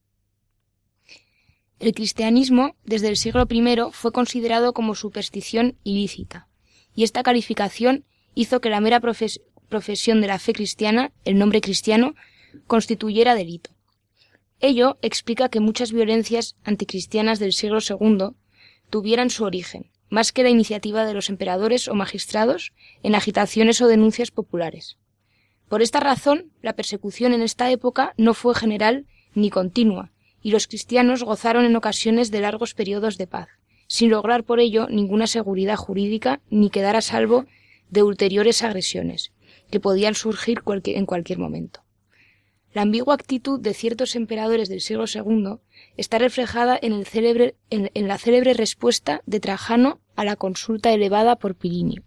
El 1.79 1.93
cristianismo, 1.93 2.77
desde 2.85 3.09
el 3.09 3.17
siglo 3.17 3.47
I, 3.49 3.77
fue 3.93 4.13
considerado 4.13 4.73
como 4.73 4.95
superstición 4.95 5.77
ilícita, 5.85 6.49
y 6.95 7.05
esta 7.05 7.23
calificación 7.23 8.05
hizo 8.35 8.61
que 8.61 8.71
la 8.71 8.81
mera 8.81 9.01
profesión 9.01 10.21
de 10.21 10.27
la 10.27 10.39
fe 10.39 10.53
cristiana, 10.53 11.13
el 11.25 11.39
nombre 11.39 11.61
cristiano, 11.61 12.15
constituyera 12.67 13.35
delito. 13.35 13.71
Ello 14.61 14.99
explica 15.03 15.49
que 15.49 15.61
muchas 15.61 15.93
violencias 15.93 16.57
anticristianas 16.65 17.39
del 17.39 17.53
siglo 17.53 17.79
II 17.81 18.31
tuvieran 18.89 19.31
su 19.31 19.45
origen, 19.45 19.91
más 20.15 20.33
que 20.33 20.45
la 20.45 20.49
iniciativa 20.49 21.05
de 21.05 21.12
los 21.12 21.29
emperadores 21.29 21.89
o 21.89 21.95
magistrados, 21.95 22.73
en 23.03 23.17
agitaciones 23.17 23.81
o 23.81 23.89
denuncias 23.89 24.31
populares. 24.31 24.97
Por 25.69 25.83
esta 25.83 25.99
razón, 25.99 26.53
la 26.62 26.77
persecución 26.77 27.35
en 27.35 27.43
esta 27.43 27.69
época 27.73 28.15
no 28.17 28.33
fue 28.33 28.55
general 28.55 29.07
ni 29.35 29.51
continua, 29.51 30.12
y 30.41 30.53
los 30.53 30.69
cristianos 30.69 31.25
gozaron 31.25 31.65
en 31.65 31.75
ocasiones 31.75 32.31
de 32.31 32.41
largos 32.41 32.75
periodos 32.75 33.19
de 33.19 33.27
paz, 33.27 33.49
sin 33.89 34.11
lograr 34.11 34.45
por 34.45 34.61
ello 34.61 34.87
ninguna 34.89 35.27
seguridad 35.27 35.75
jurídica 35.75 36.41
ni 36.49 36.71
quedar 36.71 36.95
a 36.95 37.01
salvo 37.01 37.47
de 37.91 38.05
ulteriores 38.05 38.62
agresiones, 38.62 39.33
que 39.69 39.81
podían 39.81 40.15
surgir 40.15 40.62
en 40.85 41.07
cualquier 41.07 41.39
momento. 41.41 41.81
La 42.73 42.83
ambigua 42.83 43.15
actitud 43.15 43.59
de 43.59 43.75
ciertos 43.75 44.15
emperadores 44.15 44.69
del 44.69 44.81
siglo 44.81 45.07
II 45.12 45.59
está 45.97 46.19
reflejada 46.19 46.79
en, 46.81 46.93
el 46.93 47.05
célebre, 47.05 47.57
en, 47.71 48.09
la 48.09 48.19
célebre 48.19 48.55
respuesta 48.55 49.23
de 49.27 49.41
Trajano 49.41 50.01
a 50.17 50.25
la 50.25 50.37
consulta 50.37 50.93
elevada 50.93 51.37
por 51.37 51.55
Pirinio, 51.55 52.03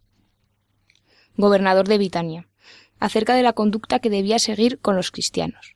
gobernador 1.36 1.88
de 1.88 1.97
Bitania, 1.97 2.47
acerca 2.99 3.36
de 3.36 3.43
la 3.43 3.53
conducta 3.53 3.99
que 3.99 4.10
debía 4.10 4.39
seguir 4.39 4.80
con 4.80 4.95
los 4.95 5.12
cristianos. 5.12 5.76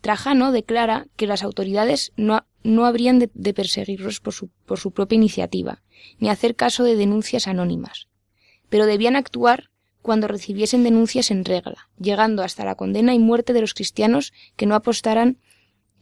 Trajano 0.00 0.52
declara 0.52 1.06
que 1.16 1.26
las 1.26 1.42
autoridades 1.42 2.12
no, 2.16 2.46
no 2.62 2.84
habrían 2.84 3.18
de, 3.18 3.54
perseguirlos 3.54 4.20
por 4.20 4.34
su, 4.34 4.50
por 4.66 4.78
su 4.78 4.92
propia 4.92 5.16
iniciativa, 5.16 5.82
ni 6.18 6.28
hacer 6.28 6.56
caso 6.56 6.84
de 6.84 6.96
denuncias 6.96 7.48
anónimas, 7.48 8.08
pero 8.68 8.86
debían 8.86 9.16
actuar 9.16 9.70
cuando 10.02 10.28
recibiesen 10.28 10.84
denuncias 10.84 11.30
en 11.30 11.46
regla, 11.46 11.88
llegando 11.98 12.42
hasta 12.42 12.66
la 12.66 12.74
condena 12.74 13.14
y 13.14 13.18
muerte 13.18 13.54
de 13.54 13.62
los 13.62 13.72
cristianos 13.72 14.34
que 14.56 14.66
no 14.66 14.74
apostaran 14.74 15.38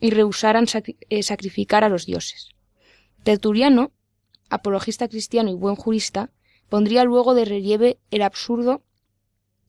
y 0.01 0.11
rehusaran 0.11 0.67
eh, 1.09 1.23
sacrificar 1.23 1.85
a 1.85 1.89
los 1.89 2.05
dioses. 2.05 2.49
Tertuliano, 3.23 3.93
apologista 4.53 5.09
cristiano 5.09 5.51
y 5.51 5.55
buen 5.55 5.77
jurista, 5.77 6.31
pondría 6.69 7.05
luego 7.05 7.35
de 7.35 7.47
relieve 7.47 7.99
el 8.11 8.21
absurdo 8.21 8.83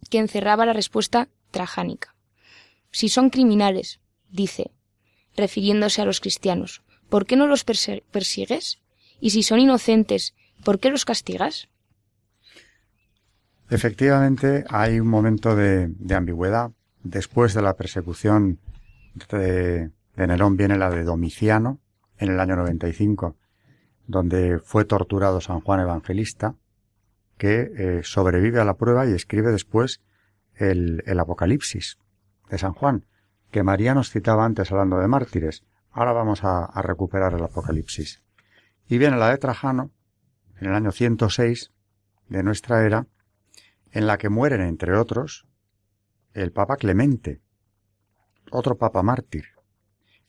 que 0.09 0.19
encerraba 0.19 0.65
la 0.65 0.73
respuesta 0.73 1.29
trajánica. 1.51 2.15
Si 2.91 3.07
son 3.07 3.29
criminales, 3.29 4.01
dice, 4.29 4.71
refiriéndose 5.37 6.01
a 6.01 6.05
los 6.05 6.19
cristianos, 6.19 6.83
¿por 7.09 7.25
qué 7.25 7.37
no 7.37 7.47
los 7.47 7.63
persigues? 7.63 8.79
Y 9.21 9.29
si 9.29 9.41
son 9.41 9.59
inocentes, 9.59 10.35
¿por 10.65 10.79
qué 10.79 10.89
los 10.89 11.05
castigas? 11.05 11.69
Efectivamente, 13.69 14.65
hay 14.69 14.99
un 14.99 15.07
momento 15.07 15.55
de, 15.55 15.93
ambigüedad. 16.13 16.71
Después 17.03 17.53
de 17.53 17.61
la 17.61 17.75
persecución 17.75 18.59
de, 19.31 19.91
Nerón 20.17 20.57
viene 20.57 20.77
la 20.77 20.89
de 20.89 21.03
Domiciano, 21.03 21.79
en 22.17 22.31
el 22.31 22.39
año 22.39 22.57
95, 22.57 23.37
donde 24.13 24.59
fue 24.59 24.85
torturado 24.85 25.41
San 25.41 25.59
Juan 25.59 25.81
Evangelista, 25.81 26.55
que 27.37 27.71
eh, 27.75 28.01
sobrevive 28.03 28.61
a 28.61 28.65
la 28.65 28.77
prueba 28.77 29.05
y 29.05 29.11
escribe 29.11 29.51
después 29.51 30.01
el, 30.53 31.03
Apocalipsis 31.19 31.97
de 32.49 32.57
San 32.57 32.73
Juan, 32.73 33.05
que 33.51 33.63
María 33.63 33.93
nos 33.93 34.11
citaba 34.11 34.45
antes 34.45 34.71
hablando 34.71 34.99
de 34.99 35.07
mártires. 35.07 35.63
Ahora 35.91 36.13
vamos 36.13 36.43
a, 36.43 36.63
a 36.63 36.81
recuperar 36.81 37.33
el 37.33 37.43
Apocalipsis. 37.43 38.21
Y 38.87 38.97
viene 38.97 39.17
la 39.17 39.29
de 39.29 39.37
Trajano, 39.37 39.91
en 40.59 40.67
el 40.67 40.75
año 40.75 40.91
106 40.91 41.71
de 42.29 42.43
nuestra 42.43 42.85
era, 42.85 43.07
en 43.91 44.07
la 44.07 44.17
que 44.17 44.29
mueren, 44.29 44.61
entre 44.61 44.95
otros, 44.95 45.47
el 46.33 46.51
Papa 46.51 46.77
Clemente, 46.77 47.41
otro 48.51 48.77
Papa 48.77 49.03
mártir, 49.03 49.45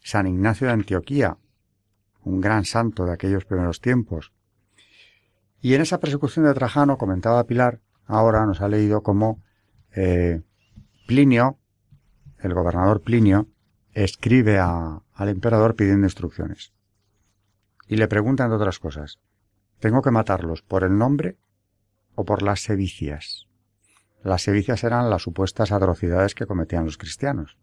San 0.01 0.26
Ignacio 0.26 0.66
de 0.66 0.72
Antioquía, 0.72 1.39
un 2.25 2.41
gran 2.41 2.64
santo 2.64 3.05
de 3.05 3.12
aquellos 3.12 3.45
primeros 3.45 3.81
tiempos. 3.81 4.33
Y 5.61 5.75
en 5.75 5.81
esa 5.81 6.01
persecución 6.01 6.45
de 6.45 6.55
Trajano, 6.55 6.99
comentaba 6.99 7.45
Pilar, 7.45 7.81
ahora 8.07 8.45
nos 8.47 8.61
ha 8.61 8.68
leído 8.68 9.03
cómo 9.03 9.43
eh, 9.95 10.43
Plinio, 11.07 11.59
el 12.39 12.55
gobernador 12.55 13.03
Plinio, 13.03 13.49
escribe 13.93 14.59
al 14.59 15.29
emperador 15.29 15.77
pidiendo 15.77 16.07
instrucciones. 16.07 16.72
Y 17.87 17.97
le 17.97 18.09
pregunta, 18.09 18.45
entre 18.45 18.57
otras 18.57 18.79
cosas, 18.79 19.20
¿tengo 19.79 20.03
que 20.03 20.11
matarlos 20.11 20.62
por 20.62 20.85
el 20.85 20.97
nombre 20.97 21.37
o 22.14 22.25
por 22.25 22.43
las 22.43 22.61
sedicias? 22.61 23.47
Las 24.22 24.43
sedicias 24.43 24.83
eran 24.85 25.11
las 25.11 25.22
supuestas 25.22 25.70
atrocidades 25.70 26.35
que 26.35 26.47
cometían 26.47 26.87
los 26.87 26.97
cristianos. 26.97 27.59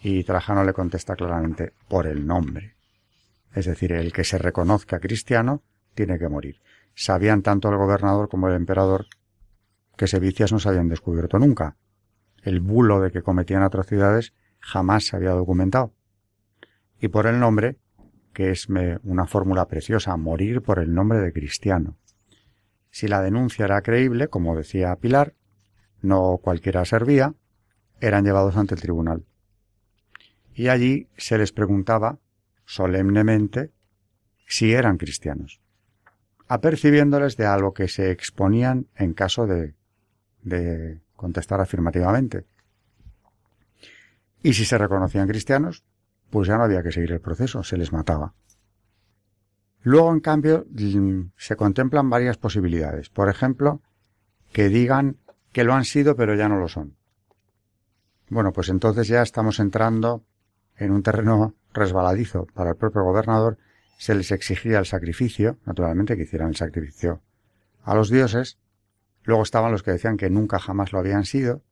Y 0.00 0.22
Trajano 0.22 0.64
le 0.64 0.72
contesta 0.72 1.16
claramente, 1.16 1.72
por 1.88 2.06
el 2.06 2.26
nombre. 2.26 2.76
Es 3.54 3.66
decir, 3.66 3.92
el 3.92 4.12
que 4.12 4.24
se 4.24 4.36
reconozca 4.36 4.98
cristiano 4.98 5.62
tiene 5.94 6.18
que 6.18 6.28
morir. 6.28 6.60
Sabían 6.94 7.42
tanto 7.42 7.68
el 7.70 7.76
gobernador 7.76 8.28
como 8.28 8.48
el 8.48 8.54
emperador 8.54 9.06
que 9.96 10.08
sedicias 10.08 10.52
no 10.52 10.58
se 10.58 10.68
habían 10.68 10.88
descubierto 10.88 11.38
nunca. 11.38 11.76
El 12.42 12.60
bulo 12.60 13.00
de 13.00 13.12
que 13.12 13.22
cometían 13.22 13.62
atrocidades 13.62 14.34
jamás 14.58 15.06
se 15.06 15.16
había 15.16 15.30
documentado. 15.30 15.94
Y 17.00 17.08
por 17.08 17.26
el 17.26 17.38
nombre, 17.38 17.78
que 18.32 18.50
es 18.50 18.68
una 19.02 19.26
fórmula 19.26 19.68
preciosa, 19.68 20.16
morir 20.16 20.60
por 20.60 20.80
el 20.80 20.92
nombre 20.92 21.20
de 21.20 21.32
cristiano. 21.32 21.96
Si 22.90 23.06
la 23.06 23.22
denuncia 23.22 23.64
era 23.64 23.82
creíble, 23.82 24.28
como 24.28 24.56
decía 24.56 24.94
Pilar, 24.96 25.34
no 26.02 26.38
cualquiera 26.42 26.84
servía, 26.84 27.34
eran 28.00 28.24
llevados 28.24 28.56
ante 28.56 28.74
el 28.74 28.80
tribunal. 28.80 29.24
Y 30.54 30.68
allí 30.68 31.08
se 31.16 31.38
les 31.38 31.52
preguntaba 31.52 32.18
solemnemente 32.64 33.72
si 34.46 34.72
eran 34.72 34.98
cristianos, 34.98 35.60
apercibiéndoles 36.48 37.36
de 37.36 37.46
algo 37.46 37.72
que 37.74 37.88
se 37.88 38.10
exponían 38.10 38.88
en 38.94 39.14
caso 39.14 39.46
de, 39.46 39.74
de 40.42 41.00
contestar 41.16 41.60
afirmativamente. 41.60 42.46
Y 44.42 44.52
si 44.52 44.64
se 44.64 44.76
reconocían 44.76 45.26
cristianos, 45.26 45.84
pues 46.30 46.48
ya 46.48 46.58
no 46.58 46.64
había 46.64 46.82
que 46.82 46.92
seguir 46.92 47.12
el 47.12 47.20
proceso, 47.20 47.62
se 47.62 47.78
les 47.78 47.92
mataba. 47.92 48.34
Luego, 49.84 50.12
en 50.12 50.20
cambio, 50.20 50.66
mm, 50.70 51.32
se 51.36 51.56
contemplan 51.56 52.08
varias 52.08 52.38
posibilidades. 52.38 53.10
Por 53.10 53.28
ejemplo, 53.28 53.82
que 54.52 54.68
digan 54.68 55.18
que 55.52 55.64
lo 55.64 55.74
han 55.74 55.84
sido 55.84 56.16
pero 56.16 56.34
ya 56.34 56.48
no 56.48 56.58
lo 56.58 56.68
son. 56.68 56.96
Bueno, 58.28 58.52
pues 58.52 58.70
entonces 58.70 59.08
ya 59.08 59.22
estamos 59.22 59.60
entrando 59.60 60.24
en 60.76 60.90
un 60.90 61.02
terreno 61.02 61.54
resbaladizo. 61.74 62.46
Para 62.54 62.70
el 62.70 62.76
propio 62.76 63.02
gobernador 63.02 63.58
se 63.98 64.14
les 64.14 64.30
exigía 64.30 64.78
el 64.78 64.86
sacrificio, 64.86 65.58
naturalmente 65.66 66.16
que 66.16 66.22
hicieran 66.22 66.48
el 66.48 66.56
sacrificio 66.56 67.20
a 67.82 67.94
los 67.94 68.08
dioses. 68.08 68.58
Luego 69.24 69.42
estaban 69.42 69.72
los 69.72 69.82
que 69.82 69.92
decían 69.92 70.16
que 70.16 70.30
nunca 70.30 70.58
jamás 70.58 70.92
lo 70.92 70.98
habían 70.98 71.24
sido. 71.24 71.62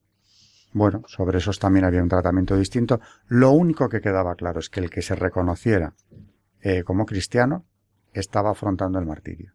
Bueno, 0.72 1.02
sobre 1.06 1.38
esos 1.38 1.58
también 1.58 1.84
había 1.84 2.02
un 2.02 2.08
tratamiento 2.08 2.56
distinto. 2.56 3.00
Lo 3.28 3.50
único 3.50 3.88
que 3.88 4.00
quedaba 4.00 4.34
claro 4.36 4.60
es 4.60 4.70
que 4.70 4.80
el 4.80 4.90
que 4.90 5.02
se 5.02 5.14
reconociera 5.14 5.94
eh, 6.60 6.82
como 6.82 7.06
cristiano 7.06 7.64
estaba 8.12 8.50
afrontando 8.50 8.98
el 8.98 9.06
martirio. 9.06 9.52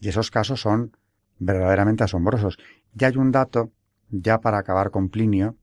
Y 0.00 0.08
esos 0.08 0.30
casos 0.30 0.60
son 0.60 0.96
verdaderamente 1.38 2.04
asombrosos. 2.04 2.58
Y 2.98 3.04
hay 3.04 3.16
un 3.16 3.30
dato, 3.30 3.72
ya 4.08 4.40
para 4.40 4.58
acabar 4.58 4.90
con 4.90 5.10
Plinio, 5.10 5.56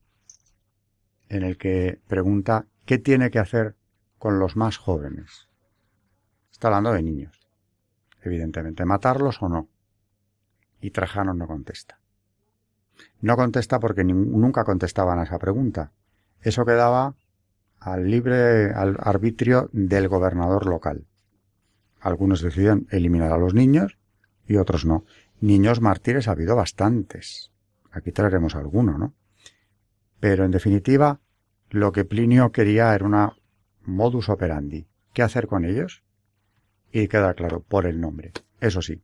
en 1.28 1.42
el 1.42 1.56
que 1.56 1.98
pregunta 2.06 2.66
qué 2.84 2.98
tiene 2.98 3.30
que 3.30 3.38
hacer 3.38 3.76
con 4.18 4.38
los 4.38 4.56
más 4.56 4.76
jóvenes. 4.76 5.48
Está 6.50 6.68
hablando 6.68 6.92
de 6.92 7.02
niños, 7.02 7.48
evidentemente, 8.22 8.84
matarlos 8.84 9.42
o 9.42 9.48
no. 9.48 9.68
Y 10.80 10.90
Trajano 10.90 11.34
no 11.34 11.46
contesta. 11.46 11.98
No 13.20 13.36
contesta 13.36 13.80
porque 13.80 14.04
nunca 14.04 14.64
contestaban 14.64 15.18
a 15.18 15.24
esa 15.24 15.38
pregunta. 15.38 15.92
Eso 16.40 16.64
quedaba 16.64 17.16
al 17.80 18.10
libre 18.10 18.72
al 18.72 18.96
arbitrio 19.00 19.68
del 19.72 20.08
gobernador 20.08 20.66
local. 20.66 21.06
Algunos 22.00 22.42
deciden 22.42 22.86
eliminar 22.90 23.32
a 23.32 23.38
los 23.38 23.54
niños 23.54 23.98
y 24.46 24.56
otros 24.56 24.84
no. 24.84 25.04
Niños 25.40 25.80
mártires 25.80 26.28
ha 26.28 26.32
habido 26.32 26.54
bastantes. 26.54 27.50
Aquí 27.90 28.12
traeremos 28.12 28.54
alguno, 28.54 28.98
¿no? 28.98 29.14
Pero 30.20 30.44
en 30.44 30.50
definitiva, 30.50 31.20
lo 31.74 31.90
que 31.90 32.04
Plinio 32.04 32.52
quería 32.52 32.94
era 32.94 33.04
una 33.04 33.36
modus 33.82 34.28
operandi. 34.28 34.86
¿Qué 35.12 35.22
hacer 35.22 35.48
con 35.48 35.64
ellos? 35.64 36.04
Y 36.92 37.08
queda 37.08 37.34
claro, 37.34 37.60
por 37.62 37.86
el 37.86 38.00
nombre. 38.00 38.30
Eso 38.60 38.80
sí, 38.80 39.02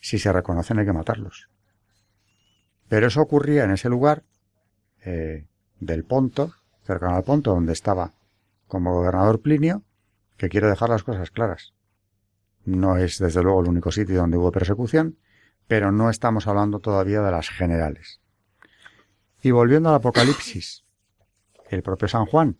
si 0.00 0.18
se 0.18 0.32
reconocen 0.32 0.78
hay 0.78 0.86
que 0.86 0.94
matarlos. 0.94 1.50
Pero 2.88 3.08
eso 3.08 3.20
ocurría 3.20 3.64
en 3.64 3.72
ese 3.72 3.90
lugar 3.90 4.22
eh, 5.04 5.46
del 5.78 6.04
Ponto, 6.04 6.54
cercano 6.84 7.16
al 7.16 7.22
Ponto, 7.22 7.50
donde 7.52 7.74
estaba 7.74 8.14
como 8.66 8.94
gobernador 8.94 9.42
Plinio, 9.42 9.82
que 10.38 10.48
quiere 10.48 10.68
dejar 10.68 10.88
las 10.88 11.04
cosas 11.04 11.30
claras. 11.30 11.74
No 12.64 12.96
es 12.96 13.18
desde 13.18 13.42
luego 13.42 13.60
el 13.60 13.68
único 13.68 13.92
sitio 13.92 14.16
donde 14.16 14.38
hubo 14.38 14.50
persecución, 14.52 15.18
pero 15.68 15.92
no 15.92 16.08
estamos 16.08 16.46
hablando 16.46 16.80
todavía 16.80 17.20
de 17.20 17.30
las 17.30 17.50
generales. 17.50 18.22
Y 19.42 19.50
volviendo 19.50 19.90
al 19.90 19.96
Apocalipsis, 19.96 20.85
el 21.70 21.82
propio 21.82 22.08
San 22.08 22.26
Juan, 22.26 22.58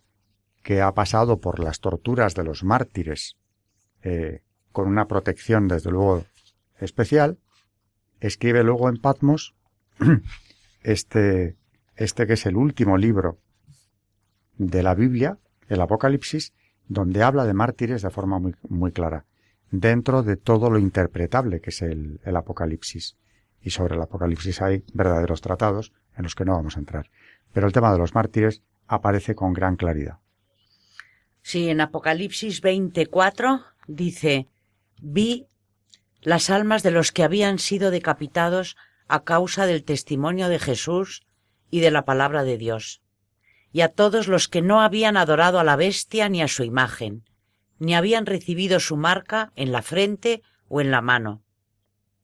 que 0.63 0.81
ha 0.81 0.93
pasado 0.93 1.39
por 1.39 1.59
las 1.59 1.79
torturas 1.79 2.35
de 2.35 2.43
los 2.43 2.63
mártires 2.63 3.37
eh, 4.03 4.41
con 4.71 4.87
una 4.87 5.07
protección 5.07 5.67
desde 5.67 5.91
luego 5.91 6.25
especial, 6.79 7.39
escribe 8.19 8.63
luego 8.63 8.89
en 8.89 8.97
Patmos 8.97 9.55
este, 10.83 11.55
este 11.95 12.27
que 12.27 12.33
es 12.33 12.45
el 12.45 12.55
último 12.55 12.97
libro 12.97 13.39
de 14.57 14.83
la 14.83 14.95
Biblia, 14.95 15.37
el 15.69 15.81
Apocalipsis, 15.81 16.53
donde 16.87 17.23
habla 17.23 17.45
de 17.45 17.53
mártires 17.53 18.01
de 18.01 18.09
forma 18.09 18.39
muy, 18.39 18.55
muy 18.69 18.91
clara 18.91 19.25
dentro 19.71 20.23
de 20.23 20.37
todo 20.37 20.69
lo 20.69 20.79
interpretable 20.79 21.59
que 21.59 21.69
es 21.71 21.81
el, 21.81 22.19
Apocalipsis. 22.25 23.17
Y 23.61 23.71
sobre 23.71 23.95
el 23.95 24.01
Apocalipsis 24.01 24.61
hay 24.61 24.83
verdaderos 24.93 25.41
tratados 25.41 25.91
en 26.15 26.23
los 26.23 26.35
que 26.35 26.45
no 26.45 26.53
vamos 26.53 26.77
a 26.77 26.79
entrar. 26.79 27.09
Pero 27.53 27.67
el 27.67 27.73
tema 27.73 27.91
de 27.91 27.97
los 27.97 28.13
mártires 28.13 28.61
aparece 28.87 29.35
con 29.35 29.53
gran 29.53 29.75
claridad. 29.75 30.19
Sí, 31.41 31.69
en 31.69 31.81
Apocalipsis 31.81 32.61
24 32.61 33.63
dice, 33.87 34.47
vi 35.01 35.45
las 36.21 36.49
almas 36.49 36.83
de 36.83 36.91
los 36.91 37.11
que 37.11 37.23
habían 37.23 37.59
sido 37.59 37.91
decapitados 37.91 38.75
a 39.07 39.23
causa 39.23 39.65
del 39.65 39.83
testimonio 39.83 40.49
de 40.49 40.59
Jesús 40.59 41.25
y 41.69 41.79
de 41.79 41.91
la 41.91 42.05
palabra 42.05 42.43
de 42.43 42.57
Dios, 42.57 43.01
y 43.71 43.81
a 43.81 43.89
todos 43.89 44.27
los 44.27 44.47
que 44.47 44.61
no 44.61 44.81
habían 44.81 45.17
adorado 45.17 45.59
a 45.59 45.63
la 45.63 45.75
bestia 45.75 46.29
ni 46.29 46.41
a 46.41 46.47
su 46.47 46.63
imagen, 46.63 47.23
ni 47.79 47.95
habían 47.95 48.25
recibido 48.25 48.79
su 48.79 48.97
marca 48.97 49.51
en 49.55 49.71
la 49.71 49.81
frente 49.81 50.41
o 50.67 50.81
en 50.81 50.91
la 50.91 51.01
mano. 51.01 51.43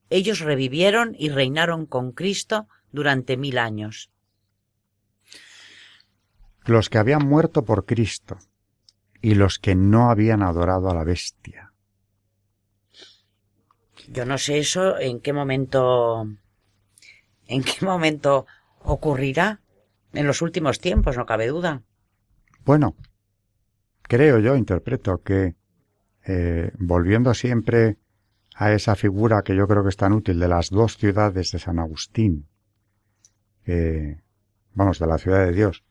Ellos 0.10 0.40
revivieron 0.40 1.16
y 1.18 1.30
reinaron 1.30 1.86
con 1.86 2.12
Cristo 2.12 2.68
durante 2.92 3.38
mil 3.38 3.58
años. 3.58 4.12
Los 6.66 6.90
que 6.90 6.98
habían 6.98 7.28
muerto 7.28 7.66
por 7.66 7.86
Cristo 7.86 8.38
y 9.22 9.36
los 9.36 9.60
que 9.60 9.76
no 9.76 10.10
habían 10.10 10.44
adorado 10.44 10.90
a 10.90 10.94
la 10.94 11.04
bestia. 11.04 11.74
Yo 14.10 14.26
no 14.26 14.38
sé 14.38 14.60
eso 14.60 15.00
en 15.00 15.22
qué 15.22 15.34
momento 15.34 16.28
en 17.48 17.64
qué 17.64 17.86
momento 17.86 18.46
ocurrirá. 18.80 19.62
En 20.14 20.28
los 20.28 20.42
últimos 20.42 20.80
tiempos, 20.80 21.18
no 21.18 21.26
cabe 21.26 21.48
duda. 21.48 21.82
Bueno, 22.66 22.96
creo 24.04 24.40
yo, 24.40 24.56
interpreto 24.56 25.24
que 25.24 25.56
eh, 26.26 26.72
volviendo 26.78 27.34
siempre 27.34 27.98
a 28.56 28.72
esa 28.72 28.96
figura 28.96 29.42
que 29.42 29.56
yo 29.56 29.68
creo 29.68 29.84
que 29.84 29.90
es 29.90 29.98
tan 29.98 30.14
útil 30.14 30.40
de 30.40 30.48
las 30.48 30.70
dos 30.70 30.98
ciudades 30.98 31.52
de 31.52 31.60
San 31.60 31.80
Agustín, 31.80 32.48
vamos, 34.74 35.00
de 35.00 35.08
la 35.08 35.18
ciudad 35.18 35.46
de 35.46 35.54
Dios, 35.54 35.84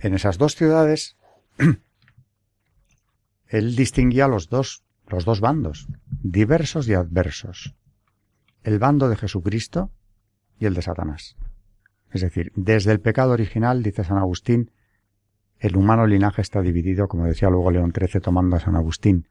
en 0.00 0.14
esas 0.14 0.38
dos 0.38 0.54
ciudades 0.54 1.16
él 3.48 3.76
distinguía 3.76 4.28
los 4.28 4.48
dos, 4.48 4.84
los 5.06 5.24
dos 5.24 5.40
bandos, 5.40 5.88
diversos 6.22 6.88
y 6.88 6.94
adversos, 6.94 7.74
el 8.62 8.78
bando 8.78 9.08
de 9.08 9.16
Jesucristo 9.16 9.90
y 10.58 10.66
el 10.66 10.74
de 10.74 10.82
Satanás. 10.82 11.36
Es 12.10 12.22
decir, 12.22 12.52
desde 12.54 12.92
el 12.92 13.00
pecado 13.00 13.32
original, 13.32 13.82
dice 13.82 14.04
San 14.04 14.18
Agustín, 14.18 14.70
el 15.58 15.76
humano 15.76 16.06
linaje 16.06 16.40
está 16.40 16.62
dividido, 16.62 17.08
como 17.08 17.26
decía 17.26 17.50
luego 17.50 17.70
León 17.70 17.92
XIII 17.92 18.20
tomando 18.20 18.56
a 18.56 18.60
San 18.60 18.76
Agustín 18.76 19.28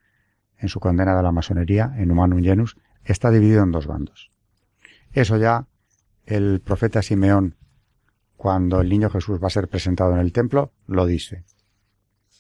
en 0.58 0.70
su 0.70 0.80
condena 0.80 1.16
de 1.16 1.24
la 1.24 1.32
masonería, 1.32 1.94
en 1.98 2.12
Humanum 2.12 2.44
Genus, 2.44 2.78
está 3.04 3.32
dividido 3.32 3.64
en 3.64 3.72
dos 3.72 3.88
bandos. 3.88 4.32
Eso 5.14 5.38
ya 5.38 5.68
el 6.26 6.62
profeta 6.62 7.02
Simeón, 7.02 7.56
cuando 8.38 8.80
el 8.80 8.90
niño 8.90 9.10
Jesús 9.10 9.42
va 9.42 9.48
a 9.48 9.52
ser 9.52 9.68
presentado 9.68 10.14
en 10.14 10.20
el 10.20 10.32
templo, 10.32 10.72
lo 10.86 11.06
dice. 11.06 11.44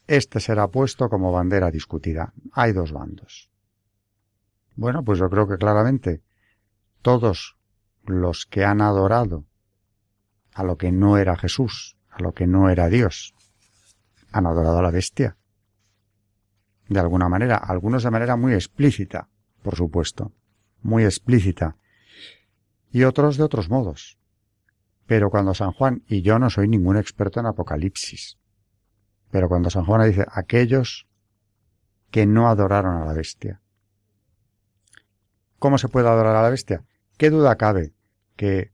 Este 0.05 0.39
será 0.39 0.67
puesto 0.69 1.09
como 1.09 1.31
bandera 1.31 1.71
discutida. 1.71 2.33
Hay 2.53 2.71
dos 2.71 2.93
bandos. 2.93 3.49
Bueno, 4.75 5.03
pues 5.03 5.19
yo 5.19 5.29
creo 5.29 5.47
que 5.47 5.57
claramente 5.57 6.21
todos 7.01 7.57
los 8.05 8.45
que 8.45 8.63
han 8.63 8.79
adorado 8.81 9.45
a 10.53 10.63
lo 10.63 10.77
que 10.77 10.91
no 10.91 11.17
era 11.17 11.35
Jesús, 11.35 11.97
a 12.09 12.21
lo 12.21 12.33
que 12.33 12.47
no 12.47 12.69
era 12.69 12.87
Dios, 12.87 13.33
han 14.31 14.45
adorado 14.45 14.77
a 14.79 14.83
la 14.83 14.91
bestia. 14.91 15.35
De 16.87 16.99
alguna 16.99 17.27
manera, 17.27 17.57
algunos 17.57 18.03
de 18.03 18.11
manera 18.11 18.37
muy 18.37 18.53
explícita, 18.53 19.29
por 19.61 19.75
supuesto, 19.75 20.31
muy 20.81 21.03
explícita, 21.03 21.75
y 22.91 23.03
otros 23.03 23.37
de 23.37 23.43
otros 23.43 23.69
modos. 23.69 24.17
Pero 25.07 25.29
cuando 25.29 25.53
San 25.53 25.71
Juan, 25.71 26.03
y 26.07 26.21
yo 26.21 26.37
no 26.37 26.49
soy 26.49 26.67
ningún 26.67 26.97
experto 26.97 27.39
en 27.39 27.47
Apocalipsis, 27.47 28.37
pero 29.31 29.49
cuando 29.49 29.69
San 29.69 29.85
Juan 29.85 30.07
dice 30.07 30.25
aquellos 30.31 31.07
que 32.11 32.25
no 32.25 32.47
adoraron 32.47 32.97
a 32.97 33.05
la 33.05 33.13
bestia. 33.13 33.61
¿Cómo 35.59 35.77
se 35.77 35.89
puede 35.89 36.07
adorar 36.07 36.35
a 36.35 36.43
la 36.43 36.49
bestia? 36.49 36.83
¿Qué 37.17 37.29
duda 37.29 37.55
cabe 37.55 37.93
que 38.35 38.71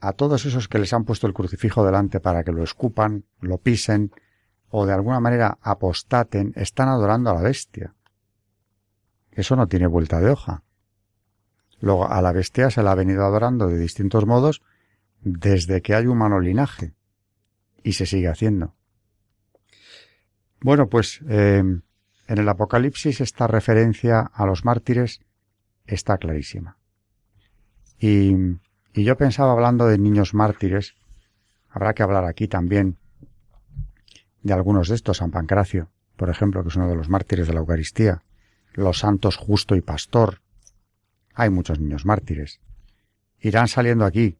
a 0.00 0.12
todos 0.12 0.46
esos 0.46 0.68
que 0.68 0.78
les 0.78 0.92
han 0.92 1.04
puesto 1.04 1.26
el 1.26 1.34
crucifijo 1.34 1.84
delante 1.84 2.20
para 2.20 2.42
que 2.42 2.52
lo 2.52 2.62
escupan, 2.62 3.24
lo 3.40 3.58
pisen, 3.58 4.12
o 4.70 4.86
de 4.86 4.92
alguna 4.92 5.20
manera 5.20 5.58
apostaten, 5.60 6.52
están 6.56 6.88
adorando 6.88 7.30
a 7.30 7.34
la 7.34 7.42
bestia. 7.42 7.94
Eso 9.32 9.56
no 9.56 9.66
tiene 9.66 9.86
vuelta 9.86 10.20
de 10.20 10.30
hoja. 10.30 10.62
Luego, 11.80 12.10
a 12.10 12.22
la 12.22 12.32
bestia 12.32 12.70
se 12.70 12.82
la 12.82 12.92
ha 12.92 12.94
venido 12.94 13.24
adorando 13.24 13.66
de 13.66 13.78
distintos 13.78 14.26
modos 14.26 14.62
desde 15.20 15.82
que 15.82 15.94
hay 15.94 16.06
humano 16.06 16.40
linaje. 16.40 16.94
Y 17.82 17.92
se 17.92 18.06
sigue 18.06 18.28
haciendo. 18.28 18.74
Bueno, 20.60 20.88
pues 20.88 21.20
eh, 21.28 21.58
en 21.60 22.38
el 22.38 22.48
Apocalipsis 22.48 23.20
esta 23.20 23.46
referencia 23.46 24.20
a 24.20 24.44
los 24.44 24.64
mártires 24.64 25.20
está 25.86 26.18
clarísima. 26.18 26.76
Y, 27.98 28.34
y 28.92 29.04
yo 29.04 29.16
pensaba 29.16 29.52
hablando 29.52 29.86
de 29.86 29.98
niños 29.98 30.34
mártires 30.34 30.94
Habrá 31.70 31.94
que 31.94 32.02
hablar 32.02 32.24
aquí 32.24 32.48
también 32.48 32.98
de 34.42 34.52
algunos 34.52 34.88
de 34.88 34.96
estos, 34.96 35.18
San 35.18 35.30
Pancracio, 35.30 35.90
por 36.16 36.28
ejemplo, 36.28 36.62
que 36.62 36.68
es 36.68 36.76
uno 36.76 36.88
de 36.88 36.96
los 36.96 37.08
mártires 37.08 37.46
de 37.46 37.54
la 37.54 37.60
Eucaristía, 37.60 38.22
los 38.72 38.98
santos 38.98 39.36
justo 39.36 39.76
y 39.76 39.80
pastor. 39.80 40.40
Hay 41.34 41.48
muchos 41.48 41.78
niños 41.78 42.04
mártires. 42.04 42.60
Irán 43.38 43.68
saliendo 43.68 44.04
aquí, 44.04 44.38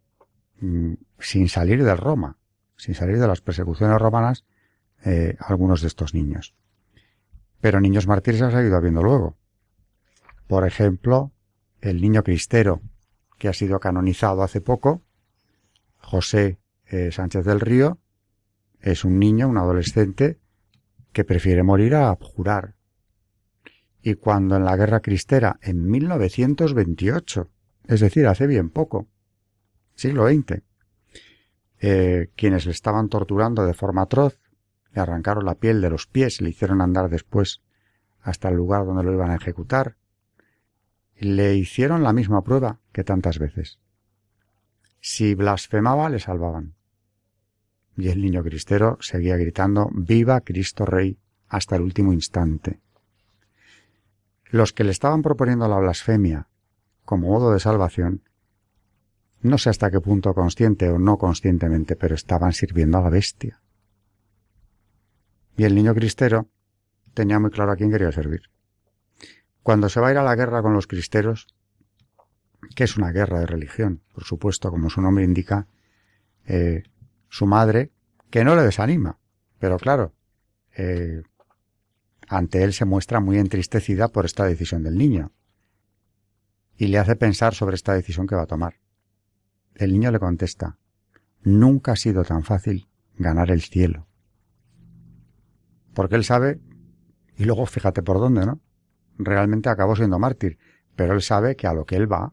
mm, 0.61 0.95
sin 1.19 1.49
salir 1.49 1.85
de 1.85 1.97
Roma, 1.97 2.39
sin 2.77 2.95
salir 2.95 3.19
de 3.19 3.27
las 3.27 3.41
persecuciones 3.41 3.99
romanas, 3.99 4.45
eh, 5.05 5.37
algunos 5.39 5.81
de 5.83 5.89
estos 5.89 6.15
niños. 6.15 6.55
Pero 7.61 7.81
niños 7.81 8.07
mártires 8.07 8.43
ha 8.43 8.51
seguido 8.51 8.77
habiendo 8.77 9.03
luego. 9.03 9.37
Por 10.47 10.67
ejemplo, 10.67 11.33
el 11.81 12.01
niño 12.01 12.23
cristero, 12.23 12.81
que 13.39 13.49
ha 13.49 13.53
sido 13.53 13.81
canonizado 13.81 14.43
hace 14.43 14.61
poco, 14.61 15.03
José 15.99 16.59
eh, 16.87 17.13
Sánchez 17.13 17.45
del 17.45 17.61
Río, 17.61 17.99
es 18.81 19.05
un 19.05 19.19
niño, 19.19 19.49
un 19.49 19.59
adolescente, 19.59 20.39
que 21.13 21.25
prefiere 21.25 21.63
morir 21.63 21.95
a 21.95 22.17
jurar. 22.21 22.75
Y 24.03 24.15
cuando 24.15 24.57
en 24.57 24.65
la 24.65 24.77
guerra 24.77 25.01
cristera, 25.01 25.59
en 25.63 25.89
1928, 25.89 27.51
es 27.89 28.01
decir, 28.01 28.27
hace 28.27 28.47
bien 28.47 28.71
poco, 28.71 29.09
siglo 30.01 30.27
XX, 30.27 30.63
eh, 31.79 32.31
quienes 32.35 32.65
le 32.65 32.73
estaban 32.73 33.09
torturando 33.09 33.67
de 33.67 33.75
forma 33.75 34.03
atroz, 34.03 34.41
le 34.93 35.01
arrancaron 35.03 35.45
la 35.45 35.57
piel 35.57 35.83
de 35.83 35.91
los 35.91 36.07
pies, 36.07 36.41
le 36.41 36.49
hicieron 36.49 36.81
andar 36.81 37.11
después 37.11 37.63
hasta 38.23 38.49
el 38.49 38.57
lugar 38.57 38.87
donde 38.87 39.05
lo 39.05 39.13
iban 39.13 39.31
a 39.31 39.37
ejecutar, 39.37 39.97
le 41.17 41.55
hicieron 41.55 42.03
la 42.03 42.15
misma 42.15 42.43
prueba 42.43 42.81
que 42.93 43.05
tantas 43.05 43.39
veces. 43.39 43.79
Si 45.01 45.35
blasfemaba, 45.35 46.09
le 46.09 46.19
salvaban. 46.19 46.75
Y 47.97 48.09
el 48.09 48.23
niño 48.23 48.43
cristero 48.43 48.97
seguía 49.01 49.37
gritando 49.37 49.91
Viva 49.93 50.41
Cristo 50.41 50.87
Rey 50.87 51.19
hasta 51.49 51.77
el 51.77 51.83
último 51.83 52.15
instante. 52.15 52.81
Los 54.47 54.73
que 54.73 54.85
le 54.85 54.93
estaban 54.93 55.21
proponiendo 55.21 55.69
la 55.69 55.79
blasfemia 55.79 56.49
como 57.05 57.29
modo 57.29 57.53
de 57.53 57.61
salvación, 57.61 58.23
no 59.43 59.59
sé 59.59 59.71
hasta 59.71 59.91
qué 59.91 60.01
punto 60.01 60.35
consciente 60.35 60.91
o 60.91 60.99
no 60.99 61.17
conscientemente, 61.17 61.97
pero 61.97 62.15
estaban 62.15 62.53
sirviendo 62.53 62.99
a 62.99 63.03
la 63.03 63.11
bestia. 63.11 63.61
Y 65.57 65.65
el 65.65 65.75
niño 65.75 65.95
cristero 65.95 66.49
tenía 67.15 67.39
muy 67.39 67.51
claro 67.51 67.73
a 67.73 67.77
quién 67.77 67.91
quería 67.91 68.13
servir. 68.13 68.43
Cuando 69.63 69.89
se 69.89 70.01
va 70.01 70.09
a 70.09 70.11
ir 70.13 70.19
a 70.19 70.23
la 70.23 70.37
guerra 70.37 70.63
con 70.63 70.73
los 70.73 70.87
cristeros, 70.87 71.47
que 72.75 72.85
es 72.85 72.97
una 72.97 73.13
guerra 73.13 73.41
de 73.41 73.47
religión, 73.47 74.03
por 74.15 74.25
supuesto, 74.25 74.71
como 74.71 74.91
su 74.91 75.01
nombre 75.01 75.25
indica, 75.25 75.67
eh, 76.47 76.85
su 77.29 77.47
madre, 77.47 77.91
que 78.31 78.45
no 78.45 78.55
le 78.55 78.63
desanima, 78.63 79.19
pero 79.59 79.79
claro, 79.79 80.15
eh, 80.77 81.23
ante 82.29 82.63
él 82.63 82.73
se 82.73 82.85
muestra 82.85 83.21
muy 83.21 83.39
entristecida 83.39 84.09
por 84.09 84.25
esta 84.25 84.45
decisión 84.45 84.83
del 84.83 84.97
niño 84.97 85.33
y 86.77 86.87
le 86.87 86.99
hace 86.99 87.17
pensar 87.17 87.55
sobre 87.55 87.75
esta 87.75 87.93
decisión 87.93 88.27
que 88.27 88.37
va 88.37 88.43
a 88.43 88.47
tomar. 88.47 88.75
El 89.75 89.93
niño 89.93 90.11
le 90.11 90.19
contesta, 90.19 90.79
nunca 91.43 91.93
ha 91.93 91.97
sido 91.97 92.25
tan 92.25 92.43
fácil 92.43 92.89
ganar 93.17 93.51
el 93.51 93.63
cielo. 93.63 94.07
Porque 95.95 96.17
él 96.17 96.25
sabe, 96.25 96.61
y 97.37 97.45
luego 97.45 97.67
fíjate 97.67 98.03
por 98.03 98.19
dónde, 98.19 98.47
¿no? 98.47 98.61
realmente 99.25 99.69
acabó 99.69 99.97
siendo 99.97 100.19
mártir, 100.19 100.59
pero 100.97 101.15
él 101.15 101.23
sabe 101.23 101.57
que 101.57 101.67
a 101.67 101.75
lo 101.75 101.85
que 101.85 101.97
él 101.97 102.11
va, 102.11 102.33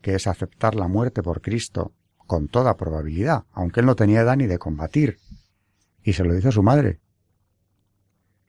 que 0.00 0.14
es 0.14 0.26
aceptar 0.26 0.74
la 0.74 0.88
muerte 0.88 1.22
por 1.22 1.40
Cristo, 1.40 1.92
con 2.26 2.48
toda 2.48 2.76
probabilidad, 2.76 3.44
aunque 3.52 3.80
él 3.80 3.86
no 3.86 3.96
tenía 3.96 4.20
edad 4.20 4.36
ni 4.36 4.46
de 4.46 4.58
combatir, 4.58 5.18
y 6.02 6.14
se 6.14 6.24
lo 6.24 6.34
dice 6.34 6.48
a 6.48 6.52
su 6.52 6.62
madre. 6.62 7.00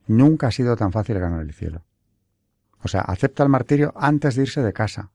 Nunca 0.08 0.48
ha 0.48 0.52
sido 0.52 0.76
tan 0.76 0.92
fácil 0.92 1.20
ganar 1.20 1.42
el 1.42 1.54
cielo. 1.54 1.86
O 2.82 2.88
sea, 2.88 3.02
acepta 3.02 3.44
el 3.44 3.50
martirio 3.50 3.94
antes 3.96 4.36
de 4.36 4.44
irse 4.44 4.62
de 4.62 4.74
casa. 4.74 5.12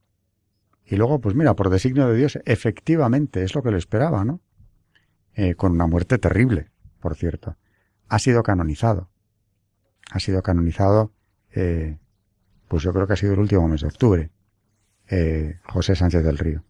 Y 0.89 0.95
luego, 0.95 1.21
pues 1.21 1.35
mira, 1.35 1.55
por 1.55 1.69
designio 1.69 2.07
de 2.07 2.17
Dios, 2.17 2.39
efectivamente 2.45 3.43
es 3.43 3.53
lo 3.53 3.61
que 3.61 3.69
le 3.69 3.77
esperaba, 3.77 4.25
¿no? 4.25 4.41
Eh, 5.35 5.53
con 5.53 5.73
una 5.73 5.85
muerte 5.85 6.17
terrible, 6.17 6.71
por 6.99 7.15
cierto. 7.15 7.57
Ha 8.07 8.17
sido 8.17 8.41
canonizado. 8.41 9.11
Ha 10.09 10.19
sido 10.19 10.41
canonizado 10.41 11.13
eh, 11.53 11.99
pues 12.67 12.81
yo 12.81 12.91
creo 12.91 13.05
que 13.05 13.13
ha 13.13 13.17
sido 13.17 13.33
el 13.33 13.39
último 13.39 13.67
mes 13.67 13.81
de 13.81 13.87
octubre, 13.87 14.31
eh, 15.07 15.59
José 15.63 15.95
Sánchez 15.95 16.23
del 16.23 16.39
Río. 16.39 16.63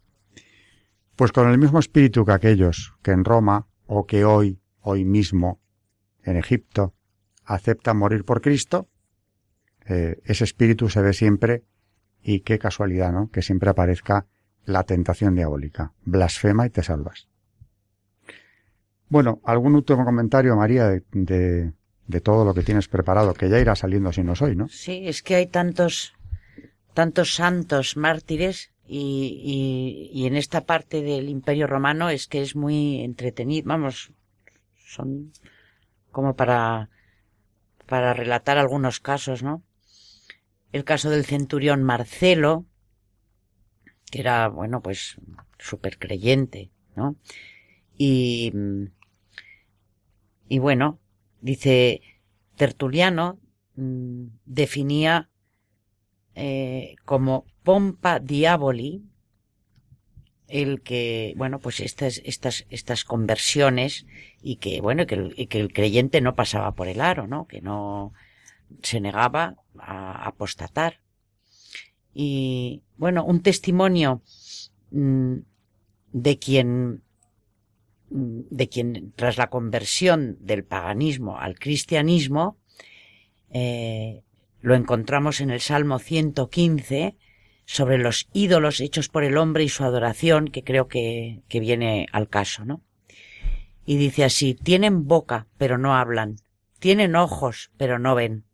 Pues 1.16 1.32
con 1.32 1.50
el 1.50 1.56
mismo 1.56 1.78
espíritu 1.78 2.26
que 2.26 2.32
aquellos 2.32 2.94
que 3.02 3.12
en 3.12 3.24
Roma 3.24 3.68
o 3.86 4.06
que 4.06 4.26
hoy, 4.26 4.60
hoy 4.80 5.06
mismo, 5.06 5.62
en 6.24 6.36
Egipto, 6.36 6.94
aceptan 7.44 7.96
morir 7.96 8.24
por 8.26 8.42
Cristo, 8.42 8.88
ese 9.86 10.44
espíritu 10.44 10.88
se 10.88 11.02
ve 11.02 11.12
siempre 11.12 11.64
y 12.22 12.40
qué 12.40 12.58
casualidad, 12.58 13.12
¿no? 13.12 13.30
Que 13.30 13.42
siempre 13.42 13.70
aparezca 13.70 14.26
la 14.64 14.84
tentación 14.84 15.34
diabólica. 15.34 15.92
Blasfema 16.04 16.66
y 16.66 16.70
te 16.70 16.82
salvas. 16.82 17.28
Bueno, 19.08 19.40
algún 19.44 19.74
último 19.74 20.04
comentario, 20.04 20.54
María, 20.54 20.88
de, 20.88 21.72
de 22.10 22.20
todo 22.20 22.44
lo 22.44 22.54
que 22.54 22.62
tienes 22.62 22.88
preparado, 22.88 23.34
que 23.34 23.48
ya 23.48 23.58
irá 23.58 23.74
saliendo 23.74 24.12
si 24.12 24.22
no 24.22 24.34
soy, 24.34 24.56
¿no? 24.56 24.68
Sí, 24.68 25.02
es 25.06 25.22
que 25.22 25.36
hay 25.36 25.46
tantos, 25.46 26.14
tantos 26.92 27.34
santos 27.34 27.96
mártires 27.96 28.72
y, 28.86 30.10
y, 30.12 30.26
en 30.26 30.34
esta 30.34 30.62
parte 30.62 31.00
del 31.02 31.28
Imperio 31.28 31.68
Romano 31.68 32.10
es 32.10 32.26
que 32.26 32.42
es 32.42 32.56
muy 32.56 33.02
entretenido, 33.04 33.68
vamos, 33.68 34.10
son 34.76 35.32
como 36.10 36.34
para, 36.34 36.90
para 37.86 38.12
relatar 38.14 38.58
algunos 38.58 38.98
casos, 38.98 39.44
¿no? 39.44 39.62
El 40.72 40.84
caso 40.84 41.10
del 41.10 41.24
centurión 41.24 41.82
Marcelo, 41.82 42.66
que 44.10 44.20
era, 44.20 44.48
bueno, 44.48 44.82
pues 44.82 45.16
súper 45.58 45.98
creyente, 45.98 46.70
¿no? 46.96 47.16
Y, 47.96 48.52
y 50.48 50.58
bueno, 50.58 51.00
Dice, 51.40 52.02
Tertuliano 52.56 53.38
mm, 53.76 54.26
definía 54.44 55.30
eh, 56.34 56.96
como 57.04 57.46
pompa 57.62 58.20
diaboli 58.20 59.04
el 60.48 60.82
que, 60.82 61.32
bueno, 61.36 61.60
pues 61.60 61.80
estas, 61.80 62.20
estas, 62.24 62.66
estas 62.70 63.04
conversiones 63.04 64.06
y 64.42 64.56
que, 64.56 64.80
bueno, 64.80 65.06
que 65.06 65.14
el, 65.14 65.48
que 65.48 65.60
el 65.60 65.72
creyente 65.72 66.20
no 66.20 66.34
pasaba 66.34 66.72
por 66.74 66.88
el 66.88 67.00
aro, 67.00 67.26
¿no? 67.26 67.46
Que 67.46 67.60
no 67.60 68.12
se 68.82 69.00
negaba 69.00 69.56
a 69.78 70.26
apostatar. 70.26 71.00
Y, 72.12 72.82
bueno, 72.96 73.24
un 73.24 73.42
testimonio 73.42 74.22
mm, 74.90 75.36
de 76.12 76.38
quien 76.38 77.02
de 78.10 78.68
quien 78.68 79.12
tras 79.14 79.38
la 79.38 79.50
conversión 79.50 80.36
del 80.40 80.64
paganismo 80.64 81.38
al 81.38 81.58
cristianismo, 81.58 82.58
eh, 83.50 84.22
lo 84.60 84.74
encontramos 84.74 85.40
en 85.40 85.50
el 85.50 85.60
Salmo 85.60 85.98
115 85.98 87.16
sobre 87.64 87.98
los 87.98 88.28
ídolos 88.32 88.80
hechos 88.80 89.08
por 89.08 89.22
el 89.22 89.36
hombre 89.36 89.62
y 89.62 89.68
su 89.68 89.84
adoración, 89.84 90.48
que 90.48 90.64
creo 90.64 90.88
que, 90.88 91.42
que 91.48 91.60
viene 91.60 92.06
al 92.10 92.28
caso, 92.28 92.64
¿no? 92.64 92.82
Y 93.86 93.96
dice 93.96 94.24
así, 94.24 94.54
tienen 94.54 95.06
boca, 95.06 95.46
pero 95.56 95.78
no 95.78 95.94
hablan, 95.94 96.36
tienen 96.80 97.14
ojos, 97.14 97.70
pero 97.76 97.98
no 98.00 98.14
ven, 98.16 98.44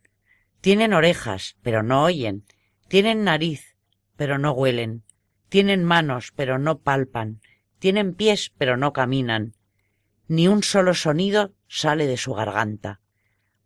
tienen 0.66 0.94
orejas, 0.94 1.54
pero 1.62 1.84
no 1.84 2.02
oyen, 2.02 2.44
tienen 2.88 3.22
nariz, 3.22 3.76
pero 4.16 4.36
no 4.36 4.50
huelen, 4.50 5.04
tienen 5.48 5.84
manos, 5.84 6.32
pero 6.34 6.58
no 6.58 6.80
palpan, 6.80 7.40
tienen 7.78 8.14
pies, 8.14 8.52
pero 8.58 8.76
no 8.76 8.92
caminan. 8.92 9.54
Ni 10.26 10.48
un 10.48 10.64
solo 10.64 10.94
sonido 10.94 11.54
sale 11.68 12.08
de 12.08 12.16
su 12.16 12.34
garganta. 12.34 12.98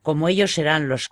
Como 0.02 0.28
ellos 0.28 0.52
serán 0.52 0.90
los, 0.90 1.08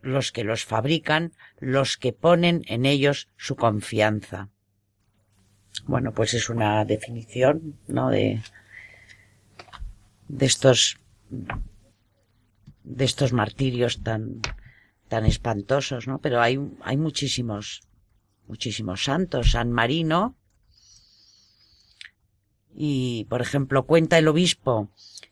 los 0.00 0.32
que 0.32 0.44
los 0.44 0.64
fabrican, 0.64 1.34
los 1.58 1.98
que 1.98 2.14
ponen 2.14 2.62
en 2.66 2.86
ellos 2.86 3.28
su 3.36 3.54
confianza. 3.54 4.48
Bueno, 5.84 6.14
pues 6.14 6.32
es 6.32 6.48
una 6.48 6.86
definición, 6.86 7.78
¿no? 7.86 8.08
De, 8.08 8.40
de 10.28 10.46
estos, 10.46 10.96
de 12.82 13.04
estos 13.04 13.34
martirios 13.34 14.02
tan, 14.02 14.40
tan 15.08 15.24
espantosos, 15.24 16.06
¿no? 16.06 16.20
Pero 16.20 16.40
hay, 16.40 16.58
hay 16.82 16.96
muchísimos, 16.96 17.82
muchísimos 18.46 19.04
santos. 19.04 19.52
San 19.52 19.72
Marino, 19.72 20.36
y, 22.80 23.26
por 23.28 23.42
ejemplo, 23.42 23.86
cuenta 23.86 24.18
el 24.18 24.28
obispo 24.28 24.88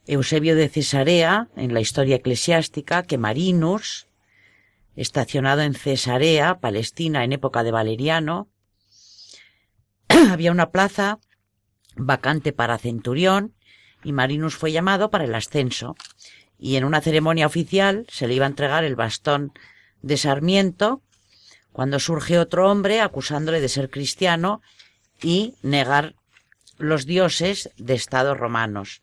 Eusebio 0.06 0.56
de 0.56 0.68
Cesarea, 0.68 1.48
en 1.54 1.74
la 1.74 1.80
historia 1.80 2.16
eclesiástica, 2.16 3.04
que 3.04 3.18
Marinus, 3.18 4.08
estacionado 4.96 5.62
en 5.62 5.74
Cesarea, 5.74 6.58
Palestina, 6.58 7.22
en 7.22 7.32
época 7.32 7.62
de 7.62 7.70
Valeriano, 7.70 8.48
había 10.08 10.50
una 10.50 10.70
plaza 10.70 11.20
vacante 11.96 12.52
para 12.52 12.78
centurión 12.78 13.54
y 14.02 14.12
Marinus 14.12 14.56
fue 14.56 14.72
llamado 14.72 15.10
para 15.10 15.24
el 15.24 15.34
ascenso. 15.34 15.96
Y 16.58 16.76
en 16.76 16.84
una 16.84 17.00
ceremonia 17.00 17.46
oficial 17.46 18.06
se 18.08 18.26
le 18.26 18.34
iba 18.34 18.46
a 18.46 18.48
entregar 18.48 18.84
el 18.84 18.96
bastón 18.96 19.52
de 20.02 20.16
Sarmiento 20.16 21.02
cuando 21.72 21.98
surge 21.98 22.38
otro 22.38 22.70
hombre 22.70 23.00
acusándole 23.00 23.60
de 23.60 23.68
ser 23.68 23.90
cristiano 23.90 24.62
y 25.22 25.54
negar 25.62 26.14
los 26.78 27.06
dioses 27.06 27.70
de 27.76 27.94
estados 27.94 28.38
romanos, 28.38 29.02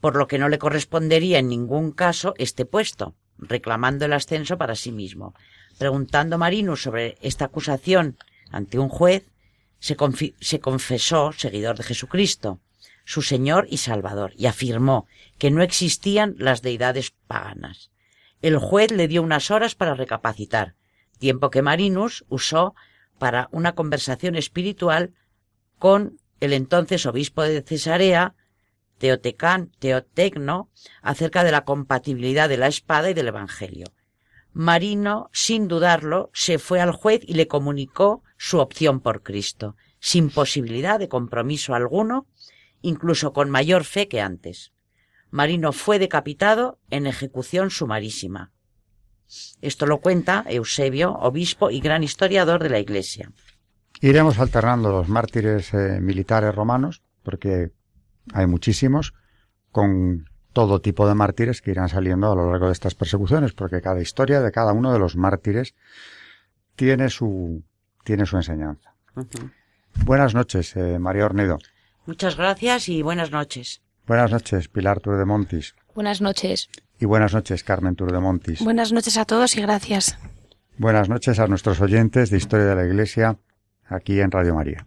por 0.00 0.16
lo 0.16 0.26
que 0.26 0.38
no 0.38 0.48
le 0.48 0.58
correspondería 0.58 1.38
en 1.38 1.48
ningún 1.48 1.92
caso 1.92 2.34
este 2.38 2.64
puesto, 2.64 3.14
reclamando 3.38 4.04
el 4.04 4.12
ascenso 4.12 4.58
para 4.58 4.74
sí 4.74 4.92
mismo. 4.92 5.34
Preguntando 5.78 6.38
Marinus 6.38 6.82
sobre 6.82 7.18
esta 7.20 7.46
acusación 7.46 8.16
ante 8.50 8.78
un 8.78 8.88
juez, 8.88 9.24
se, 9.78 9.96
se 10.40 10.60
confesó 10.60 11.32
seguidor 11.32 11.76
de 11.76 11.84
Jesucristo, 11.84 12.60
su 13.08 13.22
Señor 13.22 13.66
y 13.70 13.78
Salvador, 13.78 14.34
y 14.36 14.44
afirmó 14.44 15.06
que 15.38 15.50
no 15.50 15.62
existían 15.62 16.34
las 16.36 16.60
deidades 16.60 17.14
paganas. 17.26 17.90
El 18.42 18.58
juez 18.58 18.90
le 18.90 19.08
dio 19.08 19.22
unas 19.22 19.50
horas 19.50 19.74
para 19.74 19.94
recapacitar, 19.94 20.74
tiempo 21.18 21.48
que 21.48 21.62
Marinus 21.62 22.26
usó 22.28 22.74
para 23.18 23.48
una 23.50 23.74
conversación 23.74 24.36
espiritual 24.36 25.14
con 25.78 26.18
el 26.40 26.52
entonces 26.52 27.06
obispo 27.06 27.40
de 27.44 27.62
Cesarea, 27.62 28.34
Teotecán, 28.98 29.70
Teotecno, 29.78 30.68
acerca 31.00 31.44
de 31.44 31.52
la 31.52 31.64
compatibilidad 31.64 32.46
de 32.46 32.58
la 32.58 32.66
espada 32.66 33.08
y 33.08 33.14
del 33.14 33.28
Evangelio. 33.28 33.86
Marino, 34.52 35.30
sin 35.32 35.66
dudarlo, 35.66 36.28
se 36.34 36.58
fue 36.58 36.82
al 36.82 36.92
juez 36.92 37.22
y 37.26 37.32
le 37.34 37.48
comunicó 37.48 38.22
su 38.36 38.58
opción 38.58 39.00
por 39.00 39.22
Cristo, 39.22 39.76
sin 39.98 40.28
posibilidad 40.28 40.98
de 40.98 41.08
compromiso 41.08 41.74
alguno, 41.74 42.26
incluso 42.82 43.32
con 43.32 43.50
mayor 43.50 43.84
fe 43.84 44.08
que 44.08 44.20
antes. 44.20 44.72
Marino 45.30 45.72
fue 45.72 45.98
decapitado 45.98 46.78
en 46.90 47.06
ejecución 47.06 47.70
sumarísima. 47.70 48.52
Esto 49.60 49.86
lo 49.86 49.98
cuenta 49.98 50.44
Eusebio, 50.48 51.12
obispo 51.12 51.70
y 51.70 51.80
gran 51.80 52.02
historiador 52.02 52.62
de 52.62 52.70
la 52.70 52.78
Iglesia. 52.78 53.30
Iremos 54.00 54.38
alternando 54.38 54.90
los 54.90 55.08
mártires 55.08 55.74
eh, 55.74 56.00
militares 56.00 56.54
romanos, 56.54 57.02
porque 57.22 57.72
hay 58.32 58.46
muchísimos, 58.46 59.12
con 59.70 60.24
todo 60.52 60.80
tipo 60.80 61.06
de 61.06 61.14
mártires 61.14 61.60
que 61.60 61.72
irán 61.72 61.88
saliendo 61.88 62.32
a 62.32 62.34
lo 62.34 62.50
largo 62.50 62.66
de 62.66 62.72
estas 62.72 62.94
persecuciones, 62.94 63.52
porque 63.52 63.82
cada 63.82 64.00
historia 64.00 64.40
de 64.40 64.50
cada 64.50 64.72
uno 64.72 64.92
de 64.92 64.98
los 64.98 65.16
mártires 65.16 65.74
tiene 66.74 67.10
su, 67.10 67.62
tiene 68.04 68.24
su 68.24 68.36
enseñanza. 68.36 68.94
Buenas 70.04 70.34
noches, 70.34 70.74
eh, 70.76 70.98
María 70.98 71.26
Ornedo. 71.26 71.58
Muchas 72.08 72.38
gracias 72.38 72.88
y 72.88 73.02
buenas 73.02 73.30
noches. 73.32 73.82
Buenas 74.06 74.32
noches, 74.32 74.68
Pilar 74.68 74.98
Tour 75.00 75.18
de 75.18 75.26
Montis. 75.26 75.74
Buenas 75.94 76.22
noches. 76.22 76.70
Y 76.98 77.04
buenas 77.04 77.34
noches, 77.34 77.62
Carmen 77.62 77.96
Tour 77.96 78.12
de 78.12 78.18
Montis. 78.18 78.62
Buenas 78.62 78.94
noches 78.94 79.18
a 79.18 79.26
todos 79.26 79.54
y 79.58 79.60
gracias. 79.60 80.18
Buenas 80.78 81.10
noches 81.10 81.38
a 81.38 81.46
nuestros 81.48 81.82
oyentes 81.82 82.30
de 82.30 82.38
Historia 82.38 82.64
de 82.64 82.76
la 82.76 82.86
Iglesia 82.86 83.36
aquí 83.84 84.20
en 84.20 84.30
Radio 84.30 84.54
María. 84.54 84.86